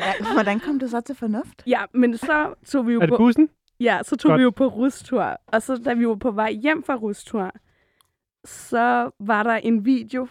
Ja, 0.00 0.32
hvordan 0.32 0.60
kom 0.60 0.78
du 0.78 0.88
så 0.88 1.00
til 1.00 1.14
fornuft? 1.14 1.62
ja, 1.66 1.80
men 1.92 2.16
så 2.16 2.54
tog 2.66 2.86
vi 2.86 2.92
jo 2.92 3.00
Er 3.00 3.06
det 3.06 3.10
på, 3.10 3.16
bussen? 3.16 3.48
ja, 3.80 4.00
så 4.02 4.16
tog 4.16 4.30
Godt. 4.30 4.38
vi 4.38 4.42
jo 4.42 4.50
på 4.50 4.66
rustur. 4.66 5.36
Og 5.46 5.62
så 5.62 5.76
da 5.76 5.94
vi 5.94 6.08
var 6.08 6.14
på 6.14 6.30
vej 6.30 6.52
hjem 6.52 6.82
fra 6.82 6.94
rustur, 6.94 7.52
så 8.44 9.10
var 9.20 9.42
der 9.42 9.54
en 9.54 9.84
video 9.84 10.28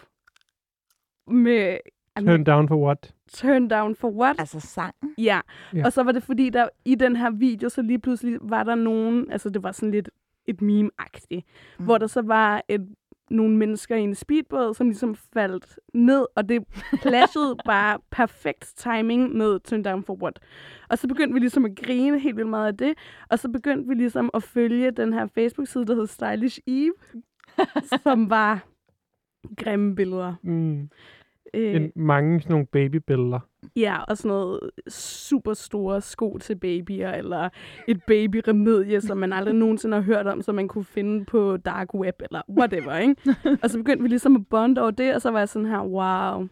med 1.26 1.78
Turn 2.20 2.44
down 2.44 2.68
for 2.68 2.76
what? 2.76 3.14
Turn 3.32 3.68
Down 3.68 3.96
for 3.96 4.10
What. 4.10 4.40
Altså 4.40 4.60
sangen? 4.60 5.14
Ja. 5.18 5.22
Ja. 5.24 5.40
ja, 5.78 5.84
og 5.84 5.92
så 5.92 6.02
var 6.02 6.12
det 6.12 6.22
fordi, 6.22 6.50
der 6.50 6.68
i 6.84 6.94
den 6.94 7.16
her 7.16 7.30
video, 7.30 7.68
så 7.68 7.82
lige 7.82 7.98
pludselig 7.98 8.38
var 8.42 8.62
der 8.64 8.74
nogen, 8.74 9.30
altså 9.30 9.50
det 9.50 9.62
var 9.62 9.72
sådan 9.72 9.90
lidt 9.90 10.10
et 10.46 10.62
meme-agtigt, 10.62 11.42
mm. 11.78 11.84
hvor 11.84 11.98
der 11.98 12.06
så 12.06 12.22
var 12.22 12.62
et, 12.68 12.88
nogle 13.30 13.56
mennesker 13.56 13.96
i 13.96 14.00
en 14.00 14.14
speedbåd, 14.14 14.74
som 14.74 14.86
ligesom 14.86 15.14
faldt 15.14 15.78
ned, 15.94 16.26
og 16.36 16.48
det 16.48 16.64
clashede 17.00 17.56
bare 17.66 17.98
perfekt 18.10 18.72
timing 18.76 19.36
med 19.36 19.60
Turn 19.60 19.82
Down 19.82 20.04
for 20.04 20.14
What. 20.22 20.40
Og 20.88 20.98
så 20.98 21.08
begyndte 21.08 21.34
vi 21.34 21.40
ligesom 21.40 21.64
at 21.64 21.76
grine 21.76 22.18
helt 22.18 22.36
vildt 22.36 22.50
meget 22.50 22.66
af 22.66 22.76
det, 22.76 22.94
og 23.30 23.38
så 23.38 23.48
begyndte 23.48 23.88
vi 23.88 23.94
ligesom 23.94 24.30
at 24.34 24.42
følge 24.42 24.90
den 24.90 25.12
her 25.12 25.26
Facebook-side, 25.26 25.86
der 25.86 25.94
hed 25.94 26.06
Stylish 26.06 26.58
Eve, 26.66 26.94
som 28.02 28.30
var 28.30 28.66
grimme 29.56 29.94
billeder. 29.94 30.34
Mm. 30.42 30.90
Øh, 31.54 31.74
En, 31.74 31.92
mange 31.96 32.40
sådan 32.40 32.52
nogle 32.52 32.66
babybilleder. 32.66 33.40
Ja, 33.76 34.02
og 34.08 34.16
sådan 34.16 34.28
noget 34.28 34.60
super 34.88 35.52
store 35.52 36.00
sko 36.00 36.38
til 36.40 36.56
babyer, 36.56 37.10
eller 37.12 37.48
et 37.88 38.02
babyremedie, 38.06 39.00
som 39.00 39.18
man 39.18 39.32
aldrig 39.32 39.54
nogensinde 39.64 39.94
har 39.96 40.02
hørt 40.02 40.26
om, 40.26 40.42
som 40.42 40.54
man 40.54 40.68
kunne 40.68 40.84
finde 40.84 41.24
på 41.24 41.56
dark 41.56 41.94
web, 41.94 42.22
eller 42.22 42.42
whatever, 42.58 42.96
ikke? 42.96 43.16
og 43.62 43.70
så 43.70 43.78
begyndte 43.78 44.02
vi 44.02 44.08
ligesom 44.08 44.36
at 44.36 44.46
bonde 44.50 44.80
over 44.80 44.90
det, 44.90 45.14
og 45.14 45.22
så 45.22 45.30
var 45.30 45.38
jeg 45.38 45.48
sådan 45.48 45.68
her, 45.68 45.80
wow, 45.82 46.48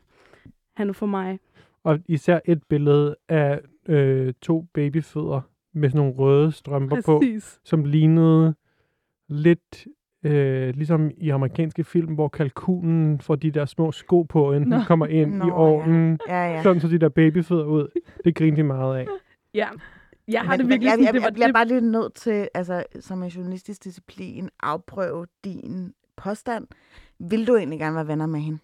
han 0.77 0.89
er 0.89 0.93
for 0.93 1.07
mig. 1.07 1.39
Og 1.85 1.99
især 2.09 2.41
et 2.45 2.63
billede 2.69 3.17
af 3.29 3.61
øh, 3.89 4.35
to 4.43 4.67
babyfødder 4.75 5.41
med 5.75 5.91
sådan 5.91 5.99
nogle 5.99 6.15
røde 6.15 6.53
strømper 6.53 6.97
på, 7.07 7.19
Præcis. 7.19 7.61
som 7.65 7.85
lignede 7.85 8.55
lidt 9.29 9.87
øh, 10.31 10.75
ligesom 10.75 11.11
i 11.19 11.29
amerikanske 11.31 11.85
film, 11.85 12.15
hvor 12.15 12.29
kalkunen 12.29 13.21
får 13.21 13.37
de 13.37 13.51
der 13.51 13.65
små 13.65 13.93
sko 13.93 14.23
på, 14.23 14.53
inden 14.53 14.73
den 14.73 14.85
kommer 14.87 15.07
ind 15.07 15.35
Nå, 15.35 15.45
i 15.45 15.49
ja. 15.49 15.55
ovnen. 15.55 16.19
Ja, 16.29 16.53
ja. 16.55 16.63
Sådan 16.63 16.81
så 16.81 16.89
de 16.89 16.99
der 16.99 17.09
babyfødder 17.09 17.65
ud. 17.65 17.89
Det 18.25 18.35
grinte 18.35 18.57
de 18.57 18.63
meget 18.63 18.97
af. 18.99 19.07
Ja, 19.55 19.69
jeg 20.29 20.41
har 20.41 20.51
Men- 20.51 20.59
det 20.59 20.67
men 20.67 20.71
virkelig 20.71 20.87
jeg, 20.87 20.93
sådan, 20.93 21.05
jeg, 21.05 21.15
det 21.15 21.21
var 21.23 21.27
jeg 21.27 21.35
bliver 21.35 21.47
det, 21.47 21.55
bare 21.55 21.67
lidt 21.69 21.85
nødt 21.85 22.15
til, 22.15 22.49
altså 22.55 22.85
som 23.01 23.23
en 23.23 23.29
journalistisk 23.29 23.85
disciplin, 23.85 24.49
afprøve 24.63 25.27
din 25.45 25.93
påstand. 26.17 26.67
Vil 27.19 27.47
du 27.47 27.57
egentlig 27.57 27.79
gerne 27.79 27.97
være 27.97 28.09
venner 28.09 28.27
med 28.27 28.41
hende? 28.41 28.59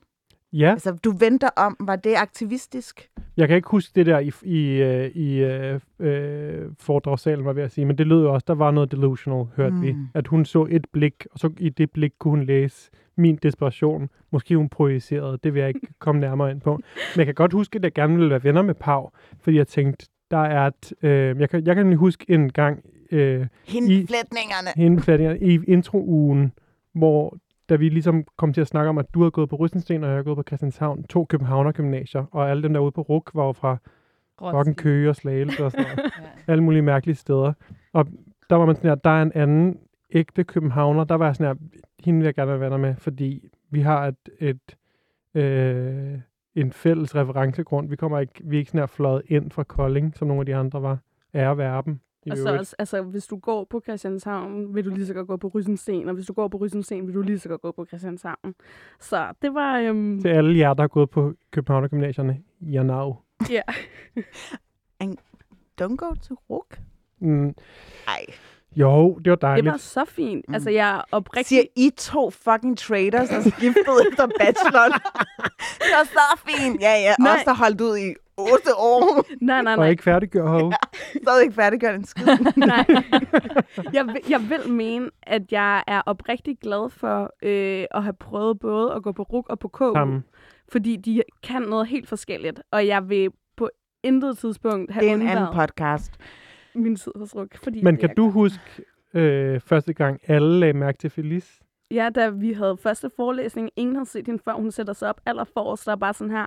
Ja, 0.52 0.70
Altså, 0.70 0.92
du 1.04 1.10
venter 1.18 1.48
om, 1.56 1.76
var 1.80 1.96
det 1.96 2.14
aktivistisk? 2.16 3.10
jeg 3.36 3.48
kan 3.48 3.56
ikke 3.56 3.68
huske 3.68 3.92
det 3.94 4.06
der 4.06 4.18
i, 4.18 4.32
i, 4.42 4.82
øh, 4.82 5.10
i 5.10 5.36
øh, 5.38 5.80
øh, 5.98 6.70
foredragssalen, 6.80 7.44
var 7.44 7.50
jeg 7.50 7.56
ved 7.56 7.62
at 7.62 7.72
sige, 7.72 7.84
men 7.84 7.98
det 7.98 8.06
lød 8.06 8.22
jo 8.22 8.34
også, 8.34 8.44
der 8.48 8.54
var 8.54 8.70
noget 8.70 8.92
delusional, 8.92 9.46
hørte 9.56 9.74
mm. 9.74 9.82
vi. 9.82 9.92
Mm. 9.92 10.06
At 10.14 10.26
hun 10.26 10.44
så 10.44 10.66
et 10.70 10.86
blik, 10.92 11.26
og 11.32 11.38
så 11.38 11.50
i 11.58 11.68
det 11.68 11.90
blik 11.90 12.12
kunne 12.18 12.30
hun 12.30 12.44
læse 12.44 12.90
min 13.16 13.38
desperation. 13.42 14.08
Måske 14.30 14.56
hun 14.56 14.68
projicerede, 14.68 15.38
det 15.44 15.54
vil 15.54 15.60
jeg 15.60 15.68
ikke 15.68 15.86
komme 15.98 16.20
nærmere 16.20 16.50
ind 16.50 16.60
på. 16.60 16.70
Men 16.74 17.18
jeg 17.18 17.26
kan 17.26 17.34
godt 17.34 17.52
huske, 17.52 17.76
at 17.76 17.84
jeg 17.84 17.92
gerne 17.92 18.16
ville 18.16 18.30
være 18.30 18.44
venner 18.44 18.62
med 18.62 18.74
Pau, 18.74 19.10
fordi 19.40 19.56
jeg 19.56 19.68
tænkte, 19.68 20.06
der 20.30 20.38
er 20.38 20.66
et... 20.66 20.92
Øh, 21.02 21.40
jeg, 21.40 21.50
kan, 21.50 21.66
jeg 21.66 21.74
kan 21.74 21.84
nemlig 21.84 21.98
huske 21.98 22.24
en 22.28 22.52
gang 22.52 22.84
øh, 23.10 23.46
Hindflætningerne. 23.66 24.70
hende 24.76 25.38
i 25.40 25.60
introugen, 25.68 26.52
hvor 26.94 27.36
da 27.68 27.76
vi 27.76 27.88
ligesom 27.88 28.24
kom 28.36 28.52
til 28.52 28.60
at 28.60 28.66
snakke 28.66 28.88
om, 28.88 28.98
at 28.98 29.14
du 29.14 29.20
havde 29.20 29.30
gået 29.30 29.48
på 29.48 29.56
Rystensten, 29.56 30.04
og 30.04 30.08
jeg 30.08 30.14
havde 30.14 30.24
gået 30.24 30.36
på 30.36 30.42
Christianshavn, 30.42 31.04
to 31.04 31.24
Københavner 31.24 31.72
gymnasier, 31.72 32.24
og 32.30 32.50
alle 32.50 32.62
dem 32.62 32.72
der 32.72 32.80
ude 32.80 32.92
på 32.92 33.02
RUK 33.02 33.30
var 33.34 33.46
jo 33.46 33.52
fra 33.52 33.76
Rokken 34.40 34.74
Køge 34.74 35.08
og 35.08 35.16
Slagelse 35.16 35.64
og 35.64 35.70
sådan 35.70 35.86
noget. 35.96 36.12
Ja. 36.46 36.52
alle 36.52 36.64
mulige 36.64 36.82
mærkelige 36.82 37.16
steder. 37.16 37.52
Og 37.92 38.06
der 38.50 38.56
var 38.56 38.66
man 38.66 38.76
sådan 38.76 38.90
her, 38.90 38.94
der 38.94 39.10
er 39.10 39.22
en 39.22 39.32
anden 39.34 39.78
ægte 40.12 40.44
københavner, 40.44 41.04
der 41.04 41.14
var 41.14 41.26
jeg 41.26 41.36
sådan 41.36 41.56
her, 41.56 41.80
hende 42.04 42.18
vil 42.18 42.24
jeg 42.24 42.34
gerne 42.34 42.50
være 42.50 42.60
venner 42.60 42.76
med, 42.76 42.94
fordi 42.98 43.48
vi 43.70 43.80
har 43.80 44.06
et, 44.06 44.28
et 44.38 44.76
øh, 45.34 46.18
en 46.54 46.72
fælles 46.72 47.14
referencegrund. 47.14 47.88
Vi 47.88 47.96
kommer 47.96 48.18
ikke, 48.18 48.40
vi 48.44 48.56
er 48.56 48.58
ikke 48.58 48.70
sådan 48.70 48.80
her 48.80 48.86
fløjet 48.86 49.22
ind 49.26 49.50
fra 49.50 49.62
Kolding, 49.62 50.16
som 50.16 50.28
nogle 50.28 50.40
af 50.40 50.46
de 50.46 50.56
andre 50.56 50.82
var. 50.82 50.98
Dem. 51.84 51.92
i 51.92 52.11
og 52.30 52.36
så 52.36 52.56
også, 52.58 52.76
altså, 52.78 53.02
hvis 53.02 53.26
du 53.26 53.36
går 53.38 53.66
på 53.70 53.80
Christianshavn, 53.84 54.74
vil 54.74 54.84
du 54.84 54.90
lige 54.90 55.06
så 55.06 55.14
godt 55.14 55.26
gå 55.28 55.36
på 55.36 55.48
Rysensten, 55.48 56.08
og 56.08 56.14
hvis 56.14 56.26
du 56.26 56.32
går 56.32 56.48
på 56.48 56.56
Rysensten, 56.56 57.06
vil 57.06 57.14
du 57.14 57.22
lige 57.22 57.38
så 57.38 57.48
godt 57.48 57.62
gå 57.62 57.72
på 57.72 57.86
Christianshavn. 57.86 58.54
Så 59.00 59.32
det 59.42 59.54
var, 59.54 59.78
øhm, 59.78 60.20
Til 60.22 60.28
alle 60.28 60.58
jer, 60.58 60.74
der 60.74 60.82
har 60.82 60.88
gået 60.88 61.10
på 61.10 61.32
Københavner 61.50 61.88
Gymnasierne, 61.88 62.38
jeg 62.60 62.84
nav. 62.84 63.16
ja. 63.50 63.62
Don't 65.80 65.96
go 65.96 66.14
to 66.28 66.34
Ruk. 66.50 66.78
Mm, 67.20 67.54
Ej. 68.08 68.24
jo, 68.76 69.18
det 69.24 69.30
var 69.30 69.36
Det 69.36 69.42
dejligt. 69.42 69.66
var 69.72 69.76
så 69.76 70.04
fint. 70.04 70.44
Mm. 70.48 70.54
Altså, 70.54 70.70
jeg 70.70 70.96
er 70.96 71.02
oprigtigt... 71.12 71.48
Siger 71.48 71.62
I 71.76 71.90
to 71.96 72.30
fucking 72.30 72.78
traders, 72.78 73.28
der 73.28 73.40
skiftede 73.40 73.96
efter 74.10 74.26
bacheloren. 74.38 74.92
det 75.82 75.92
var 75.98 76.04
så 76.04 76.40
fint. 76.46 76.80
Ja, 76.80 76.92
ja. 76.92 77.14
Nej. 77.20 77.34
Os, 77.36 77.44
der 77.44 77.54
holdt 77.54 77.80
ud 77.80 77.98
i 77.98 78.14
otte 78.42 78.74
år. 78.78 79.24
Nej, 79.40 79.62
nej, 79.62 79.72
Og 79.72 79.78
nej. 79.78 79.88
ikke 79.88 80.02
færdiggjort 80.02 80.48
hov. 80.48 80.72
Stadig 81.22 81.42
ikke 81.42 81.54
færdiggjort 81.54 81.94
en 81.94 82.04
skid. 82.04 82.26
nej. 82.56 82.84
jeg, 83.96 84.06
vil, 84.06 84.20
jeg 84.30 84.40
vil 84.50 84.72
mene, 84.72 85.10
at 85.22 85.52
jeg 85.52 85.82
er 85.86 86.02
oprigtig 86.06 86.58
glad 86.58 86.90
for 86.90 87.30
øh, 87.42 87.84
at 87.90 88.02
have 88.02 88.12
prøvet 88.12 88.58
både 88.58 88.92
at 88.94 89.02
gå 89.02 89.12
på 89.12 89.22
RUK 89.22 89.48
og 89.48 89.58
på 89.58 89.68
KU. 89.68 89.92
Sammen. 89.94 90.24
Fordi 90.72 90.96
de 90.96 91.22
kan 91.42 91.62
noget 91.62 91.86
helt 91.86 92.08
forskelligt. 92.08 92.62
Og 92.70 92.86
jeg 92.86 93.08
vil 93.08 93.30
på 93.56 93.70
intet 94.02 94.38
tidspunkt 94.38 94.92
have 94.92 95.02
Det 95.04 95.10
er 95.10 95.14
en 95.14 95.28
anden 95.28 95.46
podcast. 95.54 96.12
min 96.74 96.96
tid 96.96 97.12
hos 97.16 97.34
RUK. 97.34 97.56
Fordi 97.62 97.82
Men 97.82 97.96
kan 97.96 98.10
du 98.16 98.30
huske 98.30 98.60
øh, 99.14 99.60
første 99.60 99.92
gang, 99.92 100.20
alle 100.28 100.60
lagde 100.60 100.72
mærke 100.72 100.98
til 100.98 101.10
Felice? 101.10 101.60
Ja, 101.90 102.08
da 102.14 102.28
vi 102.28 102.52
havde 102.52 102.76
første 102.82 103.10
forelæsning, 103.16 103.70
ingen 103.76 103.96
havde 103.96 104.08
set 104.08 104.26
hende 104.26 104.42
før, 104.44 104.52
hun 104.52 104.70
sætter 104.70 104.92
sig 104.92 105.08
op 105.08 105.20
allerforrest, 105.26 105.86
der 105.86 105.92
er 105.92 105.96
bare 105.96 106.14
sådan 106.14 106.30
her, 106.30 106.46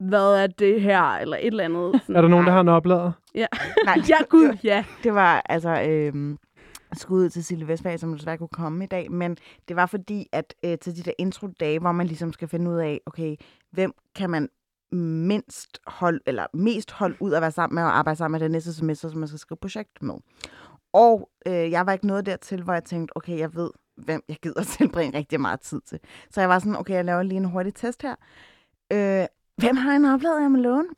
hvad 0.00 0.34
er 0.42 0.46
det 0.46 0.80
her, 0.80 1.02
eller 1.02 1.36
et 1.36 1.46
eller 1.46 1.64
andet. 1.64 2.00
Sådan, 2.02 2.16
Er 2.16 2.20
der 2.20 2.28
nogen, 2.28 2.46
der 2.46 2.52
har 2.52 2.60
en 2.60 2.68
oplader? 2.68 3.12
Nej, 3.84 3.98
Ja, 4.08 4.16
gud, 4.28 4.56
ja. 4.64 4.84
Det 5.04 5.14
var 5.14 5.42
altså 5.48 5.82
øhm, 5.88 6.38
skud 6.92 7.24
ud 7.24 7.28
til 7.28 7.44
Silje 7.44 7.68
Vestberg, 7.68 8.00
som 8.00 8.12
desværre 8.14 8.38
kunne 8.38 8.48
komme 8.48 8.84
i 8.84 8.86
dag, 8.86 9.12
men 9.12 9.36
det 9.68 9.76
var 9.76 9.86
fordi, 9.86 10.26
at 10.32 10.54
øh, 10.64 10.78
til 10.78 10.96
de 10.96 11.02
der 11.02 11.12
intro-dage, 11.18 11.78
hvor 11.78 11.92
man 11.92 12.06
ligesom 12.06 12.32
skal 12.32 12.48
finde 12.48 12.70
ud 12.70 12.76
af, 12.76 13.00
okay, 13.06 13.36
hvem 13.70 13.92
kan 14.14 14.30
man 14.30 14.48
mindst 14.92 15.78
hold, 15.86 16.20
eller 16.26 16.46
mest 16.54 16.90
holde 16.92 17.16
ud 17.20 17.32
at 17.32 17.42
være 17.42 17.50
sammen 17.50 17.74
med 17.74 17.82
og 17.82 17.98
arbejde 17.98 18.18
sammen 18.18 18.32
med 18.32 18.40
det 18.40 18.50
næste 18.50 18.74
semester, 18.74 19.08
som 19.08 19.18
man 19.18 19.28
skal 19.28 19.38
skrive 19.38 19.58
projekt 19.62 20.02
med. 20.02 20.14
Og 20.92 21.30
øh, 21.46 21.70
jeg 21.70 21.86
var 21.86 21.92
ikke 21.92 22.06
nået 22.06 22.26
dertil, 22.26 22.62
hvor 22.62 22.72
jeg 22.72 22.84
tænkte, 22.84 23.16
okay, 23.16 23.38
jeg 23.38 23.54
ved, 23.54 23.70
hvem 23.96 24.22
jeg 24.28 24.36
gider 24.42 24.62
tilbringe 24.78 25.18
rigtig 25.18 25.40
meget 25.40 25.60
tid 25.60 25.80
til. 25.80 25.98
Så 26.30 26.40
jeg 26.40 26.48
var 26.48 26.58
sådan, 26.58 26.76
okay, 26.76 26.94
jeg 26.94 27.04
laver 27.04 27.22
lige 27.22 27.36
en 27.36 27.44
hurtig 27.44 27.74
test 27.74 28.02
her. 28.02 28.14
Øh, 28.92 29.26
hvem 29.60 29.76
har 29.76 29.96
en 29.96 30.04
oplader, 30.04 30.40
jeg 30.40 30.50
må 30.50 30.58
låne? 30.58 30.88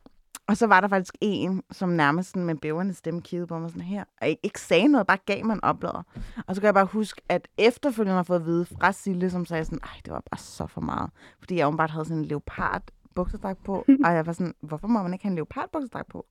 Og 0.48 0.56
så 0.56 0.66
var 0.66 0.80
der 0.80 0.88
faktisk 0.88 1.14
en, 1.20 1.62
som 1.70 1.88
nærmest 1.88 2.30
sådan 2.30 2.44
med 2.44 2.54
bæverne 2.54 2.94
stemme 2.94 3.22
kiggede 3.22 3.46
på 3.46 3.58
mig 3.58 3.70
sådan 3.70 3.82
her, 3.82 4.04
og 4.20 4.28
ikke, 4.28 4.40
ikke 4.42 4.60
sagde 4.60 4.88
noget, 4.88 5.06
bare 5.06 5.18
gav 5.26 5.44
mig 5.44 5.54
en 5.54 5.64
oplader. 5.64 6.02
Og 6.46 6.54
så 6.54 6.60
kan 6.60 6.66
jeg 6.66 6.74
bare 6.74 6.84
huske, 6.84 7.22
at 7.28 7.48
efterfølgende 7.58 8.12
har 8.12 8.18
jeg 8.18 8.26
fået 8.26 8.40
at 8.40 8.46
vide 8.46 8.64
fra 8.64 8.92
Sille, 8.92 9.30
som 9.30 9.46
sagde 9.46 9.64
sådan, 9.64 9.78
ej, 9.82 10.00
det 10.04 10.12
var 10.12 10.22
bare 10.30 10.38
så 10.38 10.66
for 10.66 10.80
meget. 10.80 11.10
Fordi 11.38 11.56
jeg 11.56 11.66
åbenbart 11.66 11.90
havde 11.90 12.04
sådan 12.04 12.18
en 12.18 12.24
leopard 12.24 12.82
buksedragt 13.14 13.64
på, 13.64 13.74
og 14.04 14.14
jeg 14.14 14.26
var 14.26 14.32
sådan, 14.32 14.54
hvorfor 14.60 14.86
må 14.86 15.02
man 15.02 15.12
ikke 15.12 15.24
have 15.24 15.30
en 15.30 15.36
leopard 15.36 15.68
buksedragt 15.72 16.08
på? 16.08 16.26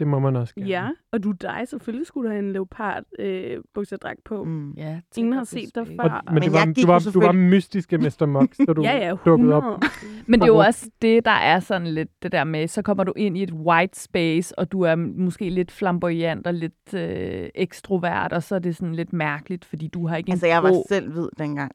Det 0.00 0.08
må 0.08 0.18
man 0.18 0.36
også 0.36 0.54
gerne. 0.54 0.68
Ja, 0.68 0.88
og 1.12 1.22
du 1.22 1.32
dig, 1.32 1.62
selvfølgelig 1.66 2.06
skulle 2.06 2.28
du 2.28 2.32
have 2.32 2.44
en 2.46 2.52
leopard 2.52 3.02
øh, 3.18 3.58
buksedragt 3.74 4.24
på. 4.24 4.44
Mm. 4.44 4.70
Ja, 4.72 5.00
Ingen 5.16 5.32
har 5.32 5.44
set 5.44 5.74
dig 5.74 5.86
før. 5.86 6.04
Og, 6.04 6.10
men, 6.26 6.34
Men 6.34 6.42
det 6.42 6.52
var, 6.52 6.64
du, 6.64 6.68
var, 6.70 6.74
du 6.82 6.86
var 6.86 6.98
selvfølgelig- 6.98 7.50
mystiske 7.50 7.98
Mr. 7.98 8.26
Mox, 8.26 8.56
da 8.66 8.72
du 8.72 8.82
Ja, 8.88 8.96
ja, 9.08 9.14
dukkede 9.24 9.54
op. 9.54 9.62
100. 9.62 9.80
Men 10.26 10.40
det 10.40 10.44
er 10.46 10.52
jo 10.52 10.56
også 10.58 10.90
det, 11.02 11.24
der 11.24 11.30
er 11.30 11.60
sådan 11.60 11.86
lidt 11.86 12.08
det 12.22 12.32
der 12.32 12.44
med, 12.44 12.68
så 12.68 12.82
kommer 12.82 13.04
du 13.04 13.12
ind 13.16 13.36
i 13.38 13.42
et 13.42 13.52
white 13.52 14.00
space, 14.00 14.58
og 14.58 14.72
du 14.72 14.82
er 14.82 14.94
måske 14.94 15.50
lidt 15.50 15.70
flamboyant 15.70 16.46
og 16.46 16.54
lidt 16.54 16.94
øh, 16.94 17.48
ekstrovert, 17.54 18.32
og 18.32 18.42
så 18.42 18.54
er 18.54 18.58
det 18.58 18.76
sådan 18.76 18.94
lidt 18.94 19.12
mærkeligt, 19.12 19.64
fordi 19.64 19.88
du 19.88 20.06
har 20.06 20.16
ikke 20.16 20.32
Altså, 20.32 20.46
en 20.46 20.52
jeg 20.52 20.62
var 20.62 20.82
selv 20.88 21.12
hvid 21.12 21.28
dengang. 21.38 21.72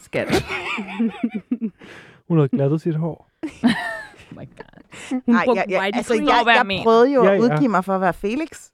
skat. 0.00 0.28
Hun 2.28 2.38
havde 2.38 2.48
glattet 2.48 2.80
sit 2.80 2.94
hår. 2.96 3.30
My 4.40 4.48
God. 4.56 5.20
Hun 5.26 5.34
Ej, 5.34 5.44
brugte 5.44 5.60
jeg, 5.60 5.70
jeg, 5.70 5.90
altså, 5.94 6.14
jeg, 6.14 6.22
jeg 6.46 6.66
jeg 6.68 6.80
prøvede 6.82 7.14
jo 7.14 7.22
Ja, 7.24 7.30
at 7.30 7.36
ja. 7.36 7.42
udgive 7.42 7.68
mig 7.68 7.84
for 7.84 7.94
at 7.94 8.00
være 8.00 8.12
Felix. 8.14 8.68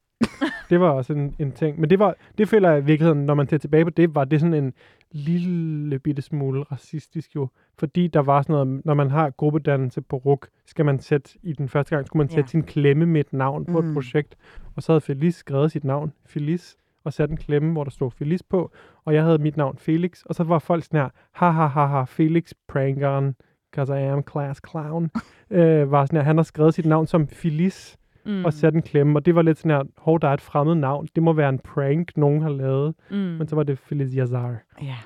Det 0.70 0.80
var 0.80 0.88
også 0.90 1.12
en, 1.12 1.34
en 1.38 1.52
ting. 1.52 1.80
Men 1.80 1.90
det, 1.90 1.98
var, 1.98 2.14
det 2.38 2.48
føler 2.48 2.70
jeg 2.70 2.78
i 2.78 2.84
virkeligheden, 2.84 3.26
når 3.26 3.34
man 3.34 3.48
ser 3.48 3.58
tilbage 3.58 3.84
på 3.84 3.90
det, 3.90 4.14
var 4.14 4.24
det 4.24 4.40
sådan 4.40 4.54
en 4.54 4.72
lille 5.12 5.98
bitte 5.98 6.22
smule 6.22 6.62
racistisk 6.62 7.34
jo. 7.34 7.48
Fordi 7.78 8.06
der 8.06 8.20
var 8.20 8.42
sådan 8.42 8.52
noget, 8.52 8.84
når 8.84 8.94
man 8.94 9.11
har 9.11 9.30
gruppedannelse 9.30 10.00
på 10.02 10.16
RUK, 10.16 10.48
skal 10.66 10.84
man 10.84 10.98
sætte, 11.00 11.30
i 11.42 11.52
den 11.52 11.68
første 11.68 11.94
gang, 11.96 12.06
skulle 12.06 12.20
man 12.20 12.28
sætte 12.28 12.40
Ja. 12.40 12.46
sin 12.50 12.62
klemme 12.62 13.06
med 13.06 13.20
et 13.20 13.32
navn 13.32 13.64
på 13.64 13.80
Mm. 13.80 13.88
et 13.88 13.94
projekt. 13.94 14.36
Og 14.76 14.82
så 14.82 14.92
havde 14.92 15.00
Felice 15.00 15.38
skrevet 15.38 15.72
sit 15.72 15.84
navn, 15.84 16.12
Felice, 16.26 16.76
og 17.04 17.12
sat 17.12 17.30
en 17.30 17.36
klemme, 17.36 17.72
hvor 17.72 17.84
der 17.84 17.90
stod 17.90 18.11
Felice 18.11 18.44
på. 18.50 18.70
Og 19.04 19.14
jeg 19.14 19.22
havde 19.22 19.38
mit 19.38 19.56
navn 19.56 19.78
Felix, 19.78 20.22
og 20.22 20.34
så 20.34 20.44
var 20.44 20.58
folk 20.58 20.84
sådan 20.84 21.00
her, 21.00 21.08
ha 21.32 21.50
ha 21.50 21.66
ha 21.66 21.84
ha, 21.86 22.04
Felix 22.04 22.50
prankeren, 22.68 23.34
because 23.70 24.00
I 24.00 24.02
am 24.02 24.22
class 24.30 24.60
clown. 24.70 25.10
øh, 25.50 25.90
var 25.90 26.04
sådan 26.06 26.16
her, 26.16 26.24
han 26.24 26.36
har 26.36 26.42
skrevet 26.42 26.74
sit 26.74 26.86
navn 26.86 27.06
som 27.06 27.28
Felice, 27.28 27.96
Mm. 28.26 28.44
og 28.44 28.52
sat 28.52 28.74
en 28.74 28.82
klemme, 28.82 29.18
og 29.18 29.26
det 29.26 29.34
var 29.34 29.42
lidt 29.42 29.58
sådan 29.58 29.70
her, 29.70 29.82
hov, 29.98 30.20
der 30.20 30.28
er 30.28 30.34
et 30.34 30.40
fremmed 30.40 30.74
navn. 30.74 31.08
Det 31.14 31.22
må 31.22 31.32
være 31.32 31.48
en 31.48 31.58
prank, 31.58 32.16
nogen 32.16 32.42
har 32.42 32.48
lavet. 32.48 32.94
Mm. 33.10 33.16
Men 33.16 33.48
så 33.48 33.56
var 33.56 33.62
det 33.62 33.78
Feliz 33.78 34.12
Yazar. 34.14 34.56
Ja. 34.82 34.96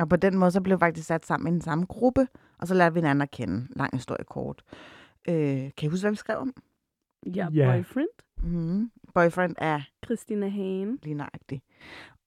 Og 0.00 0.08
på 0.08 0.16
den 0.16 0.36
måde, 0.38 0.50
så 0.50 0.60
blev 0.60 0.76
vi 0.76 0.80
faktisk 0.80 1.06
sat 1.06 1.26
sammen 1.26 1.48
i 1.48 1.50
den 1.50 1.60
samme 1.60 1.84
gruppe, 1.84 2.26
og 2.58 2.68
så 2.68 2.74
lærte 2.74 2.94
vi 2.94 2.98
hinanden 3.00 3.22
at 3.22 3.30
kende. 3.30 3.66
Lang 3.76 3.90
historie 3.96 4.24
kort. 4.24 4.62
Øh, 5.28 5.34
kan 5.36 5.70
I 5.82 5.86
huske, 5.86 6.04
hvad 6.04 6.10
vi 6.10 6.16
skrev 6.16 6.36
om? 6.38 6.52
Ja, 7.34 7.48
Ja. 7.54 7.72
boyfriend. 7.72 8.08
Mm-hmm. 8.42 8.90
Boyfriend 9.14 9.54
er 9.58 9.80
Christina 10.04 10.48
Hagen. 10.48 10.98
lige 11.02 11.14
nøjagtig. 11.14 11.62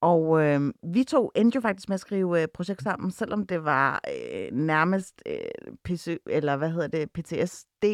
Og 0.01 0.43
øh, 0.43 0.73
vi 0.93 1.03
to 1.03 1.31
endte 1.35 1.55
jo 1.55 1.61
faktisk 1.61 1.89
med 1.89 1.93
at 1.93 1.99
skrive 1.99 2.41
øh, 2.41 2.47
projekt 2.53 2.83
sammen, 2.83 3.11
selvom 3.11 3.45
det 3.47 3.65
var 3.65 4.01
øh, 4.33 4.47
nærmest 4.57 5.21
øh, 5.25 5.35
PC, 5.83 6.17
eller 6.29 6.55
hvad 6.57 6.69
hedder 6.69 6.87
det, 6.87 7.11
PTSD. 7.11 7.85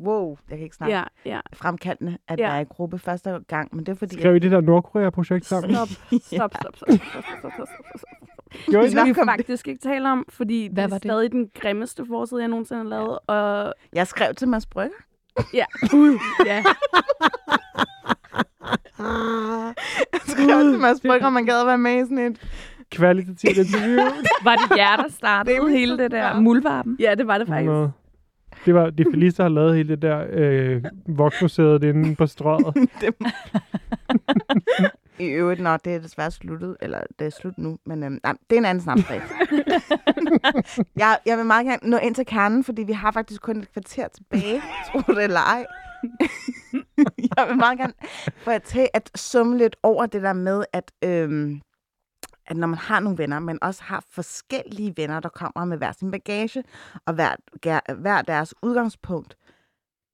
Wow, 0.00 0.36
jeg 0.50 0.58
kan 0.58 0.64
ikke 0.64 0.76
snakke. 0.76 0.96
Ja, 0.96 1.04
ja. 1.24 1.40
Fremkaldende 1.52 2.18
at 2.28 2.38
Ja. 2.40 2.50
være 2.50 2.62
i 2.62 2.64
gruppe 2.64 2.98
første 2.98 3.40
gang, 3.48 3.76
men 3.76 3.86
det 3.86 3.92
er 3.92 3.96
fordi... 3.96 4.18
Skrev 4.18 4.36
I 4.36 4.38
det 4.38 4.50
der 4.50 4.60
Nordkorea-projekt 4.60 5.46
sammen? 5.46 5.74
Stop, 5.74 5.88
stop, 5.88 6.20
stop, 6.20 6.52
stop, 6.56 6.74
stop, 6.76 6.76
stop, 6.76 7.24
stop, 7.38 7.52
stop, 7.52 7.68
stop, 7.96 8.08
Det 8.66 8.82
det? 8.82 8.90
skal 8.90 9.04
vi 9.04 9.08
det. 9.12 9.24
faktisk 9.26 9.68
ikke 9.68 9.80
tale 9.82 10.08
om, 10.12 10.24
fordi 10.28 10.68
Hvad 10.72 10.82
det 10.82 10.90
var 10.90 10.96
er 10.96 10.98
det? 10.98 11.08
stadig 11.08 11.32
den 11.32 11.50
grimmeste 11.54 12.06
forside, 12.06 12.40
jeg 12.40 12.48
nogensinde 12.48 12.82
har 12.82 12.88
lavet. 12.88 13.18
Og 13.26 13.74
Jeg 13.92 14.06
skrev 14.06 14.34
til 14.34 14.48
Mads 14.48 14.66
Brygger. 14.66 14.96
ja, 15.54 15.64
gud, 15.90 16.18
ja. 16.46 16.64
Jeg 20.12 20.20
skrev 20.26 20.72
til 20.72 20.80
Mads 20.80 21.00
Brygger, 21.00 21.26
om 21.26 21.32
man 21.32 21.46
gad 21.46 21.60
at 21.60 21.66
være 21.66 21.78
med 21.78 21.96
i 21.96 22.02
sådan 22.02 22.18
et... 22.18 22.40
Kvalitativt 22.90 23.58
interview. 23.58 23.96
Var 24.44 24.56
det 24.56 24.76
jer, 24.76 24.96
der 24.96 25.08
startede 25.10 25.56
Det 25.56 25.70
hele 25.70 25.98
det 25.98 26.10
der 26.10 26.26
ja. 26.26 26.40
muldvarpen? 26.40 26.96
Ja, 27.00 27.14
det 27.14 27.26
var 27.26 27.38
det 27.38 27.48
faktisk. 27.48 27.66
Nå. 27.66 27.90
Det 28.66 28.74
var 28.74 28.90
det 28.90 29.06
Felice, 29.10 29.36
der 29.36 29.42
har 29.42 29.50
lavet 29.50 29.76
hele 29.76 29.88
det 29.88 30.02
der 30.02 30.26
øh, 30.30 30.84
voksmuseet 31.06 31.84
inde 31.84 32.16
på 32.16 32.26
strøget. 32.26 32.74
det. 33.00 33.14
I 35.18 35.26
øvrigt, 35.26 35.60
nå, 35.60 35.76
det 35.76 35.94
er 35.94 36.00
desværre 36.00 36.30
sluttet, 36.30 36.76
eller 36.80 37.00
det 37.18 37.26
er 37.26 37.30
slut 37.30 37.58
nu, 37.58 37.78
men 37.86 38.04
øhm, 38.04 38.20
nej, 38.22 38.34
det 38.50 38.56
er 38.56 38.60
en 38.60 38.64
anden 38.64 38.82
snapsag. 38.82 39.22
jeg, 40.96 41.18
jeg 41.26 41.38
vil 41.38 41.46
meget 41.46 41.66
gerne 41.66 41.90
nå 41.90 41.96
ind 41.96 42.14
til 42.14 42.26
kernen, 42.26 42.64
fordi 42.64 42.82
vi 42.82 42.92
har 42.92 43.10
faktisk 43.10 43.42
kun 43.42 43.56
et 43.56 43.72
kvarter 43.72 44.08
tilbage, 44.08 44.62
tro 44.86 45.12
det 45.14 45.24
eller 45.24 45.40
ej. 45.40 45.64
jeg 47.36 47.48
vil 47.48 47.56
meget 47.56 47.78
gerne 47.78 47.94
få 48.36 48.50
at 48.50 48.62
tage 48.62 48.96
at 48.96 49.10
summe 49.14 49.58
lidt 49.58 49.76
over 49.82 50.06
det 50.06 50.22
der 50.22 50.32
med, 50.32 50.64
at, 50.72 50.92
øhm, 51.04 51.60
at 52.46 52.56
når 52.56 52.66
man 52.66 52.78
har 52.78 53.00
nogle 53.00 53.18
venner, 53.18 53.38
men 53.38 53.58
også 53.62 53.82
har 53.82 54.04
forskellige 54.10 54.94
venner, 54.96 55.20
der 55.20 55.28
kommer 55.28 55.64
med 55.64 55.76
hver 55.76 55.92
sin 55.92 56.10
bagage, 56.10 56.64
og 57.06 57.14
hver, 57.14 57.94
hver 57.94 58.22
deres 58.22 58.54
udgangspunkt, 58.62 59.36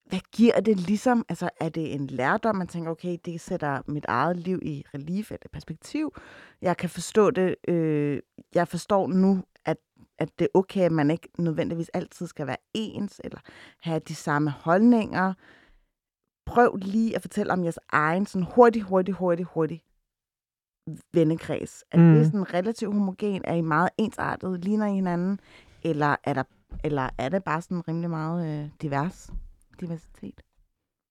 hvad 0.08 0.20
giver 0.32 0.60
det 0.60 0.80
ligesom? 0.80 1.24
Altså, 1.28 1.50
er 1.60 1.68
det 1.68 1.94
en 1.94 2.06
lærdom, 2.06 2.56
man 2.56 2.66
tænker, 2.66 2.90
okay, 2.90 3.16
det 3.24 3.40
sætter 3.40 3.82
mit 3.86 4.04
eget 4.08 4.36
liv 4.36 4.58
i 4.62 4.84
relief 4.94 5.30
eller 5.30 5.48
perspektiv? 5.52 6.14
Jeg 6.62 6.76
kan 6.76 6.90
forstå 6.90 7.30
det. 7.30 7.54
Øh, 7.68 8.20
jeg 8.54 8.68
forstår 8.68 9.06
nu, 9.06 9.42
at, 9.64 9.76
at 10.18 10.28
det 10.38 10.44
er 10.44 10.58
okay, 10.58 10.80
at 10.80 10.92
man 10.92 11.10
ikke 11.10 11.28
nødvendigvis 11.38 11.88
altid 11.88 12.26
skal 12.26 12.46
være 12.46 12.56
ens, 12.74 13.20
eller 13.24 13.38
have 13.80 14.00
de 14.08 14.14
samme 14.14 14.50
holdninger. 14.50 15.34
Prøv 16.48 16.76
lige 16.76 17.16
at 17.16 17.22
fortælle 17.22 17.52
om 17.52 17.62
jeres 17.62 17.78
egen 17.88 18.26
sådan 18.26 18.46
hurtig, 18.54 18.82
hurtig, 18.82 19.14
hurtig, 19.14 19.44
hurtig 19.44 19.82
vennekreds. 21.12 21.84
Er 21.90 21.98
mm. 21.98 22.14
Det 22.14 22.26
sådan 22.26 22.54
relativt 22.54 22.94
homogen? 22.94 23.42
Er 23.44 23.54
I 23.54 23.60
meget 23.60 23.88
ensartet? 23.98 24.64
Ligner 24.64 24.86
I 24.86 24.94
hinanden? 24.94 25.40
Eller 25.82 26.16
er, 26.24 26.32
der, 26.32 26.42
eller 26.84 27.10
er 27.18 27.28
det 27.28 27.44
bare 27.44 27.62
sådan 27.62 27.88
rimelig 27.88 28.10
meget 28.10 28.62
øh, 28.64 28.70
divers? 28.82 29.32
diversitet? 29.80 30.42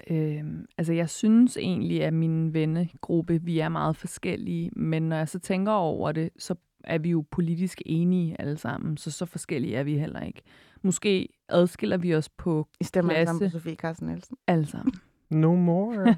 Øhm, 0.09 0.65
altså, 0.77 0.93
jeg 0.93 1.09
synes 1.09 1.57
egentlig, 1.57 2.03
at 2.03 2.13
min 2.13 2.53
vennegruppe, 2.53 3.41
vi 3.43 3.59
er 3.59 3.69
meget 3.69 3.95
forskellige, 3.95 4.71
men 4.75 5.09
når 5.09 5.15
jeg 5.15 5.29
så 5.29 5.39
tænker 5.39 5.71
over 5.71 6.11
det, 6.11 6.29
så 6.37 6.55
er 6.83 6.97
vi 6.97 7.09
jo 7.09 7.25
politisk 7.31 7.81
enige 7.85 8.41
alle 8.41 8.57
sammen, 8.57 8.97
så 8.97 9.11
så 9.11 9.25
forskellige 9.25 9.75
er 9.75 9.83
vi 9.83 9.97
heller 9.97 10.21
ikke. 10.21 10.41
Måske 10.81 11.29
adskiller 11.49 11.97
vi 11.97 12.15
os 12.15 12.29
på 12.29 12.67
I 12.79 12.83
stemmer 12.83 13.13
alle 13.13 13.25
sammen 13.25 13.39
på 13.39 13.43
Klasse. 13.43 13.59
Sofie 13.59 13.75
Carsten 13.75 14.07
Nielsen? 14.07 14.37
alle 14.47 14.65
sammen. 14.65 14.93
No 15.29 15.55
more. 15.55 16.15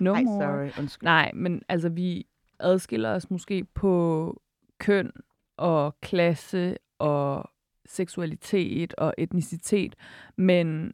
No 0.00 0.14
Ej, 0.14 0.22
more. 0.22 0.42
sorry, 0.42 0.80
undskyld. 0.82 1.04
Nej, 1.04 1.30
men 1.34 1.62
altså, 1.68 1.88
vi 1.88 2.26
adskiller 2.60 3.10
os 3.10 3.30
måske 3.30 3.64
på 3.64 4.42
køn 4.78 5.12
og 5.56 6.00
klasse 6.00 6.76
og 6.98 7.50
seksualitet 7.86 8.94
og 8.94 9.14
etnicitet, 9.18 9.94
men 10.36 10.92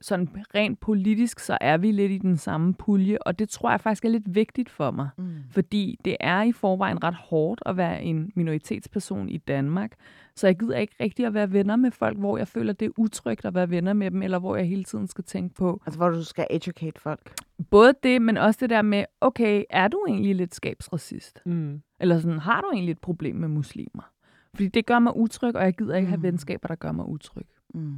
sådan 0.00 0.28
rent 0.54 0.80
politisk, 0.80 1.38
så 1.40 1.58
er 1.60 1.76
vi 1.76 1.92
lidt 1.92 2.12
i 2.12 2.18
den 2.18 2.36
samme 2.36 2.74
pulje, 2.74 3.18
og 3.20 3.38
det 3.38 3.48
tror 3.48 3.70
jeg 3.70 3.80
faktisk 3.80 4.04
er 4.04 4.08
lidt 4.08 4.34
vigtigt 4.34 4.70
for 4.70 4.90
mig. 4.90 5.08
Mm. 5.18 5.34
Fordi 5.50 5.98
det 6.04 6.16
er 6.20 6.42
i 6.42 6.52
forvejen 6.52 7.04
ret 7.04 7.14
hårdt 7.14 7.62
at 7.66 7.76
være 7.76 8.02
en 8.02 8.32
minoritetsperson 8.36 9.28
i 9.28 9.36
Danmark. 9.38 9.92
Så 10.36 10.46
jeg 10.46 10.58
gider 10.58 10.76
ikke 10.78 10.94
rigtig 11.00 11.26
at 11.26 11.34
være 11.34 11.52
venner 11.52 11.76
med 11.76 11.90
folk, 11.90 12.18
hvor 12.18 12.38
jeg 12.38 12.48
føler, 12.48 12.72
det 12.72 12.86
er 12.86 12.90
utrygt 12.96 13.44
at 13.44 13.54
være 13.54 13.70
venner 13.70 13.92
med 13.92 14.10
dem, 14.10 14.22
eller 14.22 14.38
hvor 14.38 14.56
jeg 14.56 14.66
hele 14.66 14.84
tiden 14.84 15.06
skal 15.06 15.24
tænke 15.24 15.54
på. 15.54 15.82
Altså, 15.86 15.98
hvor 15.98 16.08
du 16.08 16.24
skal 16.24 16.46
educate 16.50 17.00
folk. 17.00 17.34
Både 17.70 17.92
det, 18.02 18.22
men 18.22 18.36
også 18.36 18.58
det 18.60 18.70
der 18.70 18.82
med, 18.82 19.04
okay, 19.20 19.64
er 19.70 19.88
du 19.88 20.04
egentlig 20.08 20.34
lidt 20.34 20.54
skabsracist? 20.54 21.40
Mm. 21.46 21.82
Eller 22.00 22.18
sådan, 22.18 22.38
har 22.38 22.60
du 22.60 22.70
egentlig 22.72 22.92
et 22.92 23.00
problem 23.00 23.36
med 23.36 23.48
muslimer? 23.48 24.10
Fordi 24.54 24.68
det 24.68 24.86
gør 24.86 24.98
mig 24.98 25.16
utryg, 25.16 25.56
og 25.56 25.64
jeg 25.64 25.74
gider 25.74 25.96
ikke 25.96 26.08
have 26.08 26.16
Mm. 26.16 26.22
venskaber, 26.22 26.68
der 26.68 26.74
gør 26.74 26.92
mig 26.92 27.08
utryg. 27.08 27.46
Mm. 27.74 27.96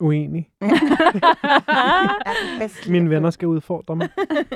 Uenig. 0.00 0.48
Ja. 2.60 2.68
Mine 2.88 3.10
venner 3.10 3.30
skal 3.30 3.48
udfordre 3.48 3.96
mig. 3.96 4.08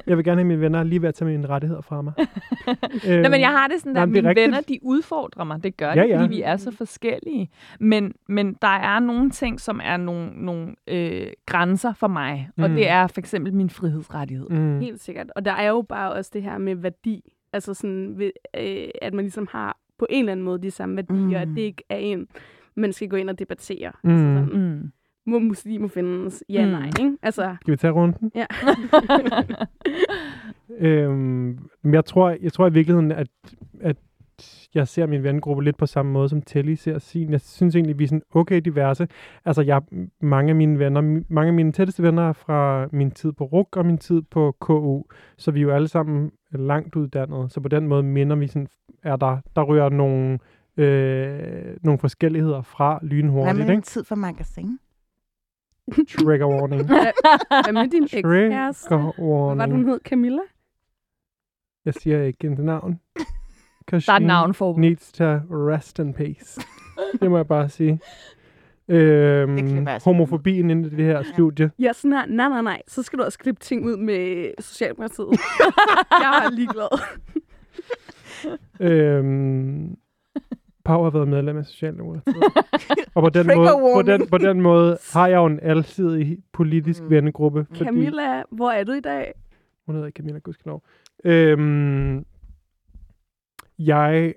Jeg 0.06 0.16
vil 0.16 0.24
gerne 0.24 0.36
have 0.40 0.46
mine 0.48 0.60
venner 0.60 0.82
lige 0.82 1.02
ved 1.02 1.08
at 1.08 1.14
tage 1.14 1.30
mine 1.30 1.46
rettigheder 1.48 1.80
fra 1.80 2.02
mig. 2.02 2.12
Nå, 3.22 3.28
men 3.28 3.40
jeg 3.40 3.48
har 3.50 3.68
det 3.68 3.80
sådan, 3.80 3.96
at 3.96 4.08
mine 4.08 4.28
rigtigt. 4.28 4.44
venner, 4.44 4.60
de 4.60 4.78
udfordrer 4.82 5.44
mig. 5.44 5.62
Det 5.64 5.76
gør 5.76 5.92
Ja, 5.92 6.02
de, 6.02 6.08
ja. 6.08 6.22
fordi 6.22 6.34
vi 6.34 6.42
er 6.42 6.56
så 6.56 6.70
forskellige. 6.70 7.50
Men, 7.80 8.12
men 8.28 8.56
der 8.62 8.68
er 8.68 8.98
nogle 8.98 9.30
ting, 9.30 9.60
som 9.60 9.80
er 9.84 9.96
nogle, 9.96 10.30
nogle 10.44 10.74
øh, 10.88 11.26
grænser 11.46 11.92
for 11.92 12.08
mig. 12.08 12.48
Mm. 12.56 12.62
Og 12.62 12.70
Mm. 12.70 12.76
det 12.76 12.88
er 12.88 13.06
for 13.06 13.18
eksempel 13.20 13.54
min 13.54 13.70
frihedsrettighed. 13.70 14.48
Mm. 14.50 14.80
Helt 14.80 15.00
sikkert. 15.02 15.26
Og 15.36 15.44
der 15.44 15.52
er 15.52 15.68
jo 15.68 15.82
bare 15.88 16.12
også 16.12 16.30
det 16.34 16.42
her 16.42 16.58
med 16.58 16.74
værdi. 16.74 17.32
Altså 17.52 17.74
sådan, 17.74 18.14
ved, 18.18 18.30
øh, 18.58 18.88
at 19.02 19.14
man 19.14 19.24
ligesom 19.24 19.48
har 19.52 19.76
på 19.98 20.06
en 20.10 20.18
eller 20.18 20.32
anden 20.32 20.44
måde 20.44 20.62
de 20.62 20.70
samme 20.70 20.96
værdier, 20.96 21.16
Mm. 21.16 21.24
mm. 21.26 21.34
at 21.34 21.48
det 21.48 21.58
ikke 21.62 21.82
er 21.90 21.96
en, 21.96 22.26
man 22.76 22.92
skal 22.92 23.08
gå 23.08 23.16
ind 23.16 23.30
og 23.30 23.38
debattere. 23.38 23.92
Mm. 24.04 24.10
Altså 24.10 24.24
sådan, 24.46 24.68
Mm. 24.70 24.92
Må 25.26 25.38
muslimer 25.38 25.88
findes? 25.88 26.44
Ja, 26.48 26.64
Mm. 26.66 26.70
nej, 26.72 26.86
ikke? 26.86 27.16
Altså, 27.22 27.56
Skal 27.60 27.72
vi 27.72 27.76
tage 27.76 27.92
runden? 27.92 28.30
ja. 28.34 28.46
Øhm, 30.78 31.58
men 31.82 31.94
jeg 31.94 32.04
tror, 32.04 32.36
jeg 32.42 32.52
tror 32.52 32.66
i 32.66 32.72
virkeligheden, 32.72 33.12
at, 33.12 33.26
at 33.80 33.96
jeg 34.74 34.88
ser 34.88 35.06
min 35.06 35.22
vennegruppe 35.22 35.64
lidt 35.64 35.76
på 35.76 35.86
samme 35.86 36.12
måde, 36.12 36.28
som 36.28 36.42
Telly 36.42 36.74
ser 36.74 36.98
sin. 36.98 37.30
Jeg 37.32 37.40
synes 37.40 37.74
egentlig, 37.76 37.98
vi 37.98 38.04
er 38.04 38.08
sådan 38.08 38.22
okay 38.34 38.60
diverse. 38.60 39.08
Altså, 39.44 39.62
jeg, 39.62 39.82
mange 40.20 40.50
af 40.50 40.56
mine 40.56 40.78
venner, 40.78 41.00
mange 41.28 41.48
af 41.48 41.54
mine 41.54 41.72
tætteste 41.72 42.02
venner 42.02 42.28
er 42.28 42.32
fra 42.32 42.88
min 42.92 43.10
tid 43.10 43.32
på 43.32 43.44
RUK 43.44 43.76
og 43.76 43.86
min 43.86 43.98
tid 43.98 44.22
på 44.22 44.56
KU, 44.60 45.02
så 45.36 45.50
vi 45.50 45.58
er 45.60 45.62
jo 45.62 45.70
alle 45.70 45.88
sammen 45.88 46.30
langt 46.52 46.96
uddannede. 46.96 47.46
Så 47.50 47.60
på 47.60 47.68
den 47.68 47.86
måde 47.88 48.02
minder 48.02 48.36
vi 48.36 48.46
sådan, 48.46 48.68
er 49.02 49.16
der, 49.16 49.38
der 49.56 49.62
rører 49.62 49.88
nogle, 49.88 50.38
øh, 50.76 51.76
nogle 51.82 51.98
forskelligheder 51.98 52.62
fra 52.62 52.98
Hvad 52.98 53.08
lynhurtigt, 53.10 53.58
med 53.58 53.66
en 53.66 53.72
ikke? 53.72 53.82
tid 53.86 54.04
for 54.04 54.14
magasin? 54.14 54.78
Trigger 56.18 56.46
warning. 56.46 56.86
Hvad 57.64 57.72
med 57.72 57.90
din 57.90 58.02
ekskæreste? 58.04 58.88
Trigger 58.88 59.12
Hvad 59.12 59.26
var 59.26 59.34
warning. 59.34 59.72
den 59.78 59.88
hed? 59.88 60.00
Camilla? 60.04 60.42
Jeg 61.84 61.94
siger 61.94 62.22
ikke 62.22 62.46
et 62.48 62.58
navn. 62.58 63.00
Der 63.90 63.96
er 64.12 64.16
et 64.16 64.22
navn 64.22 64.54
for 64.54 64.78
needs 64.78 65.12
to 65.12 65.24
rest 65.50 65.98
in 65.98 66.14
peace. 66.14 66.60
det 67.20 67.30
må 67.30 67.36
jeg 67.36 67.46
bare 67.46 67.68
sige. 67.68 68.00
Øhm, 68.88 69.86
homofobien 70.04 70.70
inde 70.70 70.86
i 70.88 70.90
det 70.90 71.04
her 71.04 71.22
studie. 71.22 71.70
Ja, 71.78 71.92
sådan 71.92 72.12
her. 72.12 72.26
Nej, 72.26 72.48
nej, 72.48 72.62
nej. 72.62 72.82
Så 72.88 73.02
skal 73.02 73.18
du 73.18 73.24
også 73.24 73.38
klippe 73.38 73.60
ting 73.60 73.86
ud 73.86 73.96
med 73.96 74.50
Socialdemokratiet. 74.58 75.28
jeg 76.22 76.42
er 76.46 76.50
ligeglad. 76.50 77.00
øhm, 78.80 79.96
Pau 80.90 81.02
har 81.02 81.10
været 81.10 81.28
medlem 81.28 81.56
af 81.56 81.64
Socialdemokratiet. 81.64 82.36
og 83.14 83.22
på 83.22 83.28
den, 83.28 83.46
måde, 83.56 83.68
på, 83.94 84.02
den, 84.02 84.26
på 84.26 84.38
den 84.38 84.60
måde 84.60 84.98
har 85.12 85.26
jeg 85.28 85.36
jo 85.36 85.46
en 85.46 85.60
alsidig 85.62 86.38
politisk 86.52 87.02
Mm. 87.02 87.10
vennegruppe. 87.10 87.66
Fordi 87.68 87.84
Camilla, 87.84 88.42
hvor 88.50 88.70
er 88.70 88.84
du 88.84 88.92
i 88.92 89.00
dag? 89.00 89.32
Hun 89.86 89.94
hedder 89.94 90.06
ikke 90.06 90.16
Camilla 90.16 90.38
Gudskelov. 90.38 90.82
Øhm, 91.24 92.24
jeg, 93.78 94.34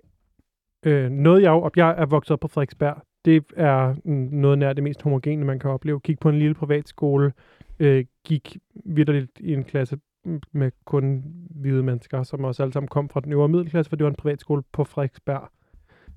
øh, 0.86 1.10
noget 1.10 1.42
jeg 1.42 1.52
og 1.52 1.72
jeg 1.76 1.96
er 1.98 2.06
vokset 2.06 2.32
op 2.32 2.40
på 2.40 2.48
Frederiksberg, 2.48 3.02
det 3.26 3.44
er 3.58 3.96
noget 4.32 4.58
nær 4.60 4.74
det 4.74 4.84
mest 4.84 5.02
homogene, 5.02 5.46
man 5.46 5.60
kan 5.60 5.70
opleve. 5.70 6.00
Gik 6.00 6.20
på 6.20 6.30
en 6.30 6.40
lille 6.40 6.54
privatskole, 6.56 7.34
øh, 7.80 8.06
gik 8.26 8.58
vidderligt 8.86 9.32
i 9.40 9.54
en 9.54 9.64
klasse 9.64 9.98
med 10.52 10.72
kun 10.86 11.24
hvide 11.50 11.84
mennesker, 11.84 12.24
som 12.24 12.44
også 12.44 12.64
alle 12.64 12.74
sammen 12.74 12.88
kom 12.88 13.10
fra 13.10 13.20
den 13.20 13.32
øvre 13.34 13.48
middelklasse, 13.50 13.90
for 13.90 13.96
det 13.96 14.04
var 14.04 14.10
en 14.10 14.16
privatskole 14.16 14.64
på 14.72 14.84
Frederiksberg. 14.84 15.50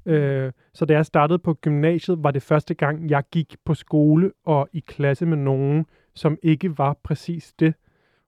Øh, 0.07 0.53
så 0.75 0.85
da 0.85 0.95
jeg 0.95 1.07
startede 1.07 1.39
på 1.39 1.55
gymnasiet, 1.55 2.23
var 2.23 2.31
det 2.31 2.43
første 2.43 2.75
gang, 2.75 3.11
jeg 3.11 3.23
gik 3.33 3.57
på 3.65 3.75
skole 3.75 4.33
og 4.45 4.69
i 4.73 4.81
klasse 4.81 5.27
med 5.27 5.37
nogen, 5.37 5.87
som 6.15 6.39
ikke 6.43 6.79
var 6.79 6.97
præcis 7.03 7.53
det. 7.53 7.75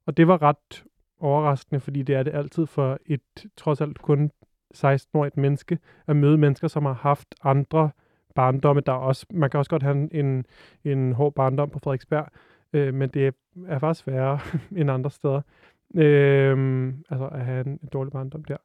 Og 0.07 0.17
det 0.17 0.29
var 0.29 0.43
ret 0.43 0.85
overraskende, 1.21 1.81
fordi 1.81 2.03
det 2.03 2.15
er 2.15 2.23
det 2.23 2.35
altid 2.35 2.67
for 2.67 2.99
et 3.07 3.47
trods 3.57 3.81
alt 3.81 3.99
kun 3.99 4.31
16-årigt 4.77 5.37
menneske 5.41 5.79
at 6.07 6.17
møde 6.17 6.39
mennesker, 6.39 6.69
som 6.69 6.85
har 6.85 6.93
haft 6.93 7.35
andre 7.43 7.91
barndomme. 8.35 8.83
Der 8.87 8.93
er 8.93 8.97
også, 8.97 9.27
man 9.31 9.51
kan 9.51 9.59
også 9.59 9.71
godt 9.71 9.83
have 9.83 10.15
en, 10.15 10.47
en 10.85 11.13
hård 11.13 11.35
barndom 11.35 11.71
på 11.71 11.79
Frederiksberg, 11.79 12.29
øh, 12.73 12.95
men 12.95 13.09
det 13.09 13.35
er 13.69 13.79
faktisk 13.79 14.07
værre 14.07 14.39
end 14.79 14.91
andre 14.91 15.11
steder. 15.11 15.41
Øh, 15.95 16.93
altså 17.11 17.27
at 17.27 17.45
have 17.45 17.67
en, 17.67 17.79
en 17.83 17.89
dårlig 17.93 18.13
barndom 18.13 18.45
der. 18.45 18.57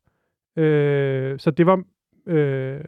Øh, 0.56 1.40
så 1.40 1.52
det 1.52 1.66
var, 1.66 1.84
øh, 2.26 2.82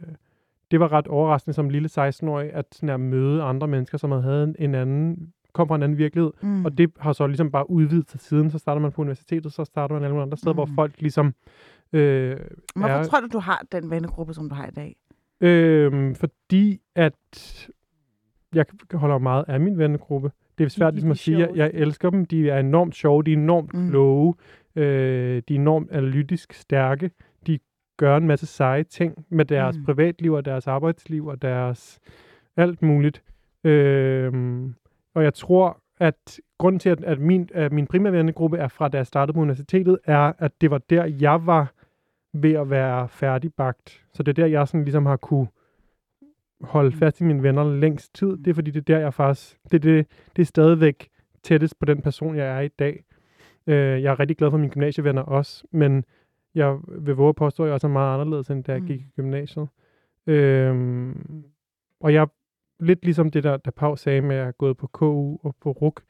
det 0.70 0.80
var 0.80 0.92
ret 0.92 1.06
overraskende 1.08 1.54
som 1.54 1.68
lille 1.68 1.88
16-årig, 1.98 2.52
at, 2.52 2.64
sådan 2.72 2.88
at 2.88 3.00
møde 3.00 3.42
andre 3.42 3.68
mennesker, 3.68 3.98
som 3.98 4.10
havde 4.10 4.44
en, 4.44 4.56
en 4.58 4.74
anden, 4.74 5.32
kom 5.52 5.68
fra 5.68 5.74
en 5.74 5.82
anden 5.82 5.98
virkelighed, 5.98 6.32
Mm. 6.42 6.64
og 6.64 6.78
det 6.78 6.90
har 6.98 7.12
så 7.12 7.26
ligesom 7.26 7.50
bare 7.50 7.70
udvidet 7.70 8.10
sig 8.10 8.20
siden. 8.20 8.50
Så 8.50 8.58
starter 8.58 8.80
man 8.82 8.92
på 8.92 9.00
universitetet, 9.02 9.52
så 9.52 9.64
starter 9.64 9.94
man 9.94 10.04
alle 10.04 10.12
mulige 10.14 10.22
andre 10.22 10.36
steder, 10.36 10.52
mm. 10.52 10.56
hvor 10.56 10.68
folk 10.74 11.00
ligesom... 11.00 11.34
Øh, 11.92 12.36
Hvorfor 12.76 12.88
er, 12.94 13.04
tror 13.04 13.20
du, 13.20 13.26
du 13.32 13.38
har 13.38 13.64
den 13.72 13.90
vennegruppe, 13.90 14.34
som 14.34 14.48
du 14.48 14.54
har 14.54 14.66
i 14.66 14.70
dag? 14.70 14.96
øh, 15.40 16.14
fordi 16.14 16.80
at 16.94 17.68
jeg 18.54 18.64
holder 18.92 19.18
meget 19.18 19.44
af 19.48 19.60
min 19.60 19.78
vennegruppe. 19.78 20.30
Det 20.58 20.64
er 20.64 20.68
svært 20.68 20.92
de 20.92 20.94
ligesom 20.96 21.10
at 21.10 21.18
sige, 21.18 21.38
jeg, 21.38 21.50
jeg 21.56 21.70
elsker 21.74 22.10
dem. 22.10 22.24
De 22.24 22.50
er 22.50 22.60
enormt 22.60 22.94
sjove, 22.94 23.22
de 23.22 23.32
er 23.32 23.36
enormt 23.36 23.74
Mm. 23.74 23.80
mm. 23.80 23.90
kloge, 23.90 24.34
øh, 24.76 25.42
de 25.48 25.54
er 25.54 25.58
enormt 25.60 25.90
analytisk 25.90 26.52
stærke. 26.52 27.10
De 27.96 28.04
gør 28.04 28.16
en 28.16 28.26
masse 28.26 28.46
seje 28.46 28.82
ting 28.82 29.26
med 29.28 29.44
deres 29.44 29.76
Mm. 29.76 29.80
mm. 29.80 29.84
privatliv 29.86 30.32
og 30.32 30.44
deres 30.44 30.66
arbejdsliv 30.66 31.26
og 31.26 31.42
deres 31.42 32.00
alt 32.56 32.82
muligt. 32.82 33.22
Øh, 33.64 34.32
og 35.14 35.24
jeg 35.24 35.34
tror, 35.34 35.80
at 36.00 36.40
grunden 36.58 36.78
til, 36.78 36.88
at, 36.90 37.04
at, 37.04 37.18
min, 37.18 37.48
at 37.54 37.72
min 37.72 37.86
primære 37.86 38.12
vennegruppe 38.12 38.58
er 38.58 38.68
fra, 38.68 38.88
da 38.88 38.96
jeg 38.96 39.06
startede 39.06 39.34
på 39.34 39.40
universitetet, 39.40 39.98
er, 40.04 40.32
at 40.38 40.52
det 40.60 40.70
var 40.70 40.78
der, 40.90 41.04
jeg 41.04 41.46
var 41.46 41.72
ved 42.32 42.52
at 42.52 42.70
være 42.70 43.08
færdigbagt. 43.08 44.04
Så 44.12 44.22
det 44.22 44.38
er 44.38 44.42
der, 44.42 44.46
jeg 44.46 44.68
sådan 44.68 44.84
ligesom 44.84 45.06
har 45.06 45.16
kunne 45.16 45.46
holde 46.60 46.92
fast 46.92 47.20
i 47.20 47.24
mine 47.24 47.42
venner 47.42 47.76
længst 47.76 48.14
tid. 48.14 48.36
Det 48.36 48.48
er 48.48 48.54
fordi, 48.54 48.70
det 48.70 48.80
er 48.80 48.94
der, 48.94 48.98
jeg 48.98 49.14
faktisk... 49.14 49.56
Det, 49.72 49.82
det, 49.82 50.06
det 50.36 50.42
er 50.42 50.46
stadigvæk 50.46 51.08
tættest 51.42 51.78
på 51.78 51.84
den 51.84 52.02
person, 52.02 52.36
jeg 52.36 52.56
er 52.56 52.60
i 52.60 52.68
dag. 52.68 53.04
Øh, 53.66 54.02
jeg 54.02 54.10
er 54.10 54.20
rigtig 54.20 54.36
glad 54.36 54.50
for 54.50 54.58
mine 54.58 54.70
gymnasievenner 54.72 55.22
også, 55.22 55.64
men 55.70 56.04
jeg 56.56 56.76
vil 56.88 57.14
våge 57.14 57.28
at 57.28 57.36
påstå, 57.36 57.62
at 57.62 57.66
jeg 57.66 57.74
også 57.74 57.86
er 57.86 57.90
meget 57.90 58.14
anderledes, 58.20 58.50
end 58.50 58.64
da 58.64 58.72
jeg 58.72 58.80
Mm. 58.80 58.86
gik 58.86 59.00
i 59.00 59.06
gymnasiet. 59.16 59.68
Øhm, 60.26 61.44
og 62.00 62.14
jeg 62.14 62.28
lidt 62.80 63.04
ligesom 63.04 63.30
det 63.30 63.44
der, 63.44 63.56
der 63.56 63.70
Pau 63.70 63.96
sagde 63.96 64.20
med 64.20 64.36
at 64.36 64.42
have 64.42 64.52
gået 64.52 64.76
på 64.76 64.86
KU 64.86 65.36
og 65.42 65.54
på 65.60 65.70
RUK, 65.70 66.00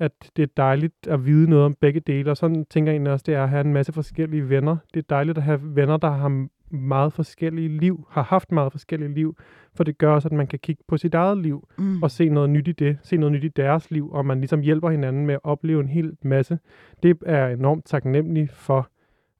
at 0.00 0.12
det 0.36 0.42
er 0.42 0.46
dejligt 0.56 1.06
at 1.08 1.26
vide 1.26 1.50
noget 1.50 1.64
om 1.64 1.74
begge 1.80 2.00
dele, 2.00 2.30
og 2.30 2.36
sådan 2.36 2.64
tænker 2.64 2.92
jeg 2.92 2.94
egentlig 2.94 3.12
også, 3.12 3.24
det 3.26 3.34
er 3.34 3.42
at 3.42 3.48
have 3.48 3.60
en 3.64 3.72
masse 3.72 3.92
forskellige 3.92 4.48
venner. 4.48 4.76
Det 4.94 5.00
er 5.00 5.06
dejligt 5.10 5.38
at 5.38 5.44
have 5.44 5.60
venner, 5.76 5.96
der 5.96 6.10
har 6.10 6.46
meget 6.70 7.12
forskellige 7.12 7.68
liv, 7.68 8.06
har 8.10 8.22
haft 8.22 8.52
meget 8.52 8.72
forskellige 8.72 9.14
liv, 9.14 9.36
for 9.74 9.84
det 9.84 9.98
gør 9.98 10.14
også, 10.14 10.28
at 10.28 10.32
man 10.32 10.46
kan 10.46 10.58
kigge 10.58 10.82
på 10.88 10.96
sit 10.96 11.14
eget 11.14 11.38
liv, 11.38 11.68
Mm. 11.78 12.02
og 12.02 12.10
se 12.10 12.28
noget 12.28 12.50
nyt 12.50 12.68
i 12.68 12.72
det, 12.72 12.98
se 13.02 13.16
noget 13.16 13.32
nyt 13.32 13.44
i 13.44 13.48
deres 13.48 13.90
liv, 13.90 14.10
og 14.12 14.26
man 14.26 14.38
ligesom 14.38 14.60
hjælper 14.60 14.90
hinanden 14.90 15.26
med 15.26 15.34
at 15.34 15.40
opleve 15.44 15.80
en 15.80 15.88
hel 15.88 16.16
masse. 16.22 16.58
Det 17.02 17.18
er 17.26 17.38
jeg 17.38 17.52
enormt 17.52 17.84
taknemmelig 17.84 18.50
for, 18.50 18.88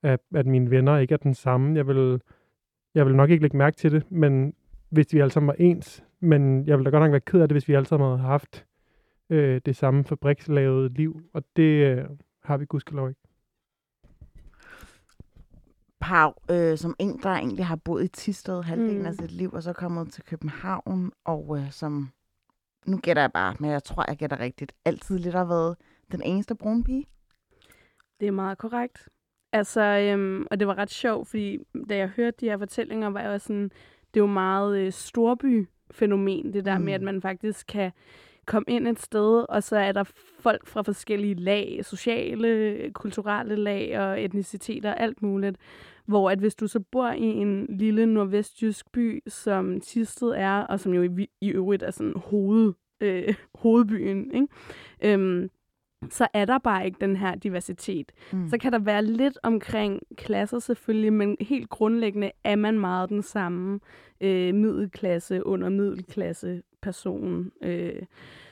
at, 0.04 0.20
at 0.34 0.46
mine 0.46 0.70
venner 0.70 0.98
ikke 0.98 1.14
er 1.14 1.18
den 1.18 1.34
samme. 1.34 1.76
Jeg 1.76 1.86
vil, 1.86 2.20
jeg 2.94 3.06
vil 3.06 3.14
nok 3.14 3.30
ikke 3.30 3.42
lægge 3.42 3.56
mærke 3.56 3.76
til 3.76 3.92
det, 3.92 4.10
men 4.12 4.54
hvis 4.90 5.14
vi 5.14 5.18
alle 5.20 5.30
sammen 5.30 5.46
var 5.46 5.56
ens, 5.58 6.04
men 6.20 6.66
jeg 6.66 6.78
vil 6.78 6.84
da 6.84 6.90
godt 6.90 7.02
nok 7.02 7.10
være 7.10 7.20
ked 7.20 7.40
af 7.40 7.48
det, 7.48 7.54
hvis 7.54 7.68
vi 7.68 7.74
alle 7.74 7.86
sammen 7.86 8.08
havde 8.08 8.18
haft 8.28 8.66
øh, 9.30 9.60
det 9.66 9.76
samme 9.76 10.04
fabrikslavede 10.04 10.88
liv, 10.88 11.20
og 11.32 11.44
det 11.56 11.86
øh, 11.86 12.04
har 12.42 12.56
vi 12.56 12.64
gudskelov 12.66 13.08
ikke. 13.08 13.20
Pau, 16.00 16.32
øh, 16.50 16.78
som 16.78 16.94
en, 16.98 17.18
der 17.22 17.28
egentlig 17.30 17.66
har 17.66 17.76
boet 17.76 18.04
i 18.04 18.08
Tisted 18.08 18.62
halvdelen 18.62 19.00
Mm. 19.00 19.06
af 19.06 19.14
sit 19.14 19.30
liv, 19.32 19.50
og 19.52 19.62
så 19.62 19.72
kommet 19.72 20.12
til 20.12 20.24
København, 20.24 21.12
og 21.24 21.58
øh, 21.58 21.70
som, 21.70 22.10
nu 22.86 22.98
gætter 22.98 23.22
jeg 23.22 23.32
bare, 23.32 23.54
men 23.60 23.70
jeg 23.70 23.84
tror, 23.84 24.04
jeg 24.08 24.16
gætter 24.16 24.40
rigtigt, 24.40 24.72
altid 24.84 25.18
lidt 25.18 25.34
har 25.34 25.44
været 25.44 25.76
den 26.12 26.22
eneste 26.22 26.54
brune 26.54 26.84
pige. 26.84 27.06
Det 28.20 28.28
er 28.28 28.32
meget 28.32 28.58
korrekt. 28.58 29.08
Altså, 29.54 29.80
øhm, 29.80 30.46
og 30.50 30.60
det 30.60 30.66
var 30.68 30.78
ret 30.78 30.90
sjovt, 30.90 31.28
fordi 31.28 31.58
da 31.88 31.96
jeg 31.96 32.08
hørte 32.08 32.36
de 32.40 32.46
her 32.46 32.58
fortællinger, 32.58 33.08
var 33.10 33.20
jeg 33.20 33.30
også 33.30 33.46
sådan, 33.46 33.62
det 34.14 34.20
er 34.20 34.24
jo 34.24 34.26
meget 34.26 34.78
øh, 34.78 34.92
storby-fænomen, 34.92 36.52
det 36.52 36.64
der 36.64 36.78
mm. 36.78 36.84
med, 36.84 36.92
Mm. 36.92 36.94
at 36.94 37.02
man 37.02 37.22
faktisk 37.22 37.66
kan 37.66 37.92
komme 38.46 38.64
ind 38.68 38.88
et 38.88 39.00
sted, 39.00 39.44
og 39.48 39.62
så 39.62 39.76
er 39.76 39.92
der 39.92 40.04
folk 40.40 40.66
fra 40.66 40.82
forskellige 40.82 41.34
lag, 41.34 41.80
sociale, 41.82 42.90
kulturelle 42.92 43.56
lag 43.56 43.98
og 44.00 44.22
etniciteter, 44.24 44.94
alt 44.94 45.22
muligt. 45.22 45.56
Hvor 46.06 46.30
at 46.30 46.38
hvis 46.38 46.54
du 46.54 46.66
så 46.66 46.80
bor 46.80 47.08
i 47.10 47.22
en 47.22 47.66
lille 47.68 48.06
nordvestjysk 48.06 48.92
by, 48.92 49.22
som 49.26 49.80
Tisted 49.80 50.28
er, 50.28 50.60
og 50.60 50.80
som 50.80 50.94
jo 50.94 51.02
i, 51.02 51.28
i 51.40 51.48
øvrigt 51.50 51.82
er 51.82 51.90
sådan 51.90 52.12
hoved, 52.16 52.72
øh, 53.00 53.34
hovedbyen, 53.54 54.34
ikke? 54.34 54.46
Øhm, 55.02 55.50
så 56.10 56.28
er 56.34 56.44
der 56.44 56.58
bare 56.58 56.86
ikke 56.86 56.98
den 57.00 57.16
her 57.16 57.34
diversitet. 57.34 58.12
Mm. 58.32 58.48
Så 58.48 58.58
kan 58.58 58.72
der 58.72 58.78
være 58.78 59.04
lidt 59.04 59.38
omkring 59.42 60.02
klasser 60.16 60.58
selvfølgelig, 60.58 61.12
men 61.12 61.36
helt 61.40 61.68
grundlæggende 61.70 62.30
er 62.44 62.56
man 62.56 62.78
meget 62.78 63.08
den 63.08 63.22
samme 63.22 63.80
øh, 64.20 64.54
middelklasse, 64.54 65.46
under 65.46 65.68
middelklasse 65.68 66.62
person. 66.82 67.50
Øh, 67.62 68.02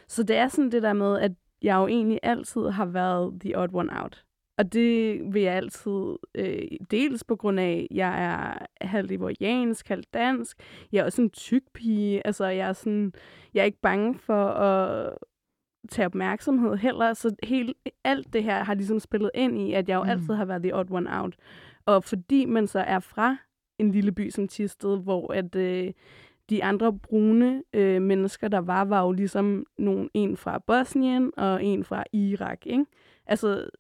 Så 0.09 0.23
det 0.23 0.37
er 0.37 0.49
sådan 0.49 0.71
det 0.73 0.83
der 0.83 0.93
med, 0.93 1.19
at 1.19 1.33
jeg 1.63 1.77
jo 1.77 1.87
egentlig 1.87 2.19
altid 2.23 2.69
har 2.69 2.87
været 2.87 3.41
the 3.41 3.59
odd 3.59 3.71
one 3.75 4.03
out. 4.03 4.25
Og 4.59 4.73
det 4.73 5.21
vil 5.35 5.43
jeg 5.43 5.55
altid, 5.55 6.17
øh, 6.35 6.63
dels 6.91 7.25
på 7.25 7.37
grund 7.37 7.61
af, 7.61 7.87
at 7.91 7.97
jeg 7.97 8.25
er 8.25 8.67
halvt 8.87 9.11
ivoriansk, 9.11 9.89
halvt 9.89 10.15
dansk. 10.15 10.57
Jeg 10.93 11.01
er 11.01 11.05
også 11.05 11.23
en 11.23 11.31
tyk 11.31 11.63
pige. 11.75 12.27
Altså, 12.27 12.47
jeg 12.47 12.69
er, 12.69 12.73
sådan, 12.73 13.13
jeg 13.55 13.61
er 13.61 13.65
ikke 13.65 13.81
bange 13.83 14.15
for 14.19 14.47
at 14.47 15.13
tage 15.89 16.07
opmærksomhed 16.07 16.77
heller. 16.77 17.15
Så 17.15 17.35
helt, 17.43 17.77
alt 18.05 18.33
det 18.33 18.45
her 18.45 18.65
har 18.65 18.75
ligesom 18.75 19.01
spillet 19.01 19.31
ind 19.35 19.59
i, 19.59 19.73
at 19.73 19.89
jeg 19.89 19.95
jo 19.95 20.03
mm. 20.03 20.11
altid 20.11 20.35
har 20.35 20.45
været 20.45 20.63
the 20.63 20.77
odd 20.77 20.91
one 20.91 21.21
out. 21.21 21.37
Og 21.87 22.05
fordi 22.05 22.45
man 22.45 22.67
så 22.67 22.79
er 22.79 22.99
fra 22.99 23.37
en 23.79 23.91
lille 23.91 24.13
by 24.13 24.31
som 24.31 24.49
Tisted, 24.49 24.99
hvor 24.99 25.33
at, 25.33 25.57
øh, 25.57 25.93
de 26.51 26.65
andre 26.65 26.93
brune 26.93 27.63
øh, 27.73 28.03
mennesker, 28.03 28.49
der 28.49 28.59
var, 28.59 28.85
var 28.85 29.03
jo 29.03 29.13
ligesom 29.13 29.67
nogen, 29.79 30.11
en 30.15 30.37
fra 30.37 30.59
Bosnien 30.59 31.31
og 31.37 31.65
en 31.65 31.85
fra 31.85 32.05
Irak. 32.13 32.67
Ikke? 32.67 32.85
Altså, 33.27 33.71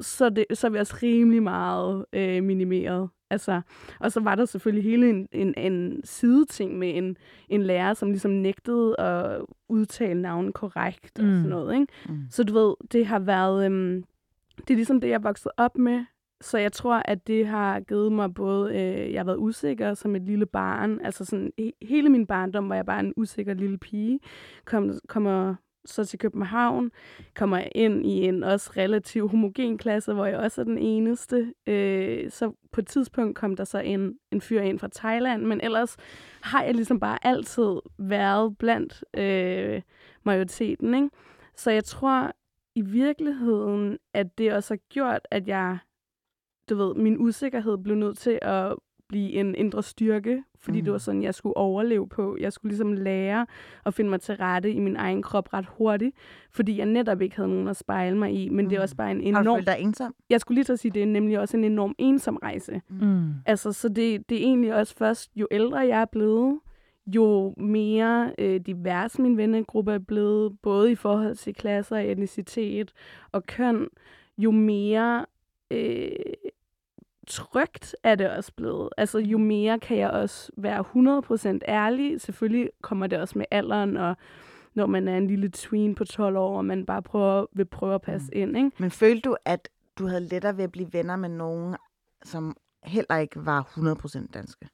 så, 0.00 0.28
det, 0.28 0.44
så 0.52 0.66
er 0.66 0.70
vi 0.70 0.78
også 0.78 0.96
rimelig 1.02 1.42
meget 1.42 2.04
øh, 2.12 2.42
minimeret. 2.42 3.08
Altså, 3.32 3.60
og 4.00 4.12
så 4.12 4.20
var 4.20 4.34
der 4.34 4.44
selvfølgelig 4.44 4.84
hele 4.84 5.10
en, 5.10 5.28
en, 5.32 5.54
en 5.56 6.00
sideting 6.04 6.78
med 6.78 6.96
en, 6.96 7.16
en 7.48 7.62
lærer, 7.62 7.94
som 7.94 8.08
ligesom 8.08 8.30
nægtede 8.30 9.00
at 9.00 9.40
udtale 9.68 10.22
navnet 10.22 10.54
korrekt 10.54 11.18
mm. 11.18 11.28
og 11.28 11.36
sådan 11.36 11.50
noget. 11.50 11.74
Ikke? 11.74 11.86
Mm. 12.08 12.26
Så 12.30 12.44
du 12.44 12.52
ved, 12.52 12.74
det 12.92 13.06
har 13.06 13.18
været... 13.18 13.66
Øhm, 13.66 14.04
det 14.58 14.70
er 14.70 14.74
ligesom 14.74 15.00
det, 15.00 15.08
jeg 15.08 15.24
voksede 15.24 15.54
op 15.56 15.78
med. 15.78 16.04
Så 16.40 16.58
jeg 16.58 16.72
tror, 16.72 17.02
at 17.04 17.26
det 17.26 17.46
har 17.46 17.80
givet 17.80 18.12
mig 18.12 18.34
både... 18.34 18.74
Øh, 18.74 19.12
jeg 19.12 19.18
har 19.18 19.24
været 19.24 19.38
usikker 19.38 19.94
som 19.94 20.16
et 20.16 20.22
lille 20.22 20.46
barn. 20.46 21.00
Altså 21.00 21.24
sådan, 21.24 21.52
he, 21.58 21.72
hele 21.82 22.08
min 22.08 22.26
barndom 22.26 22.68
var 22.68 22.74
jeg 22.74 22.86
bare 22.86 23.00
en 23.00 23.12
usikker 23.16 23.54
lille 23.54 23.78
pige. 23.78 24.20
Kom, 24.64 24.92
kommer 25.08 25.54
så 25.84 26.04
til 26.04 26.18
København, 26.18 26.90
kommer 27.34 27.56
jeg 27.56 27.72
ind 27.74 28.06
i 28.06 28.10
en 28.10 28.42
også 28.42 28.70
relativt 28.76 29.30
homogen 29.30 29.78
klasse, 29.78 30.12
hvor 30.12 30.26
jeg 30.26 30.38
også 30.38 30.60
er 30.60 30.64
den 30.64 30.78
eneste. 30.78 31.54
Øh, 31.66 32.30
så 32.30 32.52
på 32.72 32.80
et 32.80 32.86
tidspunkt 32.86 33.38
kom 33.38 33.56
der 33.56 33.64
så 33.64 33.78
en, 33.78 34.14
en 34.30 34.40
fyr 34.40 34.60
ind 34.60 34.78
fra 34.78 34.88
Thailand, 34.94 35.42
men 35.42 35.60
ellers 35.60 35.96
har 36.42 36.62
jeg 36.62 36.74
ligesom 36.74 37.00
bare 37.00 37.18
altid 37.26 37.80
været 37.98 38.58
blandt 38.58 39.04
øh, 39.16 39.82
majoriteten. 40.24 40.94
Ikke? 40.94 41.10
Så 41.56 41.70
jeg 41.70 41.84
tror 41.84 42.32
i 42.74 42.80
virkeligheden, 42.80 43.98
at 44.14 44.38
det 44.38 44.52
også 44.52 44.74
har 44.74 44.80
gjort, 44.88 45.28
at 45.30 45.48
jeg, 45.48 45.78
du 46.70 46.76
ved, 46.76 46.94
min 46.94 47.18
usikkerhed 47.18 47.78
blev 47.78 47.96
nødt 47.96 48.18
til 48.18 48.38
at 48.42 48.76
blive 49.12 49.32
en 49.32 49.54
indre 49.54 49.82
styrke, 49.82 50.42
fordi 50.60 50.78
mm. 50.78 50.84
det 50.84 50.92
var 50.92 50.98
sådan, 50.98 51.22
jeg 51.22 51.34
skulle 51.34 51.56
overleve 51.56 52.08
på. 52.08 52.36
Jeg 52.40 52.52
skulle 52.52 52.70
ligesom 52.70 52.92
lære 52.92 53.46
at 53.86 53.94
finde 53.94 54.10
mig 54.10 54.20
til 54.20 54.34
rette 54.36 54.72
i 54.72 54.78
min 54.78 54.96
egen 54.96 55.22
krop 55.22 55.52
ret 55.52 55.66
hurtigt, 55.68 56.16
fordi 56.50 56.78
jeg 56.78 56.86
netop 56.86 57.22
ikke 57.22 57.36
havde 57.36 57.48
nogen 57.48 57.68
at 57.68 57.76
spejle 57.76 58.18
mig 58.18 58.34
i. 58.34 58.48
Men 58.48 58.64
mm. 58.64 58.68
det 58.68 58.78
er 58.78 58.82
også 58.82 58.96
bare 58.96 59.10
en 59.10 59.20
enorm... 59.20 59.46
Har 59.46 59.52
du 59.52 59.56
følt 59.56 59.66
dig 59.66 59.76
ensom? 59.78 60.14
Jeg 60.30 60.40
skulle 60.40 60.62
lige 60.62 60.72
at 60.72 60.78
sige, 60.78 60.92
det 60.92 61.02
er 61.02 61.06
nemlig 61.06 61.38
også 61.38 61.56
en 61.56 61.64
enorm 61.64 61.94
ensom 61.98 62.36
rejse. 62.36 62.80
Mm. 62.88 63.30
Altså, 63.46 63.72
så 63.72 63.88
det, 63.88 64.28
det 64.28 64.38
er 64.38 64.42
egentlig 64.42 64.74
også 64.74 64.96
først, 64.96 65.30
jo 65.36 65.48
ældre 65.50 65.78
jeg 65.78 66.00
er 66.00 66.04
blevet, 66.12 66.60
jo 67.06 67.54
mere 67.56 68.34
øh, 68.38 68.60
divers 68.60 69.18
min 69.18 69.36
vennegruppe 69.36 69.92
er 69.92 69.98
blevet, 69.98 70.58
både 70.62 70.92
i 70.92 70.94
forhold 70.94 71.34
til 71.34 71.54
klasser, 71.54 71.96
etnicitet 71.96 72.92
og 73.32 73.46
køn, 73.46 73.88
jo 74.38 74.50
mere 74.50 75.26
øh, 75.70 76.08
trygt 77.26 77.96
er 78.02 78.14
det 78.14 78.30
også 78.30 78.52
blevet. 78.56 78.88
Altså, 78.96 79.18
jo 79.18 79.38
mere 79.38 79.80
kan 79.80 79.96
jeg 79.96 80.10
også 80.10 80.52
være 80.56 80.84
100% 81.54 81.58
ærlig. 81.68 82.20
Selvfølgelig 82.20 82.70
kommer 82.82 83.06
det 83.06 83.18
også 83.18 83.38
med 83.38 83.46
alderen, 83.50 83.96
og 83.96 84.16
når 84.74 84.86
man 84.86 85.08
er 85.08 85.16
en 85.16 85.26
lille 85.26 85.48
tween 85.50 85.94
på 85.94 86.04
12 86.04 86.36
år, 86.36 86.56
og 86.56 86.64
man 86.64 86.86
bare 86.86 87.02
prøver, 87.02 87.46
vil 87.52 87.64
prøve 87.64 87.94
at 87.94 88.02
passe 88.02 88.26
mm. 88.32 88.40
ind. 88.40 88.56
Ikke? 88.56 88.70
Men 88.78 88.90
følte 88.90 89.20
du, 89.20 89.36
at 89.44 89.68
du 89.98 90.06
havde 90.06 90.28
lettere 90.28 90.56
ved 90.56 90.64
at 90.64 90.72
blive 90.72 90.92
venner 90.92 91.16
med 91.16 91.28
nogen, 91.28 91.76
som 92.24 92.56
heller 92.82 93.16
ikke 93.16 93.46
var 93.46 93.62
100% 93.62 94.26
danske? 94.34 94.68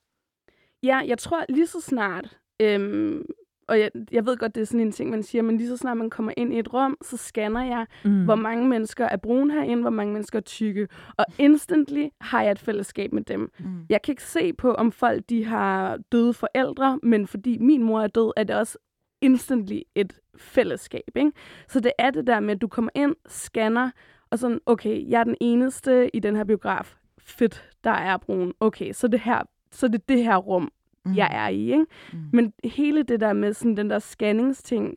Ja, 0.82 1.02
jeg 1.06 1.18
tror 1.18 1.44
lige 1.48 1.66
så 1.66 1.80
snart, 1.80 2.38
øhm, 2.60 3.24
og 3.68 3.80
jeg, 3.80 3.90
jeg 4.12 4.26
ved 4.26 4.36
godt, 4.36 4.54
det 4.54 4.60
er 4.60 4.64
sådan 4.64 4.80
en 4.80 4.92
ting, 4.92 5.10
man 5.10 5.22
siger, 5.22 5.42
men 5.42 5.56
lige 5.56 5.68
så 5.68 5.76
snart 5.76 5.96
man 5.96 6.10
kommer 6.10 6.32
ind 6.36 6.54
i 6.54 6.58
et 6.58 6.72
rum, 6.74 6.96
så 7.02 7.16
scanner 7.16 7.64
jeg, 7.64 7.86
mm. 8.04 8.24
hvor 8.24 8.34
mange 8.34 8.68
mennesker 8.68 9.04
er 9.04 9.16
brune 9.16 9.52
herinde, 9.52 9.80
hvor 9.80 9.90
mange 9.90 10.12
mennesker 10.12 10.38
er 10.38 10.42
tykke. 10.42 10.88
Og 11.16 11.24
instantly 11.38 12.06
har 12.20 12.42
jeg 12.42 12.52
et 12.52 12.58
fællesskab 12.58 13.12
med 13.12 13.22
dem. 13.22 13.52
Mm. 13.58 13.86
Jeg 13.88 14.02
kan 14.02 14.12
ikke 14.12 14.22
se 14.22 14.52
på, 14.52 14.72
om 14.74 14.92
folk 14.92 15.22
de 15.28 15.44
har 15.44 15.98
døde 16.12 16.32
forældre, 16.32 17.00
men 17.02 17.26
fordi 17.26 17.58
min 17.58 17.82
mor 17.82 18.00
er 18.00 18.06
død, 18.06 18.32
er 18.36 18.44
det 18.44 18.56
også 18.56 18.78
instantly 19.20 19.80
et 19.94 20.20
fællesskab. 20.36 21.10
Ikke? 21.16 21.32
Så 21.68 21.80
det 21.80 21.92
er 21.98 22.10
det 22.10 22.26
der 22.26 22.40
med, 22.40 22.54
at 22.54 22.60
du 22.60 22.68
kommer 22.68 22.90
ind, 22.94 23.14
scanner, 23.26 23.90
og 24.30 24.38
sådan, 24.38 24.60
okay, 24.66 25.10
jeg 25.10 25.20
er 25.20 25.24
den 25.24 25.36
eneste 25.40 26.16
i 26.16 26.20
den 26.20 26.36
her 26.36 26.44
biograf. 26.44 26.94
Fedt, 27.18 27.70
der 27.84 27.90
er 27.90 28.16
brun. 28.16 28.52
Okay, 28.60 28.92
så 28.92 29.08
det 29.08 29.20
her, 29.20 29.42
så 29.72 29.88
det 29.88 29.94
er 29.94 30.04
det 30.08 30.24
her 30.24 30.36
rum, 30.36 30.70
mm. 31.04 31.16
jeg 31.16 31.28
er 31.32 31.48
i. 31.48 31.60
Ikke? 31.60 31.86
Mm. 32.12 32.18
Men 32.32 32.52
hele 32.64 33.02
det 33.02 33.20
der 33.20 33.32
med 33.32 33.52
sådan 33.52 33.76
den 33.76 33.90
der 33.90 33.98
scanningsting, 33.98 34.94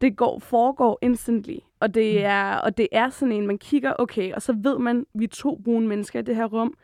det 0.00 0.16
går, 0.16 0.38
foregår 0.38 0.98
instantly. 1.02 1.56
Og 1.80 1.94
det, 1.94 2.14
mm. 2.14 2.20
er, 2.24 2.54
og 2.54 2.76
det 2.76 2.88
er 2.92 3.08
sådan 3.08 3.32
en, 3.32 3.46
man 3.46 3.58
kigger, 3.58 3.92
okay, 3.98 4.32
og 4.32 4.42
så 4.42 4.56
ved 4.62 4.78
man, 4.78 5.06
vi 5.14 5.24
er 5.24 5.28
to 5.28 5.60
brune 5.64 5.88
mennesker 5.88 6.18
i 6.18 6.22
det 6.22 6.36
her 6.36 6.46
rum. 6.46 6.74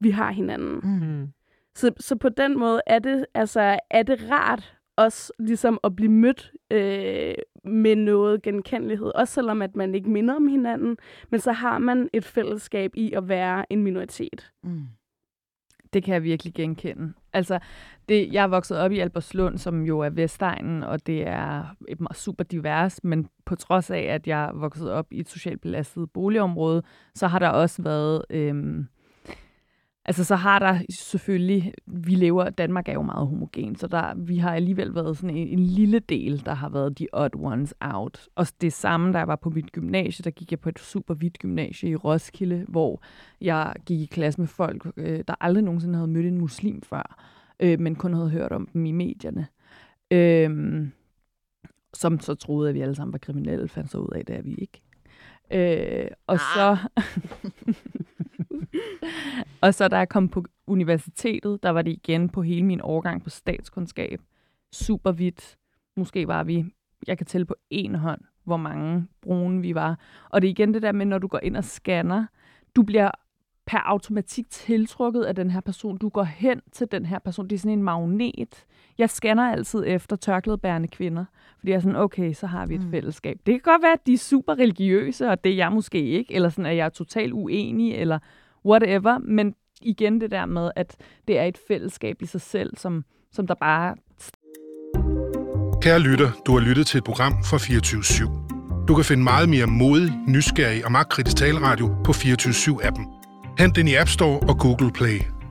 Vi 0.00 0.10
har 0.10 0.30
hinanden. 0.30 0.80
Mm. 0.82 1.28
Så, 1.74 1.92
så 2.00 2.16
på 2.16 2.28
den 2.28 2.58
måde 2.58 2.80
er 2.86 2.98
det, 2.98 3.26
altså, 3.34 3.78
er 3.90 4.02
det 4.02 4.30
rart 4.30 4.76
også 4.96 5.32
ligesom 5.38 5.78
at 5.84 5.96
blive 5.96 6.10
mødt 6.10 6.52
øh, 6.70 7.34
med 7.64 7.96
noget 7.96 8.42
genkendelighed. 8.42 9.06
Også 9.14 9.34
selvom 9.34 9.62
at 9.62 9.76
man 9.76 9.94
ikke 9.94 10.10
minder 10.10 10.34
om 10.34 10.48
hinanden, 10.48 10.96
men 11.30 11.40
så 11.40 11.52
har 11.52 11.78
man 11.78 12.08
et 12.12 12.24
fællesskab 12.24 12.90
i 12.94 13.12
at 13.12 13.28
være 13.28 13.72
en 13.72 13.82
minoritet. 13.82 14.52
Mm. 14.62 14.82
Det 15.92 16.04
kan 16.04 16.14
jeg 16.14 16.22
virkelig 16.22 16.54
genkende. 16.54 17.12
Altså, 17.32 17.58
det, 18.08 18.32
jeg 18.32 18.42
er 18.42 18.46
vokset 18.46 18.78
op 18.78 18.92
i 18.92 18.98
Alberslund, 18.98 19.58
som 19.58 19.82
jo 19.82 20.00
er 20.00 20.10
Vestegnen, 20.10 20.82
og 20.82 21.06
det 21.06 21.28
er 21.28 21.74
et 21.88 21.98
super 22.14 22.44
divers, 22.44 23.04
men 23.04 23.28
på 23.44 23.56
trods 23.56 23.90
af, 23.90 24.00
at 24.00 24.26
jeg 24.26 24.44
er 24.44 24.52
vokset 24.52 24.92
op 24.92 25.06
i 25.10 25.20
et 25.20 25.28
socialt 25.28 25.60
belastet 25.60 26.10
boligområde, 26.10 26.82
så 27.14 27.26
har 27.26 27.38
der 27.38 27.48
også 27.48 27.82
været... 27.82 28.24
Øhm, 28.30 28.86
Altså, 30.04 30.24
så 30.24 30.36
har 30.36 30.58
der 30.58 30.80
selvfølgelig, 30.90 31.74
vi 31.86 32.14
lever, 32.14 32.50
Danmark 32.50 32.88
er 32.88 32.92
jo 32.92 33.02
meget 33.02 33.28
homogen, 33.28 33.76
så 33.76 33.86
der, 33.86 34.14
vi 34.14 34.38
har 34.38 34.54
alligevel 34.54 34.94
været 34.94 35.16
sådan 35.16 35.36
en, 35.36 35.48
en 35.48 35.58
lille 35.58 35.98
del, 35.98 36.44
der 36.44 36.54
har 36.54 36.68
været 36.68 36.98
de 36.98 37.06
odd 37.12 37.36
ones 37.36 37.74
out. 37.80 38.28
Og 38.34 38.46
det 38.60 38.72
samme, 38.72 39.12
da 39.12 39.18
jeg 39.18 39.28
var 39.28 39.36
på 39.36 39.50
mit 39.50 39.72
gymnasie, 39.72 40.22
der 40.22 40.30
gik 40.30 40.50
jeg 40.50 40.60
på 40.60 40.68
et 40.68 40.78
super 40.78 41.14
hvidt 41.14 41.38
gymnasie 41.38 41.90
i 41.90 41.96
Roskilde, 41.96 42.64
hvor 42.68 43.02
jeg 43.40 43.74
gik 43.86 44.00
i 44.00 44.06
klasse 44.06 44.40
med 44.40 44.48
folk, 44.48 44.86
øh, 44.96 45.24
der 45.28 45.34
aldrig 45.40 45.64
nogensinde 45.64 45.94
havde 45.94 46.10
mødt 46.10 46.26
en 46.26 46.38
muslim 46.38 46.82
før, 46.82 47.24
øh, 47.60 47.80
men 47.80 47.96
kun 47.96 48.14
havde 48.14 48.30
hørt 48.30 48.52
om 48.52 48.68
dem 48.72 48.86
i 48.86 48.92
medierne. 48.92 49.46
Øh, 50.10 50.86
som 51.94 52.20
så 52.20 52.34
troede, 52.34 52.68
at 52.68 52.74
vi 52.74 52.80
alle 52.80 52.94
sammen 52.94 53.12
var 53.12 53.18
kriminelle, 53.18 53.68
fandt 53.68 53.90
så 53.90 53.98
ud 53.98 54.12
af, 54.14 54.26
det 54.26 54.36
er 54.36 54.42
vi 54.42 54.54
ikke. 54.54 54.80
Øh, 55.52 56.10
og 56.26 56.34
ah. 56.34 56.40
så... 56.40 56.68
og 59.62 59.74
så 59.74 59.88
da 59.88 59.96
jeg 59.96 60.08
kom 60.08 60.28
på 60.28 60.44
universitetet, 60.66 61.62
der 61.62 61.70
var 61.70 61.82
det 61.82 61.90
igen 61.90 62.28
på 62.28 62.42
hele 62.42 62.66
min 62.66 62.80
årgang 62.82 63.24
på 63.24 63.30
statskundskab. 63.30 64.20
Super 64.72 65.12
vidt. 65.12 65.56
Måske 65.96 66.28
var 66.28 66.44
vi, 66.44 66.64
jeg 67.06 67.18
kan 67.18 67.26
tælle 67.26 67.44
på 67.44 67.54
en 67.70 67.94
hånd, 67.94 68.20
hvor 68.44 68.56
mange 68.56 69.06
brune 69.22 69.62
vi 69.62 69.74
var. 69.74 69.98
Og 70.30 70.42
det 70.42 70.48
er 70.48 70.50
igen 70.50 70.74
det 70.74 70.82
der 70.82 70.92
med, 70.92 71.06
når 71.06 71.18
du 71.18 71.26
går 71.26 71.40
ind 71.42 71.56
og 71.56 71.64
scanner, 71.64 72.26
du 72.76 72.82
bliver 72.82 73.10
per 73.66 73.78
automatik 73.78 74.50
tiltrukket 74.50 75.22
af 75.22 75.34
den 75.34 75.50
her 75.50 75.60
person. 75.60 75.98
Du 75.98 76.08
går 76.08 76.22
hen 76.22 76.60
til 76.72 76.86
den 76.92 77.06
her 77.06 77.18
person. 77.18 77.48
Det 77.48 77.54
er 77.54 77.58
sådan 77.58 77.78
en 77.78 77.82
magnet. 77.82 78.64
Jeg 78.98 79.10
scanner 79.10 79.52
altid 79.52 79.84
efter 79.86 80.16
tørklædebærende 80.16 80.88
kvinder, 80.88 81.24
fordi 81.58 81.70
jeg 81.70 81.76
er 81.76 81.80
sådan, 81.80 81.96
okay, 81.96 82.32
så 82.32 82.46
har 82.46 82.66
vi 82.66 82.74
et 82.74 82.84
mm. 82.84 82.90
fællesskab. 82.90 83.40
Det 83.46 83.52
kan 83.52 83.72
godt 83.72 83.82
være, 83.82 83.92
at 83.92 84.06
de 84.06 84.12
er 84.12 84.18
super 84.18 84.58
religiøse, 84.58 85.28
og 85.28 85.44
det 85.44 85.52
er 85.52 85.56
jeg 85.56 85.72
måske 85.72 86.02
ikke, 86.02 86.34
eller 86.34 86.48
sådan, 86.48 86.66
at 86.66 86.76
jeg 86.76 86.84
er 86.84 86.88
totalt 86.88 87.32
uenig, 87.32 87.94
eller 87.94 88.18
whatever, 88.64 89.18
men 89.18 89.54
igen 89.82 90.20
det 90.20 90.30
der 90.30 90.46
med, 90.46 90.70
at 90.76 90.96
det 91.28 91.38
er 91.38 91.44
et 91.44 91.58
fællesskab 91.68 92.16
i 92.22 92.26
sig 92.26 92.40
selv, 92.40 92.76
som, 92.76 93.04
som 93.32 93.46
der 93.46 93.54
bare... 93.54 93.94
Kære 95.82 96.00
lytter, 96.00 96.30
du 96.46 96.52
har 96.52 96.60
lyttet 96.60 96.86
til 96.86 96.98
et 96.98 97.04
program 97.04 97.32
fra 97.44 97.58
24 97.58 98.00
/7. 98.00 98.86
Du 98.88 98.94
kan 98.94 99.04
finde 99.04 99.22
meget 99.22 99.48
mere 99.48 99.66
modig, 99.66 100.12
nysgerrig 100.28 100.84
og 100.84 100.92
magtkritisk 100.92 101.36
taleradio 101.36 101.96
på 102.04 102.12
24 102.12 102.52
7 102.52 102.80
appen 102.82 103.06
Hent 103.58 103.76
den 103.76 103.88
i 103.88 103.94
App 103.94 104.08
Store 104.08 104.40
og 104.48 104.58
Google 104.58 104.92
Play. 104.92 105.41